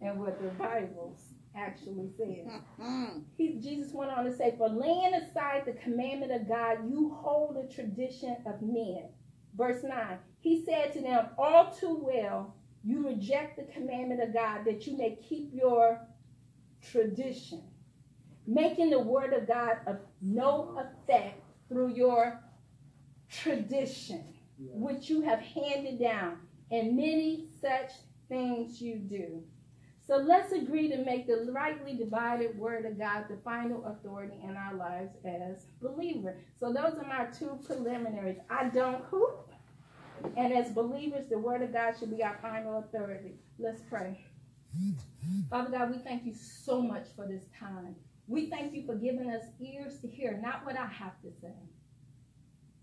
and 0.00 0.18
what 0.18 0.40
the 0.42 0.48
Bible 0.50 1.16
actually 1.54 2.10
says. 2.16 2.46
Mm-hmm. 2.80 3.20
He, 3.36 3.54
Jesus 3.60 3.92
went 3.92 4.10
on 4.10 4.24
to 4.24 4.36
say, 4.36 4.54
For 4.56 4.68
laying 4.68 5.14
aside 5.14 5.64
the 5.66 5.72
commandment 5.72 6.32
of 6.32 6.48
God, 6.48 6.88
you 6.88 7.16
hold 7.20 7.56
the 7.56 7.72
tradition 7.72 8.36
of 8.46 8.62
men. 8.62 9.04
Verse 9.56 9.82
9, 9.82 10.18
he 10.40 10.64
said 10.64 10.92
to 10.92 11.00
them, 11.00 11.26
All 11.36 11.70
too 11.72 11.98
well, 12.00 12.54
you 12.84 13.06
reject 13.06 13.56
the 13.56 13.72
commandment 13.72 14.22
of 14.22 14.32
God 14.32 14.64
that 14.66 14.86
you 14.86 14.96
may 14.96 15.18
keep 15.28 15.50
your 15.52 16.00
tradition, 16.82 17.62
making 18.46 18.90
the 18.90 19.00
word 19.00 19.32
of 19.32 19.48
God 19.48 19.78
of 19.86 19.98
no 20.22 20.78
effect 20.78 21.42
through 21.68 21.94
your 21.94 22.40
tradition, 23.30 24.24
which 24.58 25.10
you 25.10 25.22
have 25.22 25.40
handed 25.40 25.98
down. 26.00 26.38
and 26.70 26.96
many 26.96 27.46
such 27.60 27.92
things 28.28 28.80
you 28.80 28.96
do. 28.96 29.42
So 30.06 30.16
let's 30.16 30.52
agree 30.52 30.88
to 30.88 31.04
make 31.04 31.26
the 31.26 31.50
rightly 31.52 31.94
divided 31.94 32.58
word 32.58 32.86
of 32.86 32.98
God 32.98 33.24
the 33.28 33.36
final 33.44 33.84
authority 33.86 34.36
in 34.42 34.56
our 34.56 34.74
lives 34.74 35.12
as 35.24 35.66
believers. 35.82 36.36
So 36.58 36.72
those 36.72 36.94
are 36.94 37.06
my 37.06 37.26
two 37.26 37.58
preliminaries. 37.66 38.38
I 38.48 38.68
don't 38.70 39.04
who? 39.10 39.30
And 40.36 40.52
as 40.52 40.70
believers, 40.72 41.26
the 41.28 41.38
word 41.38 41.62
of 41.62 41.72
God 41.72 41.94
should 41.98 42.10
be 42.16 42.22
our 42.24 42.38
final 42.40 42.78
authority. 42.78 43.34
Let's 43.58 43.82
pray. 43.82 44.24
Father 45.50 45.70
God, 45.70 45.90
we 45.90 45.98
thank 45.98 46.24
you 46.24 46.34
so 46.34 46.80
much 46.80 47.06
for 47.14 47.26
this 47.26 47.44
time. 47.58 47.94
We 48.28 48.50
thank 48.50 48.74
you 48.74 48.84
for 48.86 48.94
giving 48.94 49.30
us 49.30 49.42
ears 49.58 49.98
to 50.00 50.08
hear, 50.08 50.38
not 50.42 50.64
what 50.64 50.76
I 50.76 50.86
have 50.86 51.20
to 51.22 51.30
say, 51.40 51.54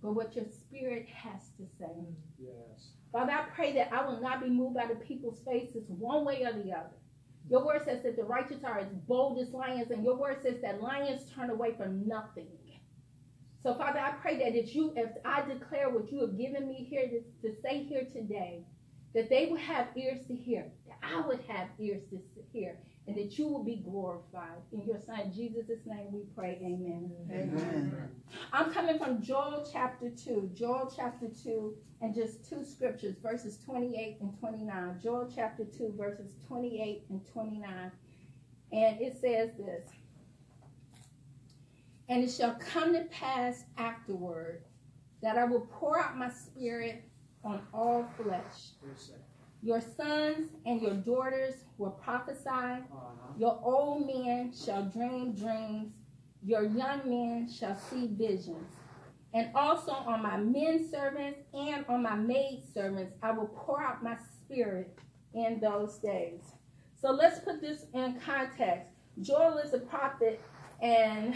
but 0.01 0.13
what 0.13 0.35
your 0.35 0.45
spirit 0.45 1.07
has 1.07 1.41
to 1.57 1.63
say. 1.79 1.85
Mm-hmm. 1.85 2.45
Yes. 2.45 2.89
Father, 3.11 3.31
I 3.31 3.45
pray 3.55 3.71
that 3.73 3.93
I 3.93 4.05
will 4.05 4.19
not 4.21 4.43
be 4.43 4.49
moved 4.49 4.75
by 4.75 4.87
the 4.87 4.95
people's 4.95 5.39
faces 5.45 5.83
one 5.87 6.25
way 6.25 6.43
or 6.43 6.51
the 6.51 6.73
other. 6.73 6.97
Your 7.49 7.63
word 7.63 7.83
says 7.85 8.01
that 8.03 8.17
the 8.17 8.23
righteous 8.23 8.63
are 8.63 8.79
as 8.79 8.91
bold 9.07 9.39
as 9.39 9.53
lions, 9.53 9.91
and 9.91 10.03
your 10.03 10.17
word 10.17 10.41
says 10.41 10.57
that 10.63 10.81
lions 10.81 11.31
turn 11.35 11.51
away 11.51 11.75
from 11.77 12.07
nothing. 12.07 12.47
So, 13.65 13.73
Father, 13.73 13.99
I 13.99 14.11
pray 14.21 14.37
that 14.37 14.55
if 14.55 14.75
you, 14.75 14.93
if 14.95 15.09
I 15.25 15.41
declare 15.41 15.89
what 15.89 16.11
you 16.11 16.21
have 16.21 16.37
given 16.37 16.67
me 16.67 16.85
here 16.87 17.07
to, 17.07 17.49
to 17.49 17.55
say 17.63 17.83
here 17.83 18.05
today, 18.13 18.63
that 19.15 19.27
they 19.27 19.47
will 19.47 19.57
have 19.57 19.87
ears 19.95 20.19
to 20.27 20.35
hear, 20.35 20.67
that 20.87 20.99
I 21.01 21.25
would 21.25 21.39
have 21.47 21.69
ears 21.79 22.03
to 22.11 22.19
hear, 22.53 22.77
and 23.07 23.15
that 23.15 23.37
you 23.37 23.47
will 23.47 23.63
be 23.63 23.77
glorified. 23.77 24.61
In 24.71 24.83
your 24.85 24.99
son 24.99 25.31
Jesus' 25.33 25.85
name 25.85 26.07
we 26.11 26.21
pray, 26.35 26.57
amen. 26.61 27.11
Amen. 27.31 28.09
I'm 28.51 28.71
coming 28.71 28.97
from 28.97 29.21
Joel 29.21 29.67
chapter 29.71 30.09
2. 30.09 30.51
Joel 30.55 30.91
chapter 30.95 31.27
2, 31.43 31.75
and 32.01 32.15
just 32.15 32.49
two 32.49 32.65
scriptures, 32.65 33.15
verses 33.21 33.59
28 33.63 34.17
and 34.21 34.39
29. 34.39 34.99
Joel 35.03 35.31
chapter 35.33 35.65
2, 35.65 35.93
verses 35.97 36.33
28 36.47 37.03
and 37.09 37.21
29. 37.31 37.91
And 38.71 39.01
it 39.01 39.17
says 39.21 39.51
this 39.57 39.89
And 42.09 42.23
it 42.23 42.31
shall 42.31 42.55
come 42.55 42.93
to 42.93 43.03
pass 43.05 43.65
afterward 43.77 44.63
that 45.21 45.37
I 45.37 45.45
will 45.45 45.67
pour 45.71 45.99
out 45.99 46.17
my 46.17 46.29
spirit 46.29 47.03
on 47.43 47.61
all 47.71 48.07
flesh. 48.17 48.71
Your 49.65 49.81
sons 49.81 50.51
and 50.67 50.79
your 50.79 50.93
daughters 50.93 51.55
will 51.79 51.89
prophesy. 51.89 52.45
Uh-huh. 52.45 53.33
Your 53.35 53.59
old 53.63 54.05
men 54.05 54.53
shall 54.53 54.83
dream 54.83 55.33
dreams. 55.33 55.91
Your 56.43 56.65
young 56.65 57.01
men 57.09 57.49
shall 57.51 57.75
see 57.75 58.05
visions. 58.11 58.75
And 59.33 59.49
also 59.55 59.91
on 59.91 60.21
my 60.21 60.37
men 60.37 60.87
servants 60.87 61.39
and 61.55 61.83
on 61.89 62.03
my 62.03 62.13
maid 62.13 62.61
servants, 62.75 63.15
I 63.23 63.31
will 63.31 63.47
pour 63.47 63.81
out 63.81 64.03
my 64.03 64.17
spirit 64.35 64.99
in 65.33 65.59
those 65.59 65.97
days. 65.97 66.41
So 67.01 67.09
let's 67.09 67.39
put 67.39 67.59
this 67.59 67.87
in 67.95 68.19
context. 68.23 68.91
Joel 69.19 69.57
is 69.57 69.73
a 69.73 69.79
prophet, 69.79 70.39
and 70.85 71.33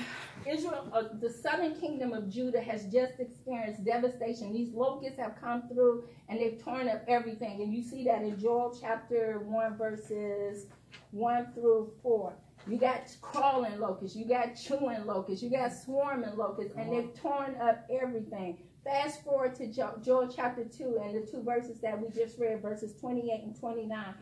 Israel, 0.47 0.87
uh, 0.93 1.03
the 1.19 1.29
southern 1.29 1.73
kingdom 1.73 2.13
of 2.13 2.29
Judah, 2.29 2.61
has 2.61 2.85
just 2.85 3.19
experienced 3.19 3.83
devastation. 3.83 4.53
These 4.53 4.75
locusts 4.75 5.17
have 5.17 5.41
come 5.41 5.67
through 5.67 6.03
and 6.27 6.39
they've 6.39 6.63
torn 6.63 6.87
up 6.87 7.03
everything. 7.07 7.63
And 7.63 7.73
you 7.73 7.81
see 7.81 8.03
that 8.05 8.21
in 8.21 8.39
Joel 8.39 8.77
chapter 8.79 9.39
1, 9.39 9.75
verses 9.75 10.67
1 11.09 11.53
through 11.55 11.91
4. 12.03 12.33
You 12.67 12.77
got 12.77 13.09
crawling 13.21 13.79
locusts, 13.79 14.15
you 14.15 14.25
got 14.25 14.53
chewing 14.53 15.07
locusts, 15.07 15.41
you 15.41 15.49
got 15.49 15.73
swarming 15.73 16.37
locusts, 16.37 16.75
and 16.77 16.93
they've 16.93 17.19
torn 17.19 17.55
up 17.59 17.87
everything. 17.89 18.59
Fast 18.83 19.23
forward 19.23 19.55
to 19.55 19.67
jo- 19.67 19.97
Joel 20.03 20.27
chapter 20.27 20.63
2 20.63 21.01
and 21.03 21.15
the 21.15 21.25
two 21.25 21.41
verses 21.41 21.79
that 21.79 21.99
we 21.99 22.09
just 22.09 22.37
read, 22.37 22.61
verses 22.61 22.93
28 23.01 23.43
and 23.45 23.59
29. 23.59 24.13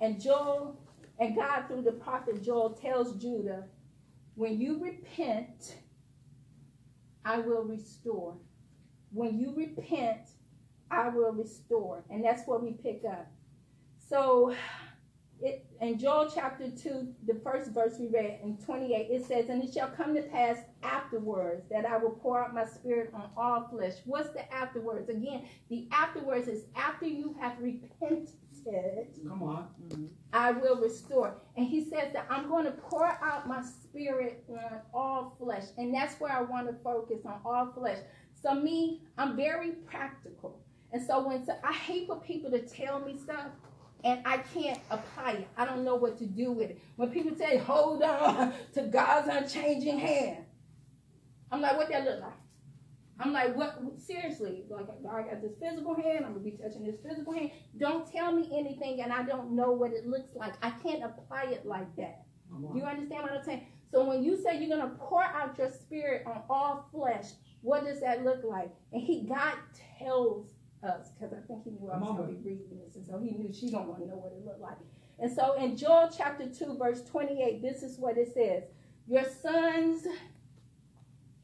And 0.00 0.20
Joel 0.20 0.78
and 1.18 1.34
God, 1.34 1.68
through 1.68 1.82
the 1.82 1.92
prophet 1.92 2.42
Joel, 2.42 2.70
tells 2.70 3.16
Judah, 3.16 3.64
When 4.34 4.60
you 4.60 4.82
repent, 4.82 5.76
I 7.24 7.38
will 7.38 7.62
restore. 7.62 8.36
When 9.12 9.38
you 9.38 9.54
repent, 9.56 10.28
I 10.90 11.08
will 11.08 11.32
restore. 11.32 12.04
And 12.10 12.24
that's 12.24 12.46
what 12.46 12.62
we 12.62 12.72
pick 12.72 13.02
up. 13.08 13.30
So, 14.08 14.54
it, 15.40 15.66
in 15.80 15.98
Joel 15.98 16.30
chapter 16.32 16.70
2, 16.70 17.14
the 17.26 17.40
first 17.42 17.70
verse 17.70 17.96
we 17.98 18.08
read 18.08 18.40
in 18.42 18.56
28, 18.58 19.08
it 19.10 19.26
says, 19.26 19.48
And 19.48 19.62
it 19.62 19.72
shall 19.72 19.88
come 19.88 20.14
to 20.14 20.22
pass 20.22 20.58
afterwards 20.82 21.64
that 21.70 21.84
I 21.84 21.96
will 21.96 22.10
pour 22.10 22.42
out 22.42 22.54
my 22.54 22.64
spirit 22.64 23.10
on 23.14 23.30
all 23.36 23.68
flesh. 23.68 23.94
What's 24.04 24.30
the 24.30 24.52
afterwards? 24.52 25.08
Again, 25.08 25.46
the 25.68 25.88
afterwards 25.92 26.48
is 26.48 26.64
after 26.76 27.06
you 27.06 27.36
have 27.40 27.58
repented, 27.60 28.30
Come 29.28 29.42
on. 29.42 29.68
I 30.32 30.52
will 30.52 30.76
restore. 30.80 31.36
And 31.56 31.66
he 31.66 31.82
says 31.82 32.12
that 32.12 32.26
I'm 32.30 32.48
going 32.48 32.64
to 32.64 32.72
pour 32.72 33.06
out 33.06 33.46
my 33.48 33.62
spirit 33.62 34.44
on 34.48 34.80
all 34.92 35.36
flesh. 35.38 35.64
And 35.78 35.94
that's 35.94 36.18
where 36.20 36.32
I 36.32 36.42
want 36.42 36.66
to 36.68 36.74
focus 36.82 37.20
on 37.24 37.40
all 37.44 37.72
flesh. 37.72 37.98
So, 38.42 38.54
me, 38.54 39.02
I'm 39.16 39.36
very 39.36 39.72
practical. 39.72 40.60
And 40.92 41.04
so, 41.04 41.26
when 41.26 41.44
so, 41.44 41.54
I 41.62 41.72
hate 41.72 42.06
for 42.06 42.20
people 42.20 42.50
to 42.50 42.60
tell 42.60 43.00
me 43.00 43.16
stuff 43.16 43.46
and 44.04 44.20
I 44.26 44.38
can't 44.38 44.80
apply 44.90 45.32
it. 45.32 45.48
I 45.56 45.64
don't 45.64 45.84
know 45.84 45.96
what 45.96 46.18
to 46.18 46.26
do 46.26 46.52
with 46.52 46.70
it. 46.70 46.80
When 46.96 47.10
people 47.10 47.36
say, 47.36 47.56
hold 47.56 48.02
on 48.02 48.52
to 48.74 48.82
God's 48.82 49.28
unchanging 49.28 49.98
hand, 49.98 50.44
I'm 51.50 51.60
like, 51.60 51.76
what 51.76 51.88
that 51.90 52.04
look 52.04 52.20
like? 52.20 52.32
I'm 53.20 53.32
like, 53.32 53.54
what? 53.56 53.80
Seriously, 53.96 54.64
like, 54.68 54.86
I 55.10 55.22
got 55.22 55.40
this 55.40 55.52
physical 55.60 55.94
hand. 55.94 56.24
I'm 56.24 56.32
gonna 56.32 56.44
be 56.44 56.52
touching 56.52 56.84
this 56.84 56.96
physical 57.00 57.32
hand. 57.32 57.50
Don't 57.78 58.10
tell 58.10 58.32
me 58.32 58.50
anything, 58.52 59.02
and 59.02 59.12
I 59.12 59.22
don't 59.22 59.52
know 59.52 59.70
what 59.70 59.92
it 59.92 60.06
looks 60.06 60.34
like. 60.34 60.54
I 60.62 60.70
can't 60.70 61.04
apply 61.04 61.44
it 61.44 61.64
like 61.64 61.94
that. 61.96 62.24
You 62.74 62.82
understand 62.84 63.22
what 63.22 63.32
I'm 63.32 63.42
saying? 63.42 63.66
So 63.90 64.04
when 64.04 64.24
you 64.24 64.36
say 64.36 64.58
you're 64.58 64.76
gonna 64.76 64.94
pour 64.98 65.22
out 65.22 65.56
your 65.58 65.70
spirit 65.70 66.24
on 66.26 66.42
all 66.50 66.88
flesh, 66.92 67.26
what 67.62 67.84
does 67.84 68.00
that 68.00 68.24
look 68.24 68.42
like? 68.44 68.70
And 68.92 69.02
He 69.02 69.22
God 69.22 69.54
tells 69.98 70.48
us 70.82 71.10
because 71.12 71.32
I 71.32 71.46
think 71.46 71.64
He 71.64 71.70
knew 71.70 71.90
I 71.90 71.98
was 71.98 72.16
gonna 72.16 72.32
be 72.32 72.36
reading 72.36 72.80
this, 72.84 72.96
and 72.96 73.06
so 73.06 73.18
He 73.18 73.30
knew 73.30 73.52
she 73.52 73.70
don't 73.70 73.86
want 73.86 74.00
to 74.00 74.08
know 74.08 74.16
what 74.16 74.32
it 74.32 74.44
looked 74.44 74.60
like. 74.60 74.78
And 75.20 75.32
so 75.32 75.54
in 75.54 75.76
Joel 75.76 76.10
chapter 76.16 76.48
two, 76.48 76.76
verse 76.76 77.02
28, 77.04 77.62
this 77.62 77.84
is 77.84 77.98
what 77.98 78.18
it 78.18 78.34
says: 78.34 78.64
Your 79.06 79.24
sons 79.24 80.06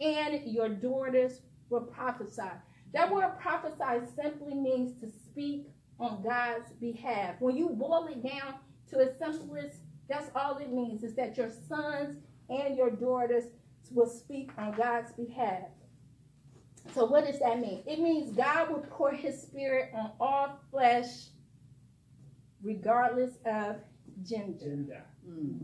and 0.00 0.42
your 0.44 0.68
daughters 0.68 1.40
will 1.70 1.82
prophesy. 1.82 2.50
That 2.92 3.12
word 3.12 3.38
prophesy 3.40 4.06
simply 4.20 4.54
means 4.54 5.00
to 5.00 5.08
speak 5.08 5.68
on 5.98 6.22
God's 6.22 6.72
behalf. 6.80 7.36
When 7.38 7.56
you 7.56 7.70
boil 7.70 8.08
it 8.08 8.22
down 8.22 8.54
to 8.90 8.98
its 8.98 9.18
simplest, 9.18 9.78
that's 10.08 10.30
all 10.34 10.58
it 10.58 10.72
means 10.72 11.04
is 11.04 11.14
that 11.14 11.36
your 11.36 11.50
sons 11.68 12.18
and 12.48 12.76
your 12.76 12.90
daughters 12.90 13.44
will 13.92 14.08
speak 14.08 14.50
on 14.58 14.72
God's 14.72 15.12
behalf. 15.12 15.68
So, 16.94 17.04
what 17.04 17.26
does 17.26 17.38
that 17.40 17.60
mean? 17.60 17.82
It 17.86 18.00
means 18.00 18.34
God 18.34 18.70
will 18.70 18.84
pour 18.90 19.12
his 19.12 19.40
spirit 19.40 19.90
on 19.94 20.12
all 20.18 20.58
flesh, 20.70 21.26
regardless 22.62 23.36
of 23.46 23.76
gender. 24.24 24.58
Gender. 24.58 25.04
Mm. 25.28 25.60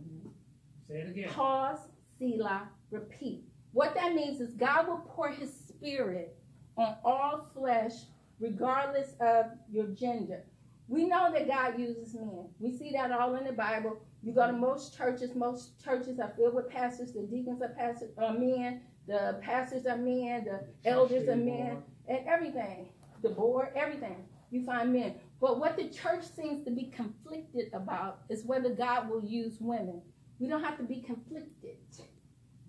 Say 0.88 0.94
it 0.98 1.10
again. 1.10 1.30
Pause, 1.30 1.80
Selah, 2.18 2.68
repeat. 2.90 3.44
What 3.72 3.94
that 3.94 4.14
means 4.14 4.40
is 4.40 4.54
God 4.54 4.86
will 4.86 5.02
pour 5.08 5.30
his 5.30 5.65
spirit 5.76 6.36
on 6.76 6.96
all 7.04 7.48
flesh, 7.54 7.92
regardless 8.40 9.14
of 9.20 9.46
your 9.70 9.86
gender. 9.86 10.42
We 10.88 11.04
know 11.04 11.32
that 11.32 11.48
God 11.48 11.78
uses 11.78 12.14
men. 12.14 12.46
We 12.60 12.76
see 12.76 12.92
that 12.92 13.10
all 13.10 13.34
in 13.34 13.44
the 13.44 13.52
Bible. 13.52 13.98
You 14.22 14.32
go 14.32 14.46
to 14.46 14.52
most 14.52 14.96
churches, 14.96 15.34
most 15.34 15.82
churches 15.82 16.20
are 16.20 16.32
filled 16.36 16.54
with 16.54 16.68
pastors, 16.68 17.12
the 17.12 17.22
deacons 17.22 17.62
are 17.62 17.68
pastors 17.68 18.10
are 18.18 18.32
men, 18.32 18.82
the 19.06 19.38
pastors 19.42 19.86
are 19.86 19.96
men, 19.96 20.44
the 20.44 20.88
elders 20.88 21.28
are 21.28 21.36
men, 21.36 21.82
and 22.08 22.18
everything. 22.26 22.88
The 23.22 23.30
board, 23.30 23.68
everything. 23.74 24.24
You 24.50 24.64
find 24.64 24.92
men. 24.92 25.14
But 25.40 25.58
what 25.58 25.76
the 25.76 25.88
church 25.88 26.24
seems 26.24 26.64
to 26.64 26.70
be 26.70 26.84
conflicted 26.84 27.72
about 27.72 28.20
is 28.28 28.44
whether 28.44 28.70
God 28.70 29.08
will 29.10 29.24
use 29.24 29.56
women. 29.60 30.00
We 30.38 30.48
don't 30.48 30.62
have 30.62 30.78
to 30.78 30.84
be 30.84 31.00
conflicted 31.00 31.76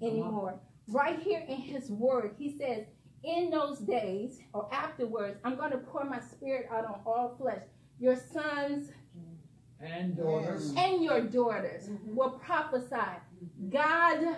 anymore. 0.01 0.59
Right 0.87 1.19
here 1.19 1.43
in 1.47 1.57
his 1.57 1.89
word, 1.89 2.35
he 2.37 2.57
says, 2.57 2.85
in 3.23 3.49
those 3.49 3.79
days 3.79 4.39
or 4.53 4.73
afterwards, 4.73 5.39
I'm 5.43 5.55
going 5.55 5.71
to 5.71 5.77
pour 5.77 6.03
my 6.05 6.19
spirit 6.19 6.67
out 6.71 6.85
on 6.85 7.01
all 7.05 7.35
flesh. 7.37 7.61
Your 7.99 8.15
sons 8.15 8.91
And 9.79 10.15
daughters. 10.15 10.73
and 10.77 11.03
your 11.03 11.21
daughters 11.21 11.89
mm-hmm. 11.89 12.15
will 12.15 12.31
prophesy. 12.31 12.95
God 13.69 14.37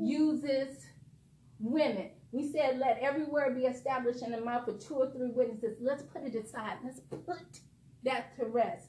uses 0.00 0.86
women. 1.58 2.10
We 2.32 2.50
said, 2.50 2.78
let 2.78 2.98
every 3.00 3.24
word 3.24 3.56
be 3.56 3.62
established 3.62 4.22
in 4.22 4.32
the 4.32 4.40
mouth 4.40 4.68
of 4.68 4.78
two 4.78 4.94
or 4.94 5.10
three 5.10 5.30
witnesses. 5.30 5.78
Let's 5.80 6.02
put 6.02 6.22
it 6.24 6.34
aside. 6.34 6.78
Let's 6.84 7.00
put 7.00 7.60
that 8.04 8.36
to 8.36 8.46
rest. 8.46 8.88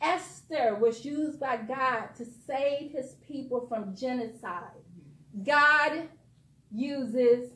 Esther 0.00 0.74
was 0.80 1.04
used 1.04 1.38
by 1.38 1.58
God 1.58 2.14
to 2.16 2.24
save 2.24 2.92
his 2.92 3.16
people 3.26 3.66
from 3.68 3.94
genocide. 3.94 4.80
Mm-hmm. 4.98 5.44
God 5.44 6.08
uses 6.72 7.50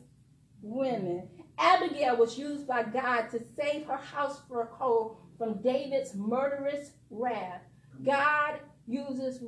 women. 0.65 1.27
Abigail 1.57 2.17
was 2.17 2.37
used 2.37 2.67
by 2.67 2.83
God 2.83 3.29
to 3.31 3.41
save 3.55 3.85
her 3.85 3.97
house 3.97 4.41
for 4.47 4.63
a 4.63 4.65
whole 4.65 5.19
from 5.37 5.61
David's 5.61 6.15
murderous 6.15 6.91
wrath. 7.09 7.61
God 8.03 8.59
uses 8.87 9.41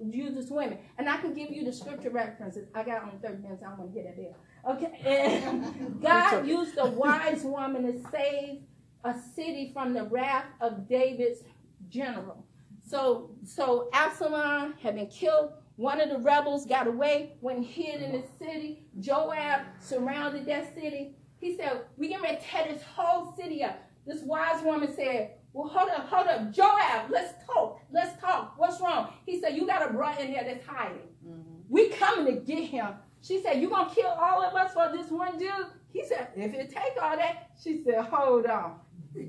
uses 0.00 0.50
women. 0.50 0.78
And 0.98 1.08
I 1.08 1.16
can 1.18 1.32
give 1.32 1.50
you 1.50 1.64
the 1.64 1.72
scripture 1.72 2.10
references. 2.10 2.68
I 2.74 2.82
got 2.82 3.02
on 3.02 3.18
30 3.22 3.42
minutes, 3.42 3.62
I 3.62 3.70
don't 3.70 3.78
want 3.78 3.94
to 3.94 4.02
get 4.02 4.06
it 4.06 4.16
there. 4.16 4.74
Okay. 4.74 5.00
And 5.04 6.00
God 6.02 6.46
used 6.46 6.76
a 6.78 6.86
wise 6.86 7.42
woman 7.44 7.84
to 7.84 8.10
save 8.10 8.60
a 9.04 9.14
city 9.34 9.70
from 9.72 9.92
the 9.92 10.04
wrath 10.04 10.46
of 10.60 10.88
David's 10.88 11.42
general. 11.88 12.44
So 12.86 13.30
so 13.44 13.88
Absalom 13.92 14.74
had 14.82 14.96
been 14.96 15.06
killed. 15.06 15.52
One 15.76 16.00
of 16.00 16.08
the 16.08 16.18
rebels 16.18 16.64
got 16.64 16.86
away, 16.86 17.34
went 17.40 17.64
hid 17.64 18.02
in 18.02 18.12
the 18.12 18.24
city. 18.38 18.86
Joab 18.98 19.60
surrounded 19.78 20.46
that 20.46 20.74
city. 20.74 21.16
He 21.38 21.56
said, 21.56 21.82
We 21.98 22.08
can 22.08 22.22
ready 22.22 22.36
to 22.38 22.42
tear 22.42 22.66
this 22.72 22.82
whole 22.82 23.34
city 23.36 23.62
up. 23.62 23.78
This 24.06 24.22
wise 24.22 24.62
woman 24.62 24.94
said, 24.94 25.32
Well, 25.52 25.68
hold 25.68 25.90
up, 25.90 26.08
hold 26.08 26.28
up. 26.28 26.50
Joab, 26.50 27.10
let's 27.10 27.34
talk. 27.44 27.82
Let's 27.92 28.18
talk. 28.20 28.54
What's 28.56 28.80
wrong? 28.80 29.12
He 29.26 29.38
said, 29.38 29.54
You 29.54 29.66
got 29.66 29.88
a 29.88 29.92
brother 29.92 30.22
in 30.22 30.32
there 30.32 30.44
that's 30.44 30.66
hiding. 30.66 31.08
Mm-hmm. 31.26 31.60
We 31.68 31.90
coming 31.90 32.26
to 32.26 32.40
get 32.40 32.64
him. 32.64 32.94
She 33.20 33.42
said, 33.42 33.60
You 33.60 33.68
gonna 33.68 33.94
kill 33.94 34.08
all 34.08 34.42
of 34.42 34.54
us 34.54 34.72
for 34.72 34.90
this 34.96 35.10
one 35.10 35.38
dude? 35.38 35.50
He 35.92 36.06
said, 36.06 36.28
If 36.36 36.54
it 36.54 36.70
take 36.70 37.02
all 37.02 37.16
that, 37.16 37.50
she 37.62 37.82
said, 37.84 38.04
Hold 38.04 38.46
on. 38.46 38.76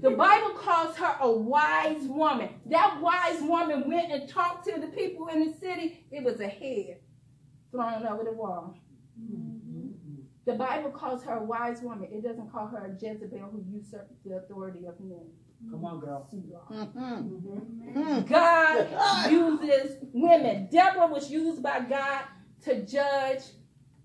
The 0.02 0.12
Bible 0.12 0.50
calls 0.50 0.96
her 0.98 1.16
a 1.22 1.32
wise 1.32 2.04
woman. 2.04 2.50
That 2.66 3.00
wise 3.02 3.42
woman 3.42 3.88
went 3.90 4.12
and 4.12 4.30
talked 4.30 4.66
to 4.66 4.80
the 4.80 4.88
people 4.88 5.28
in 5.28 5.48
the 5.48 5.54
city. 5.54 6.06
It 6.12 6.24
was 6.24 6.40
a 6.40 6.48
head 6.48 6.98
thrown 7.72 8.06
over 8.06 8.24
the 8.24 8.34
wall. 8.34 8.78
The 10.46 10.54
Bible 10.54 10.92
calls 10.92 11.24
her 11.24 11.38
a 11.38 11.44
wise 11.44 11.82
woman. 11.82 12.10
It 12.12 12.24
doesn't 12.24 12.52
call 12.52 12.68
her 12.68 12.86
a 12.86 12.92
Jezebel 12.94 13.50
who 13.52 13.64
usurped 13.70 14.14
the 14.26 14.38
authority 14.38 14.86
of 14.86 15.00
men. 15.00 15.26
Come 15.70 15.86
on, 15.86 16.00
girl. 16.00 16.30
Mm-hmm. 16.34 18.22
God 18.28 19.32
uses 19.32 19.98
women. 20.14 20.68
Deborah 20.72 21.08
was 21.08 21.32
used 21.32 21.64
by 21.64 21.80
God 21.82 22.26
to 22.64 22.86
judge 22.86 23.42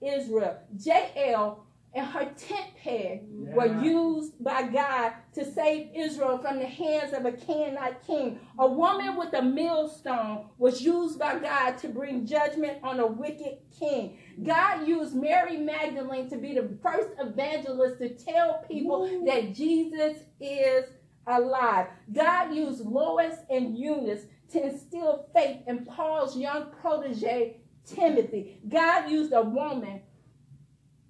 Israel. 0.00 0.58
Jael 0.78 1.66
and 1.94 2.06
her 2.06 2.24
tent 2.36 2.68
peg 2.82 3.22
yeah. 3.30 3.54
were 3.54 3.82
used 3.82 4.42
by 4.42 4.62
God 4.62 5.12
to 5.34 5.44
save 5.44 5.90
Israel 5.94 6.38
from 6.38 6.58
the 6.58 6.66
hands 6.66 7.12
of 7.12 7.26
a 7.26 7.32
Canaanite 7.32 8.06
king. 8.06 8.40
A 8.58 8.66
woman 8.66 9.16
with 9.16 9.32
a 9.34 9.42
millstone 9.42 10.46
was 10.58 10.80
used 10.80 11.18
by 11.18 11.38
God 11.38 11.76
to 11.78 11.88
bring 11.88 12.26
judgment 12.26 12.78
on 12.82 13.00
a 13.00 13.06
wicked 13.06 13.58
king. 13.78 14.18
God 14.42 14.86
used 14.88 15.14
Mary 15.14 15.58
Magdalene 15.58 16.30
to 16.30 16.36
be 16.36 16.54
the 16.54 16.68
first 16.82 17.10
evangelist 17.18 17.98
to 17.98 18.08
tell 18.10 18.64
people 18.66 19.04
Ooh. 19.04 19.24
that 19.26 19.54
Jesus 19.54 20.18
is 20.40 20.86
alive. 21.26 21.88
God 22.12 22.54
used 22.54 22.84
Lois 22.84 23.36
and 23.50 23.76
Eunice 23.76 24.22
to 24.52 24.64
instill 24.64 25.26
faith 25.34 25.60
in 25.66 25.84
Paul's 25.84 26.36
young 26.36 26.66
protege, 26.80 27.56
Timothy. 27.86 28.60
God 28.68 29.10
used 29.10 29.32
a 29.32 29.42
woman 29.42 30.00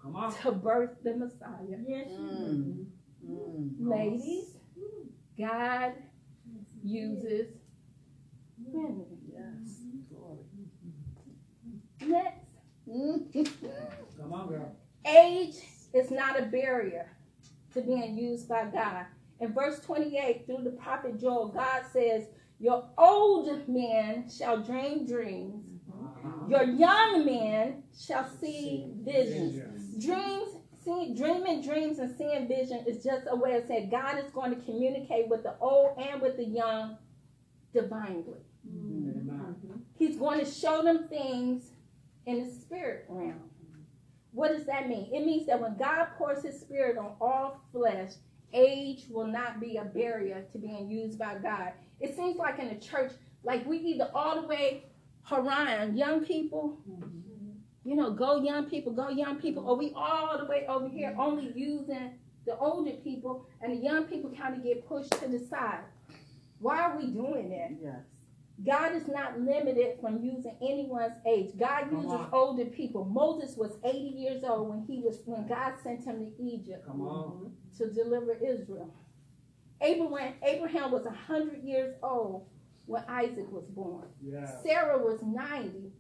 Come 0.03 0.17
on. 0.17 0.35
To 0.43 0.53
birth 0.53 0.97
the 1.05 1.17
Messiah. 1.17 1.79
Yes. 1.87 2.09
Mm. 2.11 2.87
Mm. 3.29 3.71
Ladies, 3.79 4.57
God 5.39 5.93
uses 6.83 7.49
women. 8.59 9.07
Yes. 9.33 9.83
Next. 12.01 12.39
Come 14.21 14.33
on, 14.33 14.49
girl. 14.49 14.77
Age 15.07 15.57
is 15.95 16.11
not 16.11 16.39
a 16.39 16.47
barrier 16.47 17.11
to 17.75 17.81
being 17.81 18.17
used 18.17 18.49
by 18.49 18.65
God. 18.65 19.07
In 19.41 19.53
verse 19.53 19.81
28, 19.81 20.47
through 20.47 20.65
the 20.65 20.71
prophet 20.71 21.21
Joel, 21.21 21.49
God 21.49 21.83
says, 21.93 22.25
Your 22.59 22.89
old 22.99 23.69
men 23.69 24.29
shall 24.29 24.63
dream 24.63 25.07
dreams, 25.07 25.65
your 26.49 26.65
young 26.65 27.25
men 27.25 27.83
shall 27.99 28.29
see 28.41 28.87
visions. 29.01 30.05
Dreams, 30.05 30.51
see, 30.85 31.15
dreaming 31.17 31.63
dreams 31.63 31.99
and 31.99 32.17
seeing 32.17 32.49
vision 32.49 32.85
is 32.87 33.03
just 33.03 33.27
a 33.31 33.37
way 33.37 33.57
of 33.57 33.67
saying 33.67 33.91
God 33.91 34.19
is 34.19 34.31
going 34.31 34.55
to 34.55 34.61
communicate 34.63 35.29
with 35.29 35.43
the 35.43 35.55
old 35.61 35.99
and 35.99 36.21
with 36.21 36.37
the 36.37 36.45
young 36.45 36.97
divinely. 37.73 38.41
Mm-hmm. 38.69 39.77
He's 39.99 40.17
going 40.17 40.41
to 40.41 40.47
show 40.47 40.83
them 40.83 41.09
things 41.09 41.71
in 42.27 42.45
the 42.45 42.51
spirit 42.53 43.07
realm. 43.09 43.41
What 44.33 44.57
does 44.57 44.67
that 44.67 44.89
mean? 44.89 45.11
It 45.13 45.27
means 45.27 45.47
that 45.47 45.61
when 45.61 45.77
God 45.77 46.09
pours 46.17 46.43
his 46.43 46.59
spirit 46.59 46.97
on 46.97 47.13
all 47.21 47.61
flesh, 47.71 48.13
age 48.55 49.05
will 49.11 49.27
not 49.27 49.61
be 49.61 49.77
a 49.77 49.85
barrier 49.85 50.45
to 50.53 50.59
being 50.59 50.91
used 50.91 51.19
by 51.19 51.37
God. 51.37 51.73
It 52.01 52.17
seems 52.17 52.37
like 52.37 52.59
in 52.59 52.69
the 52.69 52.77
church, 52.77 53.13
like 53.45 53.67
we 53.67 53.79
either 53.79 54.11
all 54.15 54.41
the 54.41 54.47
way 54.47 54.85
Haran, 55.25 55.97
young 55.97 56.25
people, 56.25 56.79
mm-hmm 56.89 57.19
you 57.85 57.97
know, 57.97 58.13
go 58.13 58.41
young 58.41 58.67
people, 58.67 58.93
go 58.93 59.09
young 59.09 59.41
people, 59.41 59.69
Are 59.69 59.75
we 59.75 59.93
all 59.97 60.39
the 60.39 60.45
way 60.45 60.65
over 60.69 60.89
here 60.89 61.15
only 61.19 61.53
using 61.57 62.13
the 62.47 62.57
older 62.59 62.93
people 62.93 63.47
and 63.61 63.73
the 63.73 63.83
young 63.83 64.05
people 64.05 64.31
kind 64.31 64.57
of 64.57 64.65
get 64.65 64.87
pushed 64.89 65.11
to 65.21 65.29
the 65.29 65.39
side. 65.39 65.85
Why 66.59 66.81
are 66.81 66.97
we 66.97 67.07
doing 67.07 67.51
that? 67.51 67.77
Yes. 67.83 68.01
God 68.65 68.95
is 68.95 69.09
not 69.09 69.41
limited 69.41 69.99
from 70.01 70.23
using 70.23 70.57
anyone's 70.61 71.15
age. 71.27 71.51
God 71.59 71.91
uses 71.91 72.21
older 72.33 72.67
people. 72.67 73.05
Moses 73.05 73.57
was 73.57 73.73
80 73.85 73.99
years 73.99 74.45
old 74.45 74.69
when 74.69 74.85
he 74.87 75.03
was 75.03 75.21
when 75.25 75.49
God 75.49 75.75
sent 75.83 76.05
him 76.05 76.19
to 76.19 76.43
Egypt 76.43 76.87
to 77.79 77.91
deliver 77.91 78.35
Israel. 78.35 78.95
Abraham, 79.81 80.35
Abraham 80.45 80.93
was 80.93 81.05
100 81.05 81.65
years 81.65 81.95
old 82.03 82.47
when 82.87 83.05
Isaac 83.09 83.51
was 83.51 83.65
born. 83.69 84.09
Yeah. 84.23 84.47
Sarah 84.63 84.99
was 84.99 85.21
90 85.23 85.93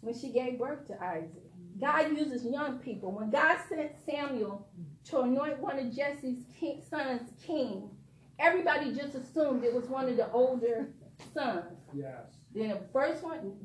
when 0.00 0.18
she 0.18 0.32
gave 0.32 0.58
birth 0.58 0.86
to 0.88 1.02
Isaac. 1.02 1.50
God 1.80 2.16
uses 2.16 2.44
young 2.44 2.78
people. 2.78 3.12
When 3.12 3.30
God 3.30 3.58
sent 3.68 3.92
Samuel 4.04 4.68
to 5.04 5.20
anoint 5.20 5.60
one 5.60 5.78
of 5.78 5.94
Jesse's 5.94 6.44
king, 6.58 6.82
sons 6.88 7.30
king, 7.42 7.90
everybody 8.38 8.94
just 8.94 9.14
assumed 9.14 9.64
it 9.64 9.74
was 9.74 9.86
one 9.86 10.08
of 10.08 10.16
the 10.16 10.30
older 10.30 10.90
sons. 11.32 11.78
Yes. 11.94 12.36
Then 12.54 12.70
the 12.70 12.80
first 12.92 13.22
one, 13.22 13.56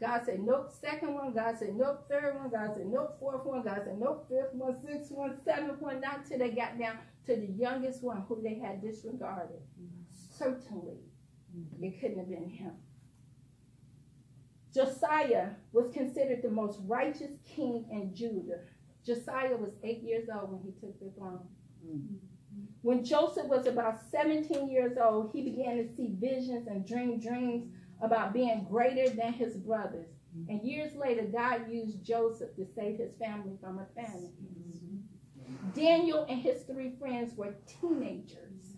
God 0.00 0.22
said 0.24 0.40
nope. 0.40 0.70
Second 0.80 1.14
one, 1.14 1.32
God 1.32 1.56
said 1.58 1.74
nope. 1.74 2.06
Third 2.08 2.36
one, 2.36 2.50
God 2.50 2.74
said 2.74 2.86
nope. 2.86 3.16
Fourth 3.18 3.44
one, 3.44 3.62
God 3.62 3.80
said 3.84 3.98
nope. 3.98 4.26
Fifth 4.28 4.54
one, 4.54 4.76
sixth 4.86 5.10
one, 5.10 5.36
seventh 5.44 5.80
one, 5.80 6.00
not 6.00 6.26
till 6.26 6.38
they 6.38 6.50
got 6.50 6.78
down 6.78 6.98
to 7.26 7.36
the 7.36 7.46
youngest 7.46 8.02
one 8.02 8.22
who 8.28 8.40
they 8.42 8.54
had 8.54 8.82
disregarded. 8.82 9.62
Mm-hmm. 9.80 10.02
Certainly, 10.38 10.98
it 11.80 12.00
couldn't 12.00 12.18
have 12.18 12.28
been 12.28 12.48
him. 12.48 12.72
Josiah 14.74 15.50
was 15.72 15.92
considered 15.92 16.42
the 16.42 16.50
most 16.50 16.80
righteous 16.86 17.30
king 17.44 17.86
in 17.92 18.14
Judah. 18.14 18.60
Josiah 19.06 19.56
was 19.56 19.70
eight 19.84 20.02
years 20.02 20.28
old 20.34 20.50
when 20.50 20.62
he 20.62 20.72
took 20.80 20.98
the 20.98 21.10
throne. 21.16 21.46
Mm-hmm. 21.86 22.16
When 22.82 23.04
Joseph 23.04 23.46
was 23.46 23.66
about 23.66 24.00
17 24.10 24.68
years 24.68 24.96
old, 25.00 25.30
he 25.32 25.42
began 25.42 25.76
to 25.76 25.94
see 25.96 26.16
visions 26.18 26.66
and 26.66 26.86
dream 26.86 27.20
dreams 27.20 27.72
about 28.00 28.32
being 28.32 28.66
greater 28.68 29.08
than 29.14 29.32
his 29.32 29.56
brothers. 29.56 30.08
Mm-hmm. 30.36 30.50
And 30.50 30.68
years 30.68 30.94
later, 30.96 31.22
God 31.22 31.70
used 31.70 32.04
Joseph 32.04 32.54
to 32.56 32.66
save 32.74 32.98
his 32.98 33.14
family 33.16 33.56
from 33.60 33.78
a 33.78 33.86
famine. 33.94 34.32
Mm-hmm. 34.42 35.70
Daniel 35.80 36.26
and 36.28 36.40
his 36.40 36.62
three 36.62 36.94
friends 36.98 37.36
were 37.36 37.54
teenagers 37.80 38.73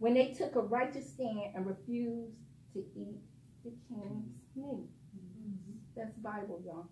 when 0.00 0.14
they 0.14 0.32
took 0.32 0.56
a 0.56 0.60
righteous 0.60 1.08
stand 1.12 1.54
and 1.54 1.66
refused 1.66 2.32
to 2.72 2.80
eat 2.96 3.20
the 3.62 3.70
king's 3.86 4.32
meat. 4.56 4.88
Mm-hmm. 5.14 5.76
That's 5.94 6.16
Bible, 6.16 6.60
y'all. 6.64 6.88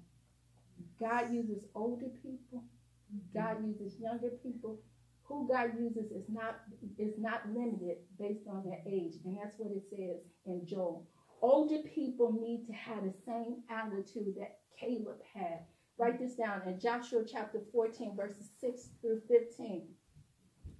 God 1.01 1.33
uses 1.33 1.65
older 1.75 2.11
people. 2.23 2.63
Mm-hmm. 3.11 3.39
God 3.39 3.67
uses 3.67 3.99
younger 3.99 4.31
people. 4.43 4.79
Who 5.25 5.49
God 5.49 5.73
uses 5.79 6.11
is 6.13 6.25
not 6.29 6.61
is 6.99 7.15
not 7.19 7.43
limited 7.49 7.99
based 8.19 8.47
on 8.49 8.65
their 8.65 8.81
age, 8.87 9.15
and 9.25 9.37
that's 9.37 9.59
what 9.59 9.73
it 9.73 9.85
says 9.91 10.21
in 10.47 10.67
Joel. 10.67 11.07
Older 11.41 11.79
people 11.95 12.33
need 12.33 12.67
to 12.67 12.73
have 12.73 13.05
the 13.05 13.15
same 13.27 13.63
attitude 13.71 14.35
that 14.39 14.59
Caleb 14.79 15.21
had. 15.35 15.61
Write 15.99 16.19
this 16.19 16.35
down 16.35 16.63
in 16.67 16.81
Joshua 16.81 17.25
chapter 17.31 17.61
14, 17.73 18.17
verses 18.17 18.51
6 18.61 18.89
through 19.01 19.21
15. 19.29 19.87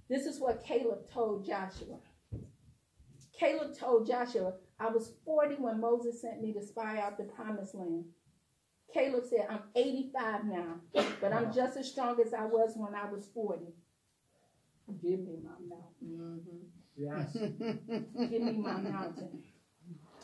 This 0.09 0.25
is 0.25 0.39
what 0.39 0.63
Caleb 0.63 1.09
told 1.13 1.45
Joshua. 1.45 1.97
Caleb 3.39 3.77
told 3.77 4.05
Joshua, 4.05 4.53
I 4.79 4.89
was 4.89 5.13
40 5.23 5.55
when 5.55 5.79
Moses 5.79 6.21
sent 6.21 6.41
me 6.41 6.51
to 6.53 6.61
spy 6.61 6.99
out 6.99 7.17
the 7.17 7.23
promised 7.23 7.73
land. 7.73 8.05
Caleb 8.93 9.23
said, 9.29 9.47
I'm 9.49 9.61
85 9.75 10.45
now, 10.45 10.75
but 11.21 11.31
I'm 11.31 11.53
just 11.53 11.77
as 11.77 11.89
strong 11.89 12.19
as 12.19 12.33
I 12.33 12.45
was 12.45 12.73
when 12.75 12.95
I 12.95 13.09
was 13.09 13.27
40. 13.33 13.65
Give 15.01 15.19
me 15.19 15.37
my 15.43 15.51
mountain. 15.69 16.41
Mm-hmm. 16.43 16.65
Yes. 16.97 17.33
Give 18.29 18.41
me 18.41 18.53
my 18.53 18.77
mountain. 18.77 19.43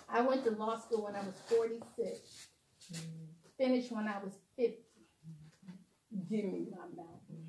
I 0.09 0.21
went 0.21 0.43
to 0.45 0.51
law 0.51 0.77
school 0.77 1.03
when 1.03 1.15
I 1.15 1.19
was 1.19 1.35
46. 1.47 2.47
Finished 3.57 3.91
when 3.91 4.07
I 4.07 4.17
was 4.23 4.33
50. 4.57 4.77
Give 6.29 6.45
me 6.45 6.67
my 6.71 7.03
mountain. 7.03 7.45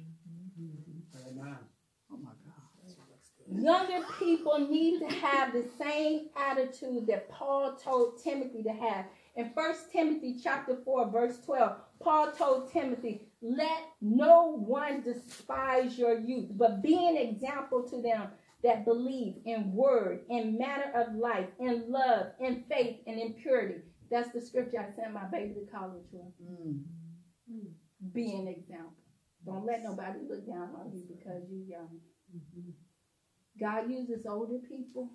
Amen. 1.29 1.57
Younger 3.53 4.05
people 4.19 4.59
need 4.59 4.99
to 5.01 5.15
have 5.17 5.53
the 5.53 5.69
same 5.79 6.29
attitude 6.37 7.07
that 7.07 7.31
Paul 7.31 7.77
told 7.77 8.23
Timothy 8.23 8.63
to 8.65 8.73
have. 8.73 9.07
In 9.37 9.47
1 9.55 9.75
Timothy 9.93 10.37
chapter 10.43 10.79
4, 10.85 11.11
verse 11.11 11.39
12, 11.45 11.77
Paul 12.01 12.33
told 12.33 12.73
Timothy, 12.73 13.23
let 13.43 13.83
no 14.01 14.57
one 14.59 15.03
despise 15.03 15.99
your 15.99 16.19
youth, 16.19 16.49
but 16.53 16.83
be 16.83 17.09
an 17.09 17.17
example 17.17 17.83
to 17.91 18.03
them 18.03 18.29
that 18.65 18.85
believe 18.85 19.35
in 19.45 19.73
word, 19.73 20.21
in 20.29 20.59
manner 20.59 20.91
of 20.95 21.15
life, 21.15 21.47
in 21.61 21.85
love, 21.89 22.29
in 22.41 22.65
faith, 22.69 22.97
and 23.07 23.21
in 23.21 23.35
purity. 23.35 23.81
That's 24.11 24.33
the 24.33 24.41
scripture 24.41 24.81
I 24.81 24.95
sent 24.97 25.15
my 25.15 25.25
baby 25.25 25.55
to 25.55 25.71
college 25.71 26.07
with. 26.11 26.33
Mm. 26.43 26.83
Be 28.13 28.35
an 28.35 28.49
example. 28.49 28.95
Don't 29.45 29.67
let 29.67 29.83
nobody 29.83 30.19
look 30.29 30.47
down 30.47 30.71
on 30.81 30.91
you 30.93 31.05
because 31.09 31.43
you're 31.49 31.79
young. 31.79 32.01
God 33.59 33.91
uses 33.91 34.27
older 34.29 34.59
people. 34.69 35.11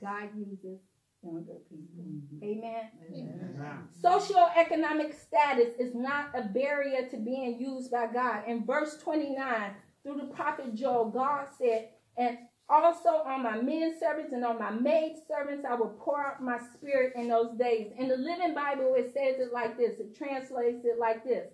God 0.00 0.28
uses 0.36 0.80
younger 1.22 1.58
people. 1.68 2.04
Mm-hmm. 2.04 2.44
Amen. 2.44 3.88
Socioeconomic 4.02 5.14
status 5.14 5.74
is 5.78 5.94
not 5.94 6.30
a 6.34 6.42
barrier 6.42 7.08
to 7.10 7.16
being 7.16 7.60
used 7.60 7.90
by 7.90 8.06
God. 8.12 8.44
In 8.48 8.64
verse 8.64 8.96
29, 9.02 9.74
through 10.02 10.16
the 10.16 10.34
prophet 10.34 10.74
Joel, 10.74 11.10
God 11.10 11.46
said, 11.58 11.90
and 12.16 12.38
also 12.68 13.08
on 13.08 13.42
my 13.42 13.60
men 13.60 13.94
servants 14.00 14.32
and 14.32 14.44
on 14.44 14.58
my 14.58 14.70
maid 14.70 15.16
servants, 15.28 15.64
I 15.68 15.74
will 15.74 15.96
pour 16.00 16.24
out 16.26 16.42
my 16.42 16.58
spirit 16.74 17.12
in 17.16 17.28
those 17.28 17.56
days. 17.58 17.92
In 17.98 18.08
the 18.08 18.16
Living 18.16 18.54
Bible, 18.54 18.94
it 18.96 19.12
says 19.14 19.38
it 19.38 19.52
like 19.52 19.76
this. 19.76 20.00
It 20.00 20.16
translates 20.16 20.84
it 20.84 20.98
like 20.98 21.24
this. 21.24 21.48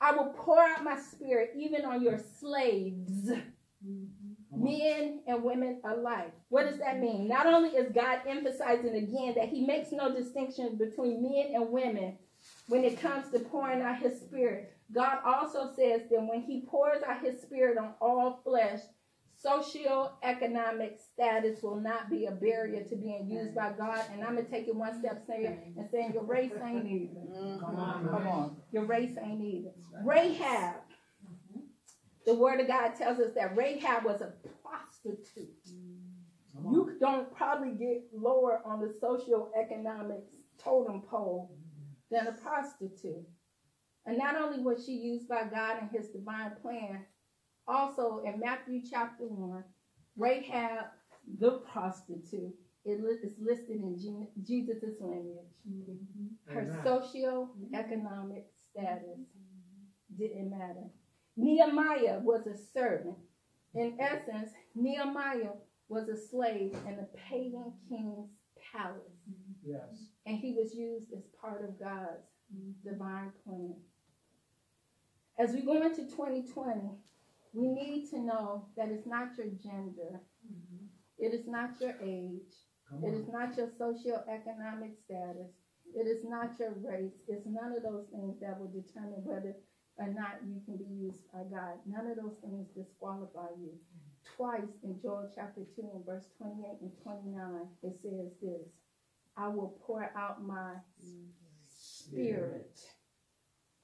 I 0.00 0.12
will 0.12 0.32
pour 0.36 0.62
out 0.62 0.82
my 0.82 0.98
spirit 0.98 1.50
even 1.56 1.84
on 1.84 2.02
your 2.02 2.18
slaves, 2.40 3.30
mm-hmm. 3.30 4.29
Uh-huh. 4.52 4.64
men 4.64 5.20
and 5.26 5.44
women 5.44 5.80
alike. 5.84 6.32
What 6.48 6.68
does 6.68 6.78
that 6.78 6.98
mean? 6.98 7.28
Not 7.28 7.46
mm-hmm. 7.46 7.54
only 7.54 7.68
is 7.70 7.92
God 7.92 8.20
emphasizing 8.26 8.96
again 8.96 9.34
that 9.36 9.48
he 9.48 9.64
makes 9.64 9.92
no 9.92 10.14
distinction 10.14 10.76
between 10.76 11.22
men 11.22 11.54
and 11.54 11.70
women 11.70 12.16
when 12.68 12.84
it 12.84 13.00
comes 13.00 13.30
to 13.30 13.40
pouring 13.40 13.82
out 13.82 13.98
his 13.98 14.20
spirit, 14.20 14.72
God 14.92 15.18
also 15.24 15.70
says 15.76 16.02
that 16.10 16.22
when 16.22 16.42
he 16.42 16.62
pours 16.68 17.02
out 17.02 17.22
his 17.24 17.40
spirit 17.40 17.78
on 17.78 17.94
all 18.00 18.40
flesh, 18.44 18.80
socioeconomic 19.44 20.98
status 21.00 21.62
will 21.62 21.80
not 21.80 22.10
be 22.10 22.26
a 22.26 22.30
barrier 22.30 22.84
to 22.84 22.96
being 22.96 23.28
used 23.30 23.54
by 23.54 23.72
God. 23.72 24.04
And 24.12 24.22
I'm 24.22 24.34
going 24.34 24.44
to 24.44 24.50
take 24.50 24.68
it 24.68 24.74
one 24.74 24.98
step 24.98 25.26
further 25.26 25.58
and 25.76 25.88
saying 25.90 26.12
your 26.12 26.24
race 26.24 26.52
ain't 26.62 26.86
even. 26.86 27.28
Mm-hmm. 27.32 27.64
Come 27.64 27.76
on, 27.76 28.08
come 28.08 28.26
on. 28.26 28.56
Your 28.72 28.84
race 28.84 29.16
ain't 29.22 29.42
either. 29.42 29.70
Rahab. 30.04 30.76
The 32.30 32.36
word 32.36 32.60
of 32.60 32.68
God 32.68 32.94
tells 32.94 33.18
us 33.18 33.32
that 33.34 33.56
Rahab 33.56 34.04
was 34.04 34.20
a 34.20 34.32
prostitute. 34.62 35.48
You 36.54 36.96
don't 37.00 37.34
probably 37.34 37.72
get 37.72 38.04
lower 38.14 38.62
on 38.64 38.78
the 38.78 38.94
socioeconomic 39.02 40.20
totem 40.56 41.02
pole 41.02 41.50
than 42.08 42.28
a 42.28 42.32
prostitute. 42.32 43.26
And 44.06 44.16
not 44.16 44.36
only 44.36 44.62
was 44.62 44.84
she 44.86 44.92
used 44.92 45.28
by 45.28 45.42
God 45.52 45.78
in 45.82 45.88
his 45.88 46.10
divine 46.10 46.52
plan, 46.62 47.04
also 47.66 48.22
in 48.24 48.38
Matthew 48.38 48.82
chapter 48.88 49.24
1, 49.24 49.64
Rahab 50.16 50.84
the 51.40 51.62
prostitute 51.72 52.54
is 52.84 53.00
listed 53.40 53.76
in 53.80 53.98
Je- 53.98 54.42
Jesus' 54.46 54.94
lineage. 55.00 55.50
Mm-hmm. 55.68 56.54
Her 56.54 56.60
Amen. 56.60 56.80
socio-economic 56.84 58.46
status 58.70 59.18
didn't 60.16 60.50
matter. 60.50 60.90
Nehemiah 61.36 62.20
was 62.20 62.46
a 62.46 62.56
servant. 62.56 63.16
In 63.74 63.98
essence, 64.00 64.50
Nehemiah 64.74 65.54
was 65.88 66.08
a 66.08 66.16
slave 66.16 66.76
in 66.86 66.96
the 66.96 67.08
pagan 67.28 67.72
king's 67.88 68.28
palace, 68.72 68.98
Yes. 69.64 70.08
and 70.26 70.38
he 70.38 70.54
was 70.54 70.74
used 70.74 71.12
as 71.12 71.24
part 71.40 71.64
of 71.64 71.78
God's 71.78 72.26
divine 72.84 73.32
plan. 73.44 73.74
As 75.38 75.52
we 75.52 75.62
go 75.62 75.82
into 75.82 76.04
2020, 76.06 76.90
we 77.52 77.68
need 77.68 78.10
to 78.10 78.20
know 78.20 78.66
that 78.76 78.90
it's 78.90 79.06
not 79.06 79.36
your 79.36 79.48
gender, 79.48 80.20
mm-hmm. 80.46 80.86
it 81.18 81.34
is 81.34 81.46
not 81.46 81.80
your 81.80 81.94
age, 82.02 82.54
it 83.02 83.14
is 83.14 83.28
not 83.28 83.56
your 83.56 83.68
socioeconomic 83.68 84.96
status. 85.04 85.50
It 85.94 86.06
is 86.06 86.24
not 86.24 86.58
your 86.58 86.74
race. 86.82 87.14
It's 87.28 87.46
none 87.46 87.72
of 87.76 87.82
those 87.82 88.06
things 88.12 88.40
that 88.40 88.58
will 88.58 88.70
determine 88.70 89.24
whether 89.24 89.54
or 90.00 90.08
not 90.08 90.40
you 90.48 90.60
can 90.64 90.76
be 90.76 90.88
used 90.88 91.30
by 91.32 91.44
God. 91.44 91.76
None 91.86 92.06
of 92.06 92.16
those 92.16 92.36
things 92.40 92.68
disqualify 92.74 93.52
you. 93.60 93.70
Twice 94.36 94.72
in 94.82 94.98
Joel 95.02 95.30
chapter 95.34 95.60
2 95.76 95.90
and 95.94 96.06
verse 96.06 96.24
28 96.38 96.80
and 96.80 96.90
29, 97.02 97.68
it 97.82 97.96
says 98.02 98.32
this 98.40 98.68
I 99.36 99.48
will 99.48 99.78
pour 99.86 100.10
out 100.16 100.42
my 100.42 100.74
spirit 101.68 102.80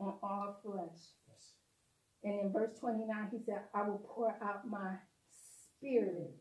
on 0.00 0.14
all 0.22 0.58
flesh. 0.64 0.98
And 2.24 2.40
in 2.40 2.52
verse 2.52 2.78
29, 2.80 3.28
he 3.30 3.38
said, 3.44 3.60
I 3.74 3.82
will 3.82 4.02
pour 4.14 4.36
out 4.42 4.68
my 4.68 4.96
spirit 5.78 6.34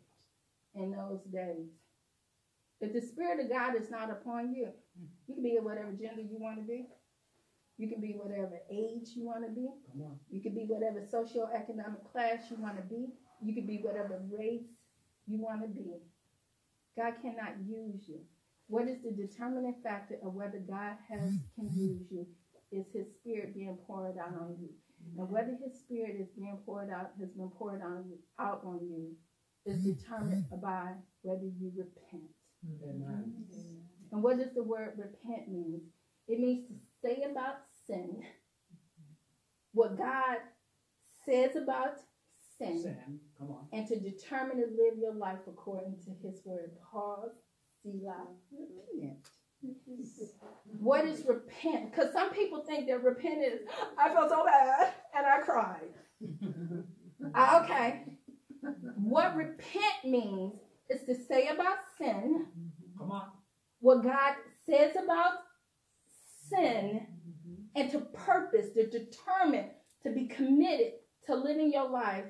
in 0.74 0.92
those 0.92 1.22
days. 1.32 1.68
If 2.82 2.94
the 2.94 3.02
Spirit 3.02 3.40
of 3.40 3.50
God 3.50 3.76
is 3.80 3.90
not 3.90 4.10
upon 4.10 4.54
you, 4.54 4.68
you 5.28 5.36
can 5.36 5.44
be 5.44 5.58
whatever 5.62 5.92
gender 5.92 6.22
you 6.22 6.38
want 6.40 6.58
to 6.58 6.64
be. 6.64 6.88
You 7.78 7.90
can 7.90 8.00
be 8.00 8.14
whatever 8.14 8.58
age 8.72 9.10
you 9.16 9.26
want 9.26 9.44
to 9.46 9.52
be. 9.52 9.68
You 10.30 10.42
can 10.42 10.54
be 10.54 10.66
whatever 10.66 11.02
socioeconomic 11.02 12.10
class 12.12 12.50
you 12.50 12.58
want 12.58 12.78
to 12.78 12.84
be. 12.84 13.14
You 13.44 13.54
can 13.54 13.68
be 13.68 13.82
whatever 13.84 14.22
race 14.32 14.70
you 15.28 15.42
want 15.42 15.62
to 15.62 15.68
be. 15.68 15.98
God 16.98 17.16
cannot 17.22 17.60
use 17.68 18.08
you. 18.08 18.20
What 18.68 18.88
is 18.88 19.02
the 19.04 19.12
determining 19.12 19.76
factor 19.84 20.16
of 20.26 20.34
whether 20.34 20.60
God 20.60 20.96
has 21.10 21.20
can 21.56 21.70
use 21.76 22.08
you 22.10 22.26
is 22.72 22.86
His 22.94 23.08
Spirit 23.20 23.54
being 23.54 23.78
poured 23.86 24.18
out 24.18 24.34
on 24.40 24.56
you, 24.60 24.70
and 25.18 25.30
whether 25.30 25.56
His 25.64 25.78
Spirit 25.80 26.16
is 26.20 26.30
being 26.36 26.58
poured 26.66 26.90
out 26.90 27.12
has 27.20 27.30
been 27.32 27.50
poured 27.50 27.82
on 27.82 28.06
you, 28.10 28.18
out 28.40 28.62
on 28.66 28.80
you 28.82 29.16
is 29.66 29.84
determined 29.84 30.46
by 30.62 30.94
whether 31.22 31.44
you 31.44 31.72
repent. 31.76 32.32
Amen. 32.84 33.46
And 34.12 34.24
what 34.24 34.38
does 34.38 34.54
the 34.56 34.64
word 34.64 34.94
repent 34.98 35.50
mean? 35.50 35.82
It 36.28 36.40
means 36.40 36.68
to 36.70 36.74
say 37.06 37.24
about 37.24 37.56
sin 37.88 38.22
what 39.74 39.98
God 39.98 40.40
says 41.26 41.56
about 41.56 41.94
sin 42.60 42.80
Sam, 42.84 43.20
come 43.40 43.52
on. 43.52 43.68
and 43.74 43.88
to 43.88 43.98
determine 43.98 44.58
to 44.58 44.66
live 44.66 44.96
your 45.00 45.14
life 45.14 45.42
according 45.48 45.98
to 46.06 46.12
his 46.22 46.42
word. 46.46 46.72
Pause, 46.92 47.32
Selah, 47.84 48.28
repent. 48.52 49.30
What 50.80 51.06
is 51.06 51.26
repent? 51.26 51.92
Because 51.92 52.12
some 52.14 52.30
people 52.32 52.60
think 52.60 52.88
that 52.88 53.04
repent 53.04 53.42
is, 53.44 53.62
I 53.98 54.10
felt 54.10 54.30
so 54.30 54.44
bad 54.46 54.88
and 55.16 55.28
I 55.28 55.38
cried. 55.40 55.92
Ah, 57.36 57.60
okay. 57.60 57.96
What 58.96 59.36
repent 59.36 59.96
means 60.06 60.58
is 60.90 61.04
to 61.04 61.16
say 61.16 61.48
about 61.48 61.78
sin 61.98 62.42
Come 62.98 63.12
on. 63.12 63.26
what 63.82 64.04
God 64.04 64.34
says 64.68 64.96
about 64.96 65.34
sin 66.50 67.08
and 67.76 67.92
to 67.92 68.00
purpose, 68.00 68.68
to 68.74 68.88
determine, 68.88 69.70
to 70.04 70.12
be 70.12 70.28
committed 70.28 70.94
to 71.26 71.36
living 71.36 71.72
your 71.72 71.90
life, 71.90 72.26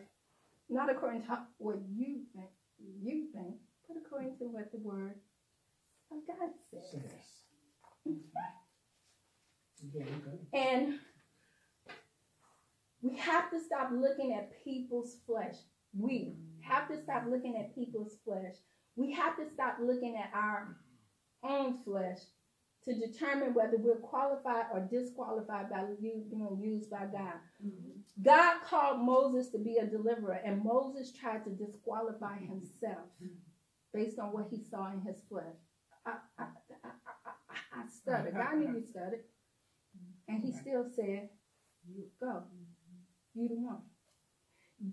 not 0.70 0.90
according 0.90 1.24
to 1.24 1.40
what 1.58 1.78
you 1.94 2.22
think, 2.36 2.50
you 3.02 3.28
think, 3.34 3.56
but 3.88 3.98
according 4.06 4.38
to 4.38 4.46
what 4.46 4.72
the 4.72 4.80
word 4.80 5.16
of 6.12 6.18
God 6.28 6.50
says. 6.72 7.02
Yes. 8.06 8.16
Okay. 9.96 10.06
And 10.54 11.00
we 13.02 13.18
have 13.18 13.52
to 13.52 13.60
stop 13.60 13.92
looking 13.94 14.34
at 14.34 14.64
people's 14.64 15.18
flesh. 15.28 15.56
We 15.94 16.38
have 16.62 16.88
to 16.88 17.02
stop 17.04 17.26
looking 17.30 17.58
at 17.58 17.76
people's 17.76 18.18
flesh. 18.26 18.56
We 18.96 19.12
have 19.14 19.38
to 19.38 19.44
stop 19.54 19.78
looking 19.80 20.18
at 20.18 20.32
our 20.34 20.78
own 21.44 21.84
flesh 21.84 22.20
to 22.88 22.94
determine 22.94 23.54
whether 23.54 23.78
we're 23.78 23.96
qualified 23.96 24.66
or 24.72 24.80
disqualified 24.80 25.70
by 25.70 25.84
being 26.02 26.26
used 26.62 26.90
by 26.90 27.06
God. 27.12 27.40
Mm-hmm. 27.66 28.24
God 28.24 28.62
called 28.64 29.02
Moses 29.02 29.50
to 29.52 29.58
be 29.58 29.78
a 29.78 29.86
deliverer, 29.86 30.40
and 30.46 30.64
Moses 30.64 31.12
tried 31.12 31.44
to 31.46 31.50
disqualify 31.50 32.36
mm-hmm. 32.36 32.54
himself 32.54 33.08
mm-hmm. 33.22 33.34
based 33.94 34.20
on 34.20 34.28
what 34.28 34.48
he 34.52 34.62
saw 34.70 34.92
in 34.92 35.02
his 35.02 35.22
flesh. 35.28 35.44
I, 36.06 36.14
I, 36.38 36.44
I, 36.44 36.90
I, 37.50 37.82
I, 37.82 37.88
stuttered. 37.90 38.36
God 38.36 38.58
knew 38.58 38.68
you 38.68 38.84
stuttered. 38.88 39.24
And 40.28 40.44
he 40.44 40.52
still 40.52 40.86
said, 40.96 41.30
Go. 42.20 42.44
You 43.34 43.50
the 43.50 43.56
one. 43.56 43.82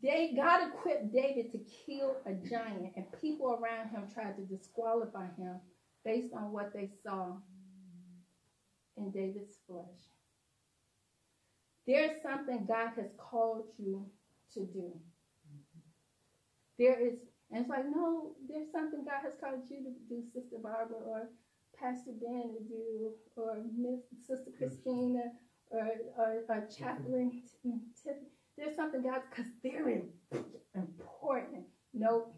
They, 0.02 0.32
God 0.36 0.68
equipped 0.68 1.12
David 1.12 1.52
to 1.52 1.58
kill 1.86 2.16
a 2.26 2.32
giant, 2.32 2.92
and 2.96 3.06
people 3.20 3.58
around 3.60 3.90
him 3.90 4.04
tried 4.12 4.36
to 4.36 4.42
disqualify 4.42 5.26
him 5.36 5.60
based 6.04 6.32
on 6.34 6.52
what 6.52 6.72
they 6.72 6.90
saw 7.02 7.36
in 9.02 9.10
David's 9.10 9.58
flesh. 9.66 10.02
There's 11.86 12.22
something 12.22 12.64
God 12.66 12.92
has 12.96 13.10
called 13.18 13.66
you 13.78 14.06
to 14.54 14.60
do. 14.60 14.92
There 16.78 16.98
is, 17.06 17.18
And 17.50 17.60
it's 17.60 17.70
like, 17.70 17.84
no, 17.84 18.34
there's 18.48 18.70
something 18.72 19.04
God 19.04 19.22
has 19.24 19.34
called 19.40 19.62
you 19.68 19.82
to 19.82 19.90
do, 20.08 20.22
Sister 20.32 20.56
Barbara, 20.62 20.98
or 21.04 21.28
Pastor 21.78 22.12
Ben 22.20 22.54
to 22.54 22.62
do, 22.68 23.12
or 23.36 23.58
Miss 23.76 24.00
Sister 24.26 24.50
Christina, 24.56 25.32
or, 25.70 25.90
or, 26.16 26.44
or 26.48 26.68
Chaplain 26.70 27.42
Tiffany. 27.42 27.80
There's 28.56 28.76
something 28.76 29.02
God, 29.02 29.22
because 29.30 29.50
they're 29.62 30.02
important. 30.74 31.64
No, 31.92 32.28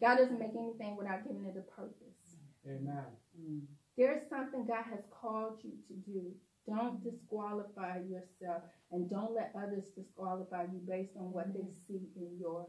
God 0.00 0.16
doesn't 0.16 0.38
make 0.38 0.54
anything 0.56 0.96
without 0.96 1.24
giving 1.24 1.44
it 1.46 1.56
a 1.56 1.70
purpose. 1.70 2.36
Amen. 2.66 3.04
Mm. 3.38 3.62
There's 3.96 4.28
something 4.28 4.66
God 4.66 4.84
has 4.90 5.04
called 5.10 5.60
you 5.62 5.72
to 5.88 5.94
do. 6.10 6.32
Don't 6.66 7.02
disqualify 7.02 7.98
yourself 8.08 8.62
and 8.92 9.10
don't 9.10 9.34
let 9.34 9.52
others 9.56 9.84
disqualify 9.96 10.64
you 10.72 10.80
based 10.88 11.16
on 11.16 11.32
what 11.32 11.52
they 11.52 11.60
mm-hmm. 11.60 11.86
see 11.86 12.08
in 12.16 12.38
your 12.38 12.66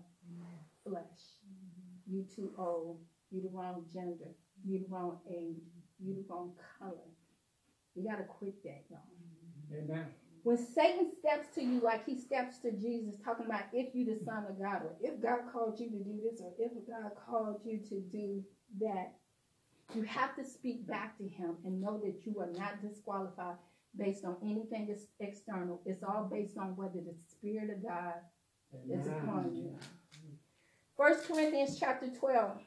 flesh. 0.84 1.22
Mm-hmm. 1.45 2.15
You 2.15 2.26
too 2.36 2.51
old. 2.57 2.99
You 3.32 3.41
the 3.41 3.49
wrong 3.49 3.86
gender. 3.93 4.32
You 4.65 4.80
the 4.80 4.93
wrong 4.93 5.19
age. 5.30 5.61
You 6.03 6.15
the 6.15 6.26
wrong 6.30 6.53
color. 6.80 7.09
You 7.95 8.09
gotta 8.09 8.24
quit 8.24 8.63
that, 8.63 8.84
y'all. 8.89 8.99
Mm-hmm. 9.72 9.91
Amen. 9.91 10.05
When 10.43 10.57
Satan 10.57 11.11
steps 11.19 11.53
to 11.55 11.61
you 11.61 11.82
like 11.82 12.05
he 12.05 12.17
steps 12.17 12.57
to 12.59 12.72
Jesus, 12.72 13.15
talking 13.24 13.45
about 13.45 13.65
if 13.74 13.93
you 13.93 14.05
the 14.05 14.19
son 14.26 14.45
of 14.49 14.59
God, 14.59 14.82
or 14.82 14.95
if 14.99 15.22
God 15.22 15.41
called 15.53 15.80
you 15.80 15.89
to 15.91 15.97
do 15.97 16.19
this, 16.24 16.41
or 16.41 16.51
if 16.57 16.72
God 16.88 17.11
called 17.30 17.61
you 17.63 17.78
to 17.89 18.01
do 18.11 18.43
that, 18.80 19.13
you 19.96 20.04
have 20.04 20.36
to 20.36 20.46
speak 20.46 20.88
back 20.88 21.18
to 21.18 21.28
him 21.28 21.56
and 21.66 21.82
know 21.82 22.00
that 22.04 22.26
you 22.26 22.39
are 22.39 22.52
not 22.58 22.82
disqualified 22.82 23.56
based 23.98 24.24
on 24.26 24.38
anything 24.44 24.88
that's 24.88 25.08
external. 25.20 25.82
It's 25.86 26.04
all 26.04 26.30
based 26.32 26.58
on 26.58 26.76
whether 26.76 27.00
the 27.00 27.16
Spirit 27.30 27.70
of 27.70 27.84
God 27.84 28.14
is 28.89 29.08
upon 29.08 29.56
you. 29.56 29.76
First 30.96 31.28
Corinthians 31.28 31.78
chapter 31.80 32.08
12, 32.08 32.60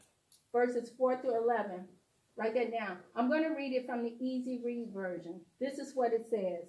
verses 0.52 0.90
4 0.98 1.20
through 1.20 1.44
11. 1.44 1.86
Write 2.36 2.54
that 2.54 2.72
down. 2.72 2.98
I'm 3.14 3.28
going 3.28 3.44
to 3.44 3.54
read 3.54 3.74
it 3.74 3.86
from 3.86 4.02
the 4.02 4.14
easy 4.20 4.60
read 4.64 4.88
version. 4.92 5.40
This 5.60 5.78
is 5.78 5.94
what 5.94 6.12
it 6.12 6.26
says. 6.28 6.68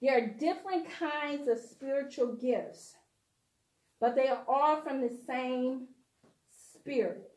There 0.00 0.16
are 0.16 0.26
different 0.26 0.86
kinds 0.98 1.48
of 1.48 1.58
spiritual 1.58 2.34
gifts, 2.34 2.94
but 4.00 4.14
they 4.14 4.28
are 4.28 4.44
all 4.46 4.80
from 4.80 5.00
the 5.00 5.10
same 5.26 5.88
Spirit. 6.50 7.27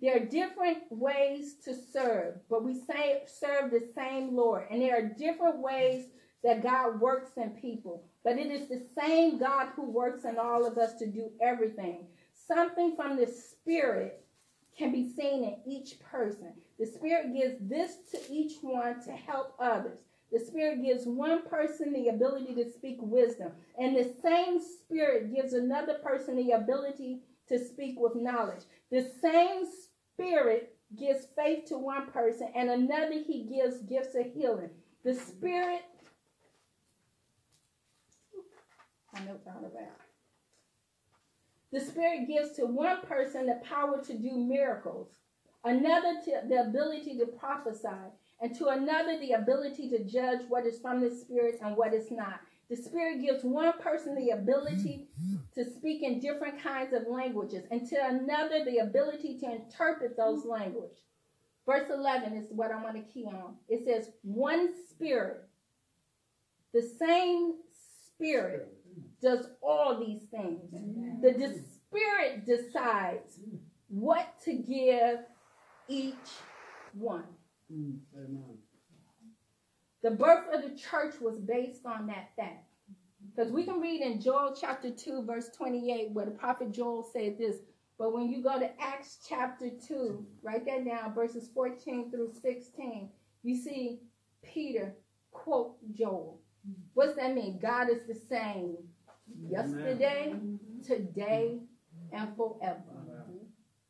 There 0.00 0.16
are 0.16 0.26
different 0.26 0.78
ways 0.90 1.54
to 1.64 1.74
serve, 1.74 2.36
but 2.48 2.64
we 2.64 2.74
say 2.74 3.22
serve 3.26 3.70
the 3.70 3.88
same 3.94 4.36
Lord. 4.36 4.64
And 4.70 4.80
there 4.80 4.96
are 4.96 5.08
different 5.08 5.58
ways 5.58 6.06
that 6.44 6.62
God 6.62 7.00
works 7.00 7.32
in 7.36 7.50
people, 7.50 8.04
but 8.22 8.38
it 8.38 8.50
is 8.50 8.68
the 8.68 8.86
same 8.98 9.38
God 9.38 9.68
who 9.74 9.90
works 9.90 10.24
in 10.24 10.38
all 10.38 10.64
of 10.64 10.78
us 10.78 10.94
to 10.94 11.06
do 11.06 11.30
everything. 11.40 12.06
Something 12.32 12.94
from 12.94 13.16
the 13.16 13.26
Spirit 13.26 14.24
can 14.76 14.92
be 14.92 15.12
seen 15.12 15.44
in 15.44 15.56
each 15.66 15.98
person. 16.00 16.52
The 16.78 16.86
Spirit 16.86 17.34
gives 17.34 17.56
this 17.60 17.96
to 18.12 18.32
each 18.32 18.54
one 18.62 19.02
to 19.04 19.12
help 19.12 19.54
others. 19.58 20.00
The 20.30 20.38
Spirit 20.38 20.82
gives 20.82 21.06
one 21.06 21.42
person 21.46 21.92
the 21.92 22.08
ability 22.08 22.54
to 22.54 22.70
speak 22.70 22.98
wisdom, 23.00 23.52
and 23.78 23.96
the 23.96 24.14
same 24.22 24.60
Spirit 24.60 25.34
gives 25.34 25.54
another 25.54 25.94
person 25.94 26.36
the 26.36 26.52
ability 26.52 27.22
to 27.48 27.58
speak 27.58 27.98
with 27.98 28.14
knowledge. 28.14 28.62
The 28.90 29.10
same 29.22 29.64
Spirit 30.14 30.76
gives 30.96 31.26
faith 31.36 31.66
to 31.66 31.78
one 31.78 32.06
person, 32.10 32.50
and 32.54 32.70
another 32.70 33.22
he 33.22 33.44
gives 33.44 33.82
gifts 33.82 34.14
of 34.14 34.26
healing. 34.32 34.70
The 35.04 35.14
Spirit, 35.14 35.82
I 39.14 39.20
know 39.20 39.38
all 39.46 39.64
about. 39.64 39.96
The 41.70 41.80
Spirit 41.80 42.26
gives 42.26 42.52
to 42.56 42.64
one 42.64 43.02
person 43.02 43.46
the 43.46 43.60
power 43.62 44.02
to 44.02 44.14
do 44.14 44.38
miracles, 44.38 45.08
another 45.64 46.20
to 46.24 46.42
the 46.48 46.62
ability 46.62 47.18
to 47.18 47.26
prophesy, 47.26 47.88
and 48.40 48.54
to 48.56 48.68
another 48.68 49.18
the 49.18 49.32
ability 49.32 49.90
to 49.90 50.04
judge 50.04 50.40
what 50.48 50.64
is 50.66 50.78
from 50.78 51.00
the 51.00 51.10
Spirit 51.10 51.58
and 51.62 51.76
what 51.76 51.92
is 51.92 52.10
not. 52.10 52.40
The 52.70 52.76
Spirit 52.76 53.22
gives 53.22 53.44
one 53.44 53.72
person 53.78 54.14
the 54.14 54.30
ability 54.30 55.08
to 55.54 55.64
speak 55.64 56.02
in 56.02 56.20
different 56.20 56.62
kinds 56.62 56.92
of 56.92 57.06
languages, 57.08 57.64
and 57.70 57.88
to 57.88 57.96
another 57.96 58.64
the 58.64 58.78
ability 58.78 59.38
to 59.40 59.50
interpret 59.50 60.16
those 60.16 60.44
languages. 60.44 60.98
Verse 61.64 61.90
11 61.90 62.34
is 62.34 62.46
what 62.50 62.70
I 62.70 62.82
want 62.82 62.96
to 62.96 63.12
key 63.12 63.26
on. 63.26 63.56
It 63.68 63.84
says, 63.84 64.10
One 64.22 64.70
Spirit, 64.90 65.48
the 66.74 66.82
same 66.82 67.54
Spirit 68.06 68.74
does 69.22 69.46
all 69.62 69.98
these 69.98 70.22
things. 70.30 70.70
The 71.22 71.62
Spirit 71.74 72.44
decides 72.46 73.38
what 73.88 74.34
to 74.44 74.54
give 74.54 75.20
each 75.88 76.14
one. 76.92 77.24
Mm, 77.72 77.98
Amen. 78.14 78.57
The 80.02 80.10
birth 80.12 80.44
of 80.52 80.62
the 80.62 80.76
church 80.76 81.14
was 81.20 81.38
based 81.38 81.84
on 81.84 82.06
that 82.06 82.30
fact. 82.36 82.64
Because 83.34 83.52
we 83.52 83.64
can 83.64 83.80
read 83.80 84.00
in 84.00 84.20
Joel 84.20 84.54
chapter 84.58 84.90
2, 84.90 85.22
verse 85.22 85.48
28, 85.56 86.10
where 86.12 86.24
the 86.24 86.30
prophet 86.30 86.72
Joel 86.72 87.02
said 87.12 87.36
this. 87.38 87.56
But 87.98 88.12
when 88.12 88.28
you 88.28 88.42
go 88.42 88.58
to 88.58 88.70
Acts 88.80 89.18
chapter 89.28 89.70
2, 89.70 90.24
write 90.42 90.66
that 90.66 90.84
down, 90.84 91.14
verses 91.14 91.48
14 91.52 92.10
through 92.10 92.32
16, 92.40 93.08
you 93.42 93.56
see 93.56 94.00
Peter 94.42 94.94
quote 95.32 95.76
Joel. 95.94 96.40
What's 96.94 97.16
that 97.16 97.34
mean? 97.34 97.58
God 97.60 97.88
is 97.90 98.02
the 98.06 98.14
same 98.14 98.76
yesterday, 99.48 100.34
today, 100.86 101.58
and 102.12 102.36
forever. 102.36 102.82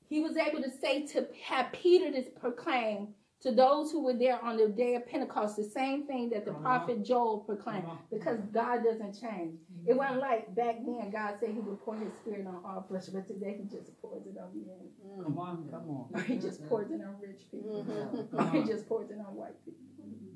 He 0.08 0.20
was 0.20 0.36
able 0.36 0.62
to 0.62 0.70
say 0.70 1.06
to 1.08 1.28
have 1.44 1.70
Peter 1.72 2.10
to 2.10 2.22
proclaim 2.30 3.08
to 3.40 3.52
those 3.52 3.92
who 3.92 4.04
were 4.04 4.14
there 4.14 4.42
on 4.42 4.56
the 4.56 4.68
day 4.68 4.96
of 4.96 5.06
Pentecost 5.06 5.56
the 5.56 5.62
same 5.62 6.06
thing 6.06 6.30
that 6.30 6.44
the 6.44 6.52
Come 6.52 6.62
prophet. 6.62 7.04
Joel 7.04 7.38
proclaimed 7.38 7.82
Come 7.82 7.90
on. 7.92 7.98
because 8.10 8.40
God 8.52 8.82
doesn't 8.82 9.20
change. 9.20 9.54
It 9.86 9.90
mm-hmm. 9.90 9.98
wasn't 9.98 10.20
like 10.20 10.54
back 10.56 10.76
then 10.84 11.10
God 11.12 11.34
said 11.38 11.50
he 11.50 11.60
would 11.60 11.80
pour 11.84 11.96
his 11.96 12.12
spirit 12.20 12.46
on 12.46 12.60
all 12.64 12.84
flesh, 12.88 13.06
but 13.06 13.28
today 13.28 13.60
he 13.62 13.64
just 13.64 14.00
pours 14.02 14.26
it 14.26 14.36
on 14.38 14.50
men. 14.66 14.88
Mm. 15.06 15.24
Come 15.24 15.38
on. 15.38 15.68
Come 15.70 15.88
on. 15.88 16.08
Or 16.14 16.20
he 16.22 16.36
just 16.36 16.66
pours 16.68 16.90
it 16.90 17.00
on 17.00 17.16
rich 17.22 17.42
people. 17.50 17.84
Mm-hmm. 17.88 18.36
Come 18.36 18.48
Or 18.48 18.50
he 18.50 18.68
just 18.68 18.88
pours 18.88 19.10
it 19.10 19.18
on 19.18 19.34
white 19.34 19.64
people. 19.64 19.84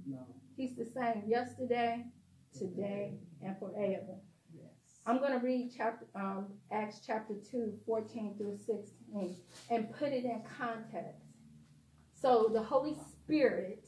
No. 0.07 0.26
He's 0.57 0.76
the 0.76 0.84
same 0.84 1.24
yesterday, 1.26 2.05
today, 2.57 3.14
and 3.42 3.59
forever. 3.59 4.18
I'm 5.05 5.18
going 5.18 5.32
to 5.32 5.44
read 5.44 5.72
chapter 5.76 6.07
um, 6.14 6.46
Acts 6.70 7.00
chapter 7.05 7.34
2, 7.50 7.74
14 7.84 8.36
through 8.38 8.57
16, 8.57 9.36
and 9.70 9.92
put 9.94 10.12
it 10.12 10.24
in 10.24 10.42
context. 10.59 11.22
So 12.23 12.49
the 12.53 12.62
Holy 12.62 12.95
Spirit 13.11 13.85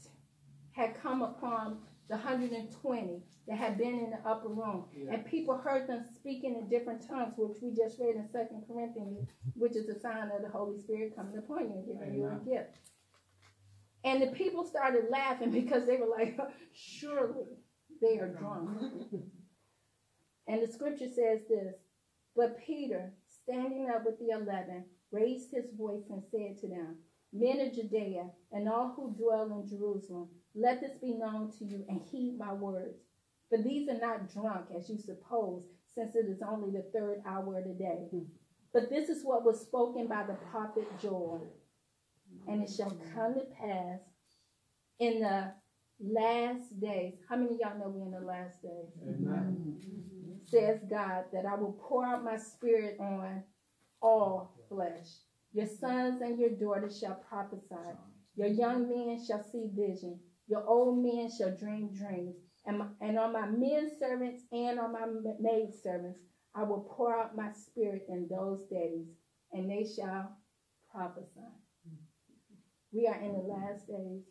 had 0.72 1.00
come 1.00 1.22
upon 1.22 1.78
the 2.08 2.16
120 2.16 3.22
that 3.46 3.56
had 3.56 3.78
been 3.78 3.94
in 3.94 4.10
the 4.10 4.28
upper 4.28 4.48
room, 4.48 4.86
and 5.08 5.24
people 5.24 5.56
heard 5.56 5.86
them 5.86 6.04
speaking 6.16 6.56
in 6.56 6.68
different 6.68 7.06
tongues, 7.06 7.34
which 7.36 7.58
we 7.62 7.70
just 7.70 8.00
read 8.00 8.16
in 8.16 8.28
Second 8.32 8.64
Corinthians, 8.66 9.28
which 9.54 9.76
is 9.76 9.88
a 9.88 10.00
sign 10.00 10.30
of 10.34 10.42
the 10.42 10.48
Holy 10.48 10.80
Spirit 10.80 11.14
coming 11.14 11.38
upon 11.38 11.70
you 11.70 11.74
and 11.76 11.86
giving 11.86 12.14
you 12.14 12.26
a 12.26 12.44
gift. 12.44 12.78
And 14.02 14.20
the 14.20 14.26
people 14.36 14.64
started 14.64 15.04
laughing 15.10 15.50
because 15.52 15.86
they 15.86 15.96
were 15.96 16.08
like, 16.08 16.36
surely 16.72 17.46
they 18.02 18.18
are 18.18 18.28
drunk. 18.28 18.68
and 20.48 20.60
the 20.60 20.72
scripture 20.72 21.08
says 21.08 21.40
this 21.48 21.76
But 22.34 22.58
Peter, 22.58 23.12
standing 23.28 23.90
up 23.94 24.04
with 24.04 24.18
the 24.18 24.30
eleven, 24.34 24.86
raised 25.12 25.52
his 25.52 25.66
voice 25.78 26.10
and 26.10 26.22
said 26.32 26.58
to 26.60 26.68
them, 26.68 26.96
Men 27.34 27.60
of 27.60 27.74
Judea 27.74 28.30
and 28.52 28.68
all 28.68 28.94
who 28.94 29.12
dwell 29.12 29.50
in 29.50 29.68
Jerusalem, 29.68 30.28
let 30.54 30.80
this 30.80 30.96
be 31.00 31.14
known 31.14 31.50
to 31.58 31.64
you 31.64 31.84
and 31.88 32.00
heed 32.00 32.38
my 32.38 32.52
words. 32.52 33.00
For 33.50 33.58
these 33.58 33.88
are 33.88 33.98
not 33.98 34.32
drunk, 34.32 34.66
as 34.76 34.88
you 34.88 34.96
suppose, 34.96 35.64
since 35.94 36.14
it 36.14 36.26
is 36.26 36.42
only 36.46 36.70
the 36.70 36.86
third 36.92 37.22
hour 37.26 37.58
of 37.58 37.64
the 37.64 37.74
day. 37.74 38.06
Hmm. 38.10 38.20
But 38.72 38.88
this 38.88 39.08
is 39.08 39.24
what 39.24 39.44
was 39.44 39.60
spoken 39.60 40.06
by 40.06 40.24
the 40.24 40.34
prophet 40.50 40.84
Joel. 41.02 41.46
And 42.48 42.62
it 42.62 42.70
shall 42.70 42.96
come 43.14 43.34
to 43.34 43.46
pass 43.60 44.00
in 44.98 45.20
the 45.20 45.52
last 46.00 46.80
days. 46.80 47.14
How 47.28 47.36
many 47.36 47.54
of 47.54 47.60
y'all 47.60 47.78
know 47.78 47.88
we're 47.88 48.06
in 48.06 48.22
the 48.22 48.26
last 48.26 48.62
days? 48.62 48.90
Amen. 49.02 49.76
Says 50.44 50.80
God, 50.88 51.24
that 51.32 51.46
I 51.46 51.54
will 51.54 51.80
pour 51.80 52.04
out 52.04 52.24
my 52.24 52.36
spirit 52.36 52.96
on 53.00 53.42
all 54.00 54.54
flesh. 54.68 55.08
Your 55.54 55.66
sons 55.66 56.20
and 56.20 56.38
your 56.38 56.50
daughters 56.50 56.98
shall 56.98 57.24
prophesy. 57.28 57.96
Your 58.36 58.48
young 58.48 58.88
men 58.88 59.24
shall 59.24 59.42
see 59.52 59.70
vision. 59.72 60.18
Your 60.48 60.66
old 60.66 61.02
men 61.04 61.30
shall 61.30 61.56
dream 61.56 61.94
dreams. 61.94 62.34
And, 62.66 62.78
my, 62.78 62.86
and 63.00 63.18
on 63.18 63.32
my 63.32 63.46
men 63.46 63.92
servants 64.00 64.42
and 64.52 64.80
on 64.80 64.92
my 64.92 65.06
maid 65.40 65.70
servants, 65.82 66.18
I 66.56 66.64
will 66.64 66.80
pour 66.90 67.16
out 67.16 67.36
my 67.36 67.52
spirit 67.52 68.06
in 68.08 68.28
those 68.28 68.64
days, 68.70 69.06
and 69.52 69.70
they 69.70 69.86
shall 69.86 70.36
prophesy. 70.90 71.28
We 72.92 73.06
are 73.06 73.20
in 73.20 73.32
the 73.32 73.40
last 73.40 73.86
days. 73.88 74.22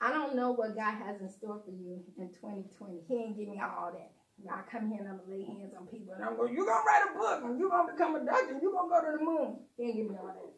I 0.00 0.12
don't 0.12 0.36
know 0.36 0.52
what 0.52 0.76
God 0.76 0.94
has 1.04 1.20
in 1.20 1.30
store 1.30 1.60
for 1.64 1.72
you 1.72 2.02
in 2.18 2.28
2020. 2.28 3.02
He 3.08 3.14
ain't 3.14 3.38
give 3.38 3.48
me 3.48 3.60
all 3.60 3.92
that. 3.92 4.12
I 4.46 4.62
come 4.70 4.90
here 4.90 5.00
and 5.00 5.08
I'm 5.08 5.18
gonna 5.18 5.30
lay 5.30 5.44
hands 5.44 5.74
on 5.78 5.86
people 5.86 6.14
and 6.14 6.24
I'm 6.24 6.36
going, 6.36 6.54
you're 6.54 6.66
gonna 6.66 6.84
write 6.86 7.04
a 7.10 7.18
book 7.18 7.42
and 7.44 7.58
you're 7.58 7.70
gonna 7.70 7.92
become 7.92 8.14
a 8.16 8.24
doctor 8.24 8.52
and 8.52 8.62
you're 8.62 8.72
gonna 8.72 8.88
go 8.88 9.00
to 9.00 9.18
the 9.18 9.24
moon. 9.24 9.56
He 9.76 9.86
didn't 9.86 9.96
give 9.96 10.10
me 10.10 10.16
all 10.16 10.34
that. 10.34 10.48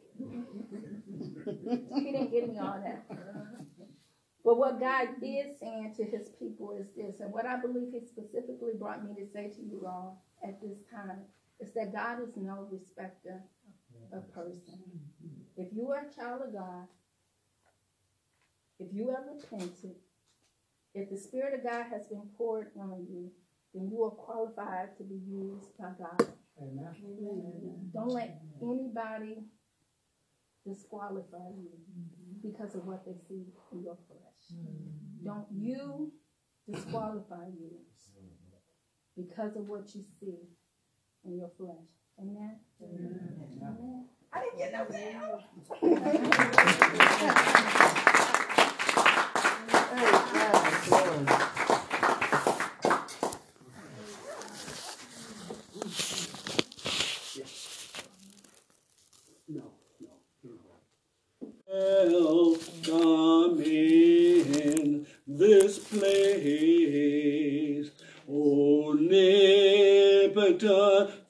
he 2.03 2.12
didn't 2.12 2.31
give 2.31 2.49
me 2.49 2.59
all 2.59 2.81
that. 2.85 3.07
But 4.45 4.57
what 4.57 4.81
God 4.81 5.09
is 5.22 5.59
saying 5.59 5.95
to 5.97 6.05
his 6.05 6.31
people 6.39 6.72
is 6.78 6.87
this, 6.97 7.20
and 7.20 7.33
what 7.33 7.47
I 7.47 7.61
believe 7.61 7.93
he 7.93 8.01
specifically 8.07 8.72
brought 8.78 9.05
me 9.05 9.14
to 9.14 9.31
say 9.33 9.49
to 9.49 9.62
you 9.62 9.85
all 9.87 10.24
at 10.43 10.61
this 10.61 10.78
time 10.91 11.20
is 11.61 11.72
that 11.74 11.93
God 11.93 12.22
is 12.22 12.37
no 12.37 12.66
respecter 12.70 13.43
of 14.12 14.33
person. 14.35 14.81
If 15.57 15.68
you 15.74 15.91
are 15.91 16.07
a 16.11 16.14
child 16.14 16.43
of 16.47 16.55
God, 16.55 16.87
if 18.78 18.89
you 18.95 19.09
have 19.11 19.24
repented, 19.31 19.97
if 20.95 21.11
the 21.11 21.16
Spirit 21.18 21.55
of 21.55 21.62
God 21.62 21.87
has 21.91 22.07
been 22.07 22.28
poured 22.39 22.70
on 22.78 23.07
you, 23.11 23.31
then 23.75 23.89
you 23.91 24.03
are 24.05 24.11
qualified 24.11 24.97
to 24.99 25.05
be 25.05 25.21
used 25.29 25.77
by 25.79 25.93
God. 25.99 26.29
Amen. 26.61 26.95
Don't 27.93 28.12
let 28.12 28.41
anybody 28.61 29.45
disqualify 30.66 31.49
you 31.57 31.71
because 32.43 32.75
of 32.75 32.85
what 32.85 33.05
they 33.07 33.14
see 33.29 33.47
in 33.73 33.83
your 33.85 33.97
flesh. 34.09 34.59
Don't 35.25 35.47
you 35.57 36.12
disqualify 36.71 37.47
you 37.59 37.71
because 39.16 39.57
of 39.57 39.68
what 39.68 39.95
you 39.95 40.05
see 40.21 40.49
in 41.25 41.37
your 41.39 41.51
flesh. 41.57 41.89
Amen. 42.21 42.61
Amen. 42.83 44.07
I 44.33 44.41
didn't 44.43 44.59
get 44.59 44.73
no 44.73 44.85
mail. 44.91 45.43
No, 59.49 59.62
no, 59.99 60.11
no. 60.45 60.61
Welcome 62.87 63.62
in 63.62 65.07
this 65.27 65.79
place, 65.79 66.31
omnipotent 68.29 69.41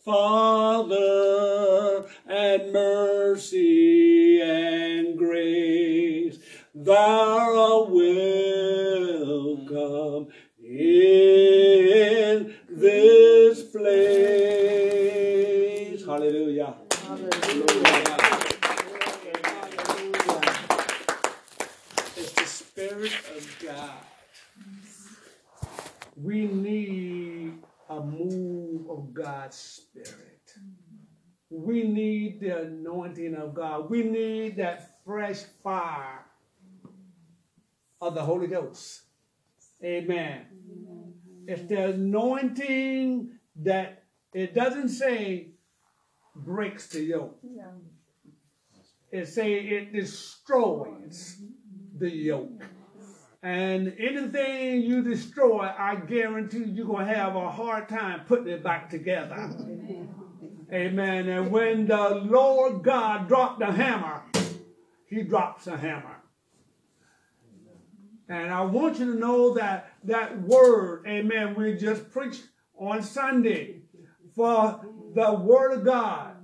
Father, 0.05 0.99
and 2.27 2.73
mercy 2.73 4.41
and 4.41 5.19
grace. 5.19 6.39
Thou 6.75 6.95
art 6.95 7.91
welcome 7.91 9.61
in 10.65 12.55
this 12.71 13.63
place. 13.65 15.01
Hallelujah. 16.07 16.75
It's 22.17 22.33
the 22.33 22.47
Spirit 22.47 23.13
of 23.37 23.45
God. 23.63 24.05
We 26.17 26.47
need 26.47 27.59
a 27.89 28.01
move 28.01 28.89
of 28.89 29.13
God's 29.13 29.57
Spirit. 29.57 30.55
We 31.51 31.83
need 31.83 32.41
the 32.41 32.63
anointing 32.63 33.35
of 33.35 33.55
God. 33.55 33.91
We 33.91 34.03
need 34.03 34.57
that 34.57 35.01
fresh 35.05 35.43
fire 35.63 36.25
of 38.11 38.17
the 38.17 38.23
Holy 38.23 38.49
Ghost. 38.49 39.03
Amen. 39.85 40.47
It's 41.47 41.63
the 41.69 41.91
anointing 41.91 43.31
that 43.63 44.03
it 44.35 44.55
doesn't 44.55 44.89
say 44.89 45.53
breaks 46.35 46.89
the 46.89 47.03
yoke. 47.03 47.39
No. 47.43 47.71
It 49.13 49.27
say 49.27 49.55
it 49.55 49.93
destroys 49.93 51.41
the 51.99 52.11
yoke. 52.11 52.63
And 53.43 53.95
anything 53.99 54.83
you 54.83 55.03
destroy, 55.03 55.71
I 55.77 55.97
guarantee 55.97 56.65
you're 56.65 56.87
going 56.87 57.07
to 57.07 57.15
have 57.15 57.37
a 57.37 57.51
hard 57.51 57.89
time 57.89 58.23
putting 58.27 58.49
it 58.49 58.63
back 58.63 58.91
together. 58.91 59.51
Amen. 60.73 61.29
And 61.29 61.51
when 61.51 61.87
the 61.87 62.11
Lord 62.25 62.83
God 62.83 63.29
dropped 63.29 63.61
the 63.61 63.73
hammer, 63.73 64.23
he 65.07 65.23
drops 65.23 65.65
the 65.65 65.77
hammer. 65.77 66.20
And 68.31 68.53
I 68.53 68.61
want 68.63 69.01
you 69.01 69.13
to 69.13 69.19
know 69.19 69.55
that 69.55 69.93
that 70.05 70.41
word, 70.43 71.05
amen, 71.07 71.57
we 71.57 71.75
just 71.75 72.11
preached 72.13 72.45
on 72.79 73.03
Sunday 73.03 73.83
for 74.37 74.81
the 75.15 75.35
word 75.35 75.73
of 75.73 75.85
God. 75.85 76.37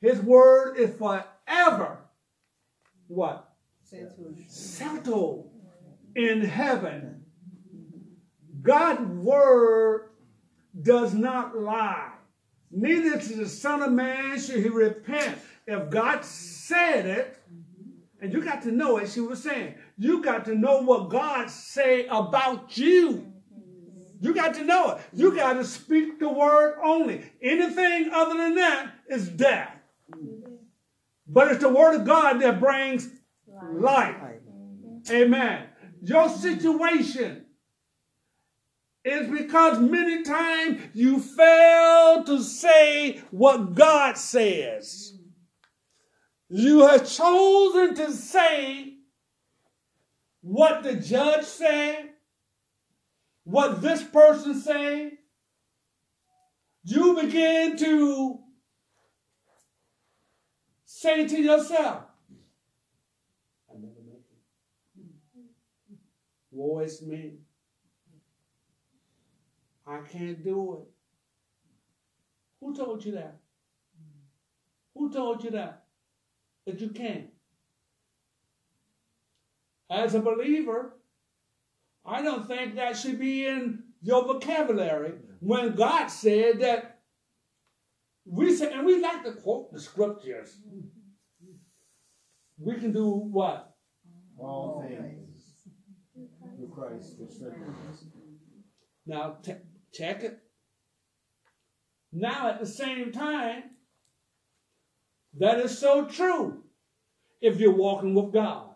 His 0.00 0.20
word 0.20 0.76
is 0.76 0.94
forever 0.96 1.98
what? 3.06 3.52
Settled 4.48 5.50
in 6.16 6.40
heaven. 6.40 7.24
God's 8.62 9.02
word 9.02 10.10
does 10.80 11.14
not 11.14 11.56
lie. 11.56 12.12
Neither 12.70 13.20
to 13.20 13.36
the 13.36 13.48
Son 13.48 13.82
of 13.82 13.92
Man 13.92 14.40
should 14.40 14.62
he 14.62 14.68
repent. 14.68 15.38
If 15.66 15.90
God 15.90 16.24
said 16.24 17.06
it, 17.06 17.38
and 18.22 18.32
you 18.32 18.42
got 18.42 18.62
to 18.62 18.72
know 18.72 18.98
it, 18.98 19.10
she 19.10 19.20
was 19.20 19.42
saying, 19.42 19.74
you 20.02 20.22
got 20.22 20.44
to 20.46 20.54
know 20.54 20.82
what 20.82 21.10
God 21.10 21.48
say 21.48 22.06
about 22.06 22.76
you. 22.76 23.32
You 24.20 24.34
got 24.34 24.54
to 24.54 24.64
know 24.64 24.92
it. 24.92 25.02
You 25.12 25.34
got 25.34 25.54
to 25.54 25.64
speak 25.64 26.18
the 26.18 26.28
word 26.28 26.78
only. 26.82 27.22
Anything 27.40 28.10
other 28.12 28.36
than 28.36 28.56
that 28.56 28.92
is 29.08 29.28
death. 29.28 29.74
But 31.26 31.52
it's 31.52 31.60
the 31.60 31.68
word 31.68 32.00
of 32.00 32.06
God 32.06 32.40
that 32.40 32.58
brings 32.60 33.08
life. 33.72 34.16
Amen. 35.10 35.66
Your 36.02 36.28
situation 36.28 37.46
is 39.04 39.28
because 39.28 39.78
many 39.78 40.22
times 40.22 40.80
you 40.94 41.20
fail 41.20 42.24
to 42.24 42.42
say 42.42 43.22
what 43.30 43.74
God 43.74 44.16
says. 44.18 45.16
You 46.48 46.86
have 46.86 47.08
chosen 47.08 47.94
to 47.94 48.12
say 48.12 48.91
what 50.42 50.82
the 50.82 50.96
judge 50.96 51.44
said, 51.44 52.10
what 53.44 53.80
this 53.80 54.02
person 54.02 54.60
said. 54.60 55.12
You 56.84 57.20
begin 57.20 57.76
to 57.76 58.40
say 60.84 61.28
to 61.28 61.40
yourself, 61.40 62.02
I 63.70 63.74
never 63.74 64.02
make 64.04 64.24
it. 64.98 65.96
Woe 66.50 66.80
is 66.80 67.00
me. 67.02 67.34
I 69.86 69.98
can't 70.00 70.42
do 70.42 70.82
it. 70.82 70.88
Who 72.60 72.74
told 72.74 73.04
you 73.04 73.12
that? 73.12 73.36
Who 74.94 75.12
told 75.12 75.44
you 75.44 75.50
that? 75.50 75.84
That 76.66 76.80
you 76.80 76.90
can't? 76.90 77.30
As 79.92 80.14
a 80.14 80.20
believer, 80.20 80.94
I 82.06 82.22
don't 82.22 82.48
think 82.48 82.76
that 82.76 82.96
should 82.96 83.20
be 83.20 83.46
in 83.46 83.82
your 84.00 84.24
vocabulary 84.24 85.12
when 85.40 85.74
God 85.74 86.06
said 86.06 86.60
that 86.60 87.00
we 88.24 88.54
say, 88.56 88.72
and 88.72 88.86
we 88.86 89.02
like 89.02 89.22
to 89.24 89.32
quote 89.32 89.70
the 89.70 89.78
scriptures. 89.78 90.56
We 92.58 92.76
can 92.76 92.92
do 92.92 93.06
what? 93.06 93.74
All 94.38 94.82
things 94.88 95.68
through 96.56 96.72
Christ 96.74 97.16
strengthens. 97.28 98.04
Now, 99.04 99.36
t- 99.42 99.56
check 99.92 100.22
it. 100.22 100.38
Now, 102.12 102.48
at 102.48 102.60
the 102.60 102.66
same 102.66 103.12
time, 103.12 103.64
that 105.38 105.58
is 105.58 105.78
so 105.78 106.06
true 106.06 106.62
if 107.42 107.60
you're 107.60 107.76
walking 107.76 108.14
with 108.14 108.32
God. 108.32 108.71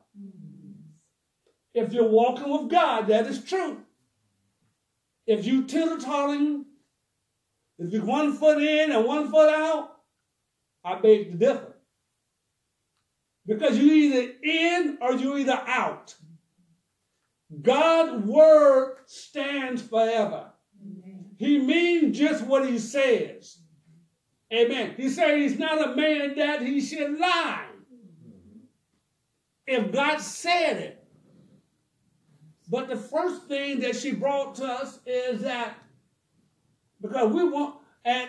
If 1.77 1.93
you're 1.93 2.09
walking 2.09 2.51
with 2.51 2.71
God, 2.71 3.09
that 3.09 3.27
is 3.27 3.45
true. 3.45 3.83
If 5.27 5.45
you 5.45 5.65
teeter-tottering, 5.65 6.65
if 7.79 7.93
you're 7.93 8.03
one 8.03 8.33
foot 8.33 8.63
in 8.63 8.93
and 8.93 9.05
one 9.05 9.31
foot 9.31 9.51
out, 9.51 9.91
I 10.83 10.95
beg 10.95 11.33
to 11.33 11.37
differ. 11.37 11.77
Because 13.47 13.79
you're 13.79 13.95
either 13.95 14.33
in 14.43 14.99
or 15.03 15.13
you're 15.17 15.39
either 15.39 15.63
out. 15.67 16.15
God's 17.61 18.25
word 18.25 18.97
stands 19.05 19.83
forever. 19.83 20.53
He 21.37 21.59
means 21.59 22.17
just 22.17 22.43
what 22.47 22.67
he 22.67 22.79
says. 22.79 23.59
Amen. 24.51 24.95
He 24.97 25.11
said 25.11 25.37
he's 25.37 25.59
not 25.59 25.93
a 25.93 25.95
man 25.95 26.37
that 26.37 26.63
he 26.63 26.81
should 26.81 27.19
lie. 27.19 27.67
If 29.67 29.93
God 29.93 30.23
said 30.23 30.79
it. 30.79 31.06
But 32.69 32.89
the 32.89 32.97
first 32.97 33.45
thing 33.45 33.81
that 33.81 33.97
she 33.97 34.13
brought 34.13 34.57
to 34.57 34.65
us 34.65 34.99
is 35.07 35.43
that 35.43 35.77
Because 37.01 37.33
we 37.33 37.49
want, 37.49 37.77
and 38.05 38.29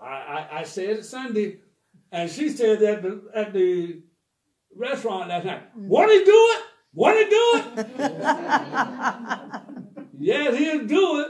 I, 0.00 0.06
I, 0.06 0.48
I 0.60 0.62
said 0.64 0.90
it 0.90 1.04
Sunday, 1.04 1.58
and 2.10 2.30
she 2.30 2.48
said 2.48 2.82
at 2.82 3.02
the, 3.02 3.22
at 3.34 3.52
the 3.52 4.00
restaurant 4.74 5.28
last 5.28 5.44
night, 5.44 5.68
mm-hmm. 5.70 5.88
won't 5.88 6.10
he 6.10 6.24
do 6.24 6.32
it? 6.32 6.62
Won't 6.94 7.18
he 7.18 7.24
do 7.24 7.62
it? 7.76 7.86
yes, 10.18 10.58
he'll 10.58 10.86
do 10.86 11.20
it. 11.20 11.28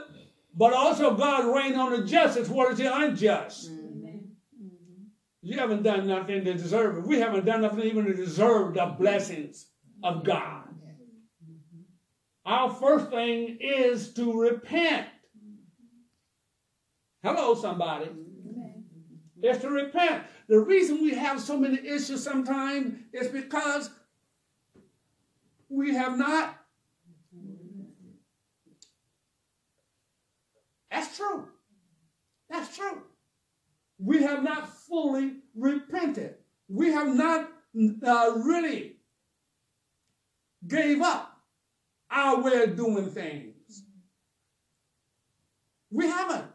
But 0.57 0.73
also 0.73 1.17
God 1.17 1.55
reign 1.55 1.75
on 1.75 1.93
the 1.93 2.05
just 2.07 2.39
as 2.39 2.49
well 2.49 2.69
as 2.69 2.79
the 2.79 2.95
unjust. 2.95 3.71
Mm-hmm. 3.71 4.19
You 5.43 5.59
haven't 5.59 5.83
done 5.83 6.07
nothing 6.07 6.45
to 6.45 6.55
deserve 6.55 6.99
it. 6.99 7.07
We 7.07 7.19
haven't 7.19 7.45
done 7.45 7.63
nothing 7.63 7.83
even 7.85 8.05
to 8.07 8.15
deserve 8.15 8.75
the 8.75 8.95
blessings 8.99 9.67
of 10.03 10.25
God. 10.25 10.54
Our 12.47 12.71
first 12.75 13.09
thing 13.09 13.59
is 13.61 14.13
to 14.15 14.39
repent. 14.39 15.07
Hello, 17.23 17.55
somebody. 17.55 18.11
Is 19.43 19.59
to 19.59 19.71
repent. 19.71 20.25
The 20.49 20.59
reason 20.59 21.03
we 21.03 21.15
have 21.15 21.41
so 21.41 21.59
many 21.59 21.79
issues 21.79 22.23
sometimes 22.23 22.99
is 23.13 23.29
because 23.29 23.91
we 25.69 25.95
have 25.95 26.19
not. 26.19 26.59
That's 30.91 31.17
true. 31.17 31.49
That's 32.51 32.77
true. 32.77 33.03
We 33.99 34.23
have 34.23 34.43
not 34.43 34.69
fully 34.69 35.37
repented. 35.55 36.37
We 36.69 36.93
have 36.93 37.15
not 37.15 37.51
uh, 38.07 38.33
really 38.37 38.97
gave 40.67 41.01
up 41.03 41.34
way 42.41 42.63
of 42.63 42.77
doing 42.77 43.11
things. 43.11 43.83
We 45.91 46.07
haven't. 46.07 46.47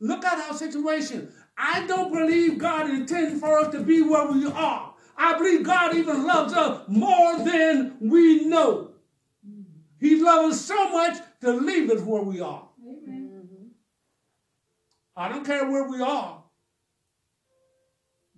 Look 0.00 0.24
at 0.24 0.38
our 0.48 0.56
situation. 0.56 1.32
I 1.56 1.86
don't 1.86 2.12
believe 2.12 2.58
God 2.58 2.90
intends 2.90 3.40
for 3.40 3.58
us 3.58 3.72
to 3.72 3.80
be 3.80 4.02
where 4.02 4.30
we 4.30 4.46
are. 4.46 4.94
I 5.16 5.38
believe 5.38 5.64
God 5.64 5.96
even 5.96 6.26
loves 6.26 6.52
us 6.52 6.82
more 6.88 7.38
than 7.38 7.96
we 8.00 8.44
know. 8.44 8.90
He 9.98 10.20
loves 10.20 10.54
us 10.56 10.64
so 10.66 10.90
much 10.90 11.18
to 11.40 11.52
leave 11.52 11.90
us 11.90 12.02
where 12.02 12.22
we 12.22 12.40
are. 12.40 12.68
I 15.16 15.30
don't 15.30 15.46
care 15.46 15.70
where 15.70 15.88
we 15.88 16.02
are. 16.02 16.42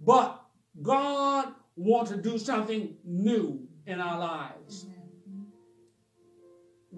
But 0.00 0.40
God 0.80 1.52
wants 1.74 2.12
to 2.12 2.16
do 2.16 2.38
something 2.38 2.96
new 3.04 3.66
in 3.86 4.00
our 4.00 4.18
lives. 4.18 4.86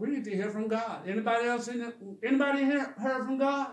We 0.01 0.09
need 0.09 0.24
to 0.24 0.34
hear 0.34 0.48
from 0.48 0.66
God. 0.66 1.07
Anybody 1.07 1.46
else 1.46 1.68
in 1.68 1.82
it? 1.82 1.94
Anybody 2.24 2.64
here 2.64 2.94
heard 2.98 3.26
from 3.26 3.36
God? 3.36 3.68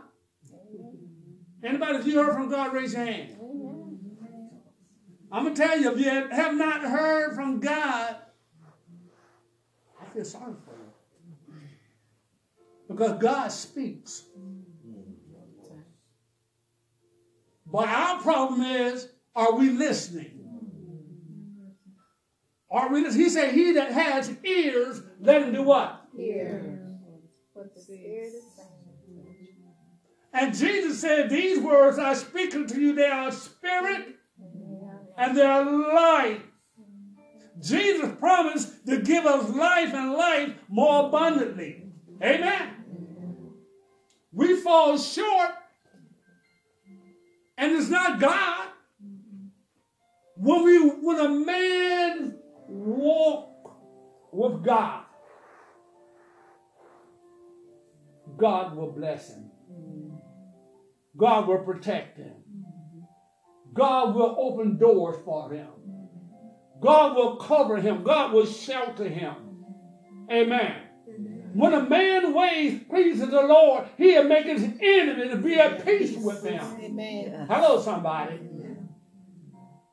Anybody, 1.63 1.99
if 1.99 2.05
you 2.05 2.21
heard 2.21 2.33
from 2.33 2.49
God, 2.49 2.73
raise 2.73 2.93
your 2.93 3.05
hand. 3.05 3.37
I'm 5.31 5.45
to 5.45 5.55
tell 5.55 5.79
you, 5.79 5.93
if 5.93 5.99
you 5.99 6.09
have 6.09 6.53
not 6.53 6.81
heard 6.81 7.33
from 7.33 7.61
God, 7.61 8.17
I 10.01 10.05
feel 10.13 10.25
sorry 10.25 10.53
for 10.65 10.71
you. 10.71 11.55
Because 12.89 13.21
God 13.21 13.47
speaks. 13.47 14.23
But 17.65 17.87
our 17.87 18.21
problem 18.21 18.63
is, 18.63 19.07
are 19.33 19.53
we 19.53 19.69
listening? 19.69 20.33
Are 22.69 22.91
we 22.91 23.01
listening? 23.01 23.23
He 23.23 23.29
said, 23.29 23.53
He 23.53 23.71
that 23.73 23.93
has 23.93 24.35
ears, 24.43 25.01
let 25.21 25.41
him 25.41 25.53
do 25.53 25.63
what? 25.63 26.06
What 27.53 27.73
the 27.75 27.79
Spirit 27.81 28.33
is 28.33 28.43
saying. 28.55 28.77
And 30.33 30.55
Jesus 30.55 30.99
said, 30.99 31.29
These 31.29 31.59
words 31.59 31.99
I 31.99 32.13
speak 32.13 32.55
unto 32.55 32.79
you, 32.79 32.95
they 32.95 33.05
are 33.05 33.31
spirit 33.31 34.15
and 35.17 35.37
they 35.37 35.43
are 35.43 35.63
life. 35.63 36.41
Jesus 37.59 38.11
promised 38.19 38.85
to 38.87 39.01
give 39.01 39.25
us 39.25 39.49
life 39.49 39.93
and 39.93 40.13
life 40.13 40.53
more 40.67 41.07
abundantly. 41.07 41.83
Amen. 42.21 42.73
We 44.31 44.55
fall 44.61 44.97
short, 44.97 45.51
and 47.57 47.71
it's 47.73 47.89
not 47.89 48.19
God. 48.19 48.67
When 50.35 50.63
we 50.63 50.77
when 50.87 51.19
a 51.19 51.29
man 51.29 52.37
walk 52.67 53.71
with 54.31 54.63
God, 54.63 55.06
God 58.37 58.75
will 58.75 58.91
bless 58.91 59.33
him. 59.33 59.49
God 61.15 61.47
will 61.47 61.59
protect 61.59 62.17
him. 62.17 62.35
God 63.73 64.15
will 64.15 64.35
open 64.37 64.77
doors 64.77 65.17
for 65.25 65.51
him. 65.51 65.67
God 66.79 67.15
will 67.15 67.37
cover 67.37 67.77
him. 67.77 68.03
God 68.03 68.33
will 68.33 68.45
shelter 68.45 69.07
him. 69.07 69.33
Amen. 70.31 70.75
When 71.53 71.73
a 71.73 71.89
man 71.89 72.33
ways 72.33 72.83
pleases 72.87 73.29
the 73.29 73.41
Lord, 73.41 73.85
he'll 73.97 74.25
make 74.25 74.45
his 74.45 74.63
enemy 74.63 75.29
to 75.29 75.37
be 75.37 75.55
at 75.55 75.83
peace 75.83 76.15
with 76.17 76.43
him. 76.43 76.63
Amen. 76.79 77.47
Hello, 77.49 77.81
somebody. 77.81 78.39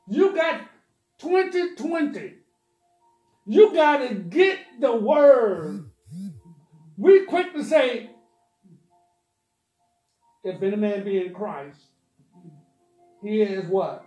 You 0.07 0.35
got 0.35 0.61
2020. 1.19 2.33
You 3.47 3.73
got 3.73 4.07
to 4.07 4.13
get 4.13 4.59
the 4.79 4.95
word. 4.95 5.89
We 6.97 7.25
quick 7.25 7.53
to 7.53 7.63
say, 7.63 8.11
if 10.45 10.61
any 10.61 10.75
man 10.75 11.03
be 11.03 11.25
in 11.25 11.33
Christ, 11.33 11.79
he 13.23 13.41
is 13.41 13.65
what? 13.67 14.05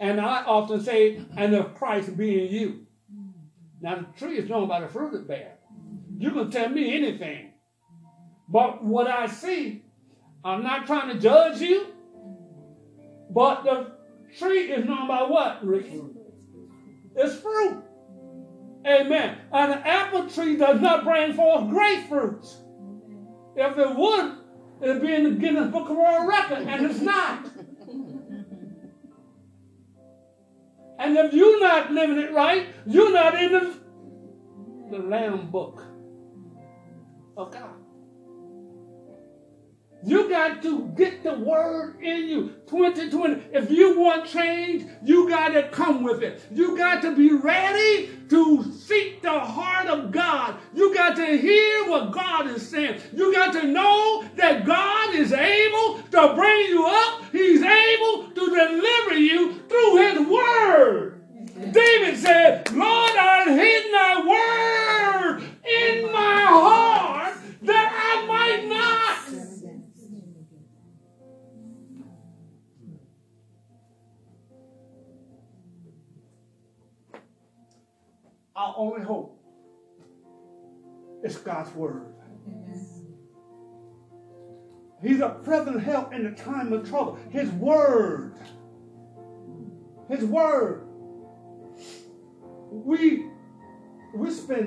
And 0.00 0.20
I 0.20 0.42
often 0.44 0.80
say, 0.82 1.20
and 1.36 1.54
if 1.54 1.74
Christ 1.74 2.16
be 2.16 2.46
in 2.46 2.52
you. 2.52 2.86
Now, 3.82 3.96
the 3.96 4.18
tree 4.18 4.38
is 4.38 4.48
known 4.48 4.68
by 4.68 4.80
the 4.80 4.88
fruit 4.88 5.14
it 5.14 5.28
bears. 5.28 5.58
You 6.18 6.30
can 6.30 6.50
tell 6.50 6.70
me 6.70 6.96
anything. 6.96 7.52
But 8.48 8.82
what 8.82 9.06
I 9.06 9.26
see, 9.26 9.84
I'm 10.42 10.62
not 10.62 10.86
trying 10.86 11.12
to 11.12 11.18
judge 11.18 11.60
you, 11.60 11.88
but 13.30 13.64
the 13.64 13.92
tree 14.38 14.72
is 14.72 14.86
known 14.86 15.06
by 15.06 15.22
what, 15.24 15.64
Ricky? 15.66 16.00
It's 17.14 17.36
fruit. 17.40 17.82
Amen. 18.86 19.38
An 19.52 19.72
apple 19.72 20.30
tree 20.30 20.56
does 20.56 20.80
not 20.80 21.04
bring 21.04 21.34
forth 21.34 21.64
grapefruits. 21.64 22.62
If 23.56 23.78
it 23.78 23.96
would, 23.96 24.45
it'd 24.82 25.02
be 25.02 25.14
in 25.14 25.24
the 25.24 25.30
Guinness 25.30 25.70
Book 25.70 25.88
of 25.88 25.96
World 25.96 26.28
Record, 26.28 26.66
and 26.66 26.86
it's 26.86 27.00
not. 27.00 27.46
And 30.98 31.16
if 31.16 31.34
you're 31.34 31.60
not 31.60 31.92
living 31.92 32.18
it 32.18 32.32
right, 32.32 32.68
you're 32.86 33.12
not 33.12 33.40
in 33.40 33.52
the, 33.52 33.74
the 34.90 34.98
Lamb 34.98 35.50
Book 35.50 35.82
of 37.36 37.52
God. 37.52 37.75
You 40.04 40.28
got 40.28 40.62
to 40.62 40.92
get 40.96 41.22
the 41.22 41.34
word 41.34 42.00
in 42.00 42.28
you. 42.28 42.54
2020. 42.66 43.42
If 43.52 43.70
you 43.70 43.98
want 43.98 44.26
change, 44.26 44.86
you 45.02 45.28
got 45.28 45.48
to 45.48 45.68
come 45.68 46.02
with 46.02 46.22
it. 46.22 46.42
You 46.52 46.76
got 46.76 47.02
to 47.02 47.16
be 47.16 47.32
ready 47.32 48.10
to 48.28 48.72
seek 48.72 49.22
the 49.22 49.38
heart 49.38 49.86
of 49.86 50.12
God. 50.12 50.56
You 50.74 50.94
got 50.94 51.16
to 51.16 51.38
hear 51.38 51.88
what 51.88 52.12
God 52.12 52.48
is 52.48 52.68
saying. 52.68 53.00
You 53.12 53.32
got 53.32 53.52
to 53.54 53.66
know 53.66 54.24
that 54.36 54.64
God 54.64 55.14
is 55.14 55.32
able 55.32 56.02
to 56.12 56.34
bring 56.34 56.66
you 56.68 56.86
up. 56.86 57.24
He's 57.32 57.62
able 57.62 58.30
to 58.30 58.46
deliver 58.46 59.14
you 59.18 59.54
through 59.68 59.96
his 59.96 60.28
word. 60.28 61.22
David 61.72 62.18
said, 62.18 62.70
Lord, 62.72 63.16
I 63.16 63.44
hid 63.48 63.92
thy 63.92 64.20
word 64.20 65.42
in 65.64 66.12
my 66.12 66.44
heart 66.44 66.85
Our 78.56 78.74
only 78.78 79.02
hope 79.02 79.38
is 81.22 81.36
God's 81.36 81.74
word. 81.74 82.14
He's 85.02 85.20
a 85.20 85.28
present 85.44 85.82
help 85.82 86.14
in 86.14 86.24
the 86.24 86.30
time 86.30 86.72
of 86.72 86.88
trouble. 86.88 87.18
His 87.30 87.50
word. 87.50 88.34
His 90.08 90.24
word. 90.24 90.88
We 92.70 93.26
we 94.14 94.30
spend 94.30 94.64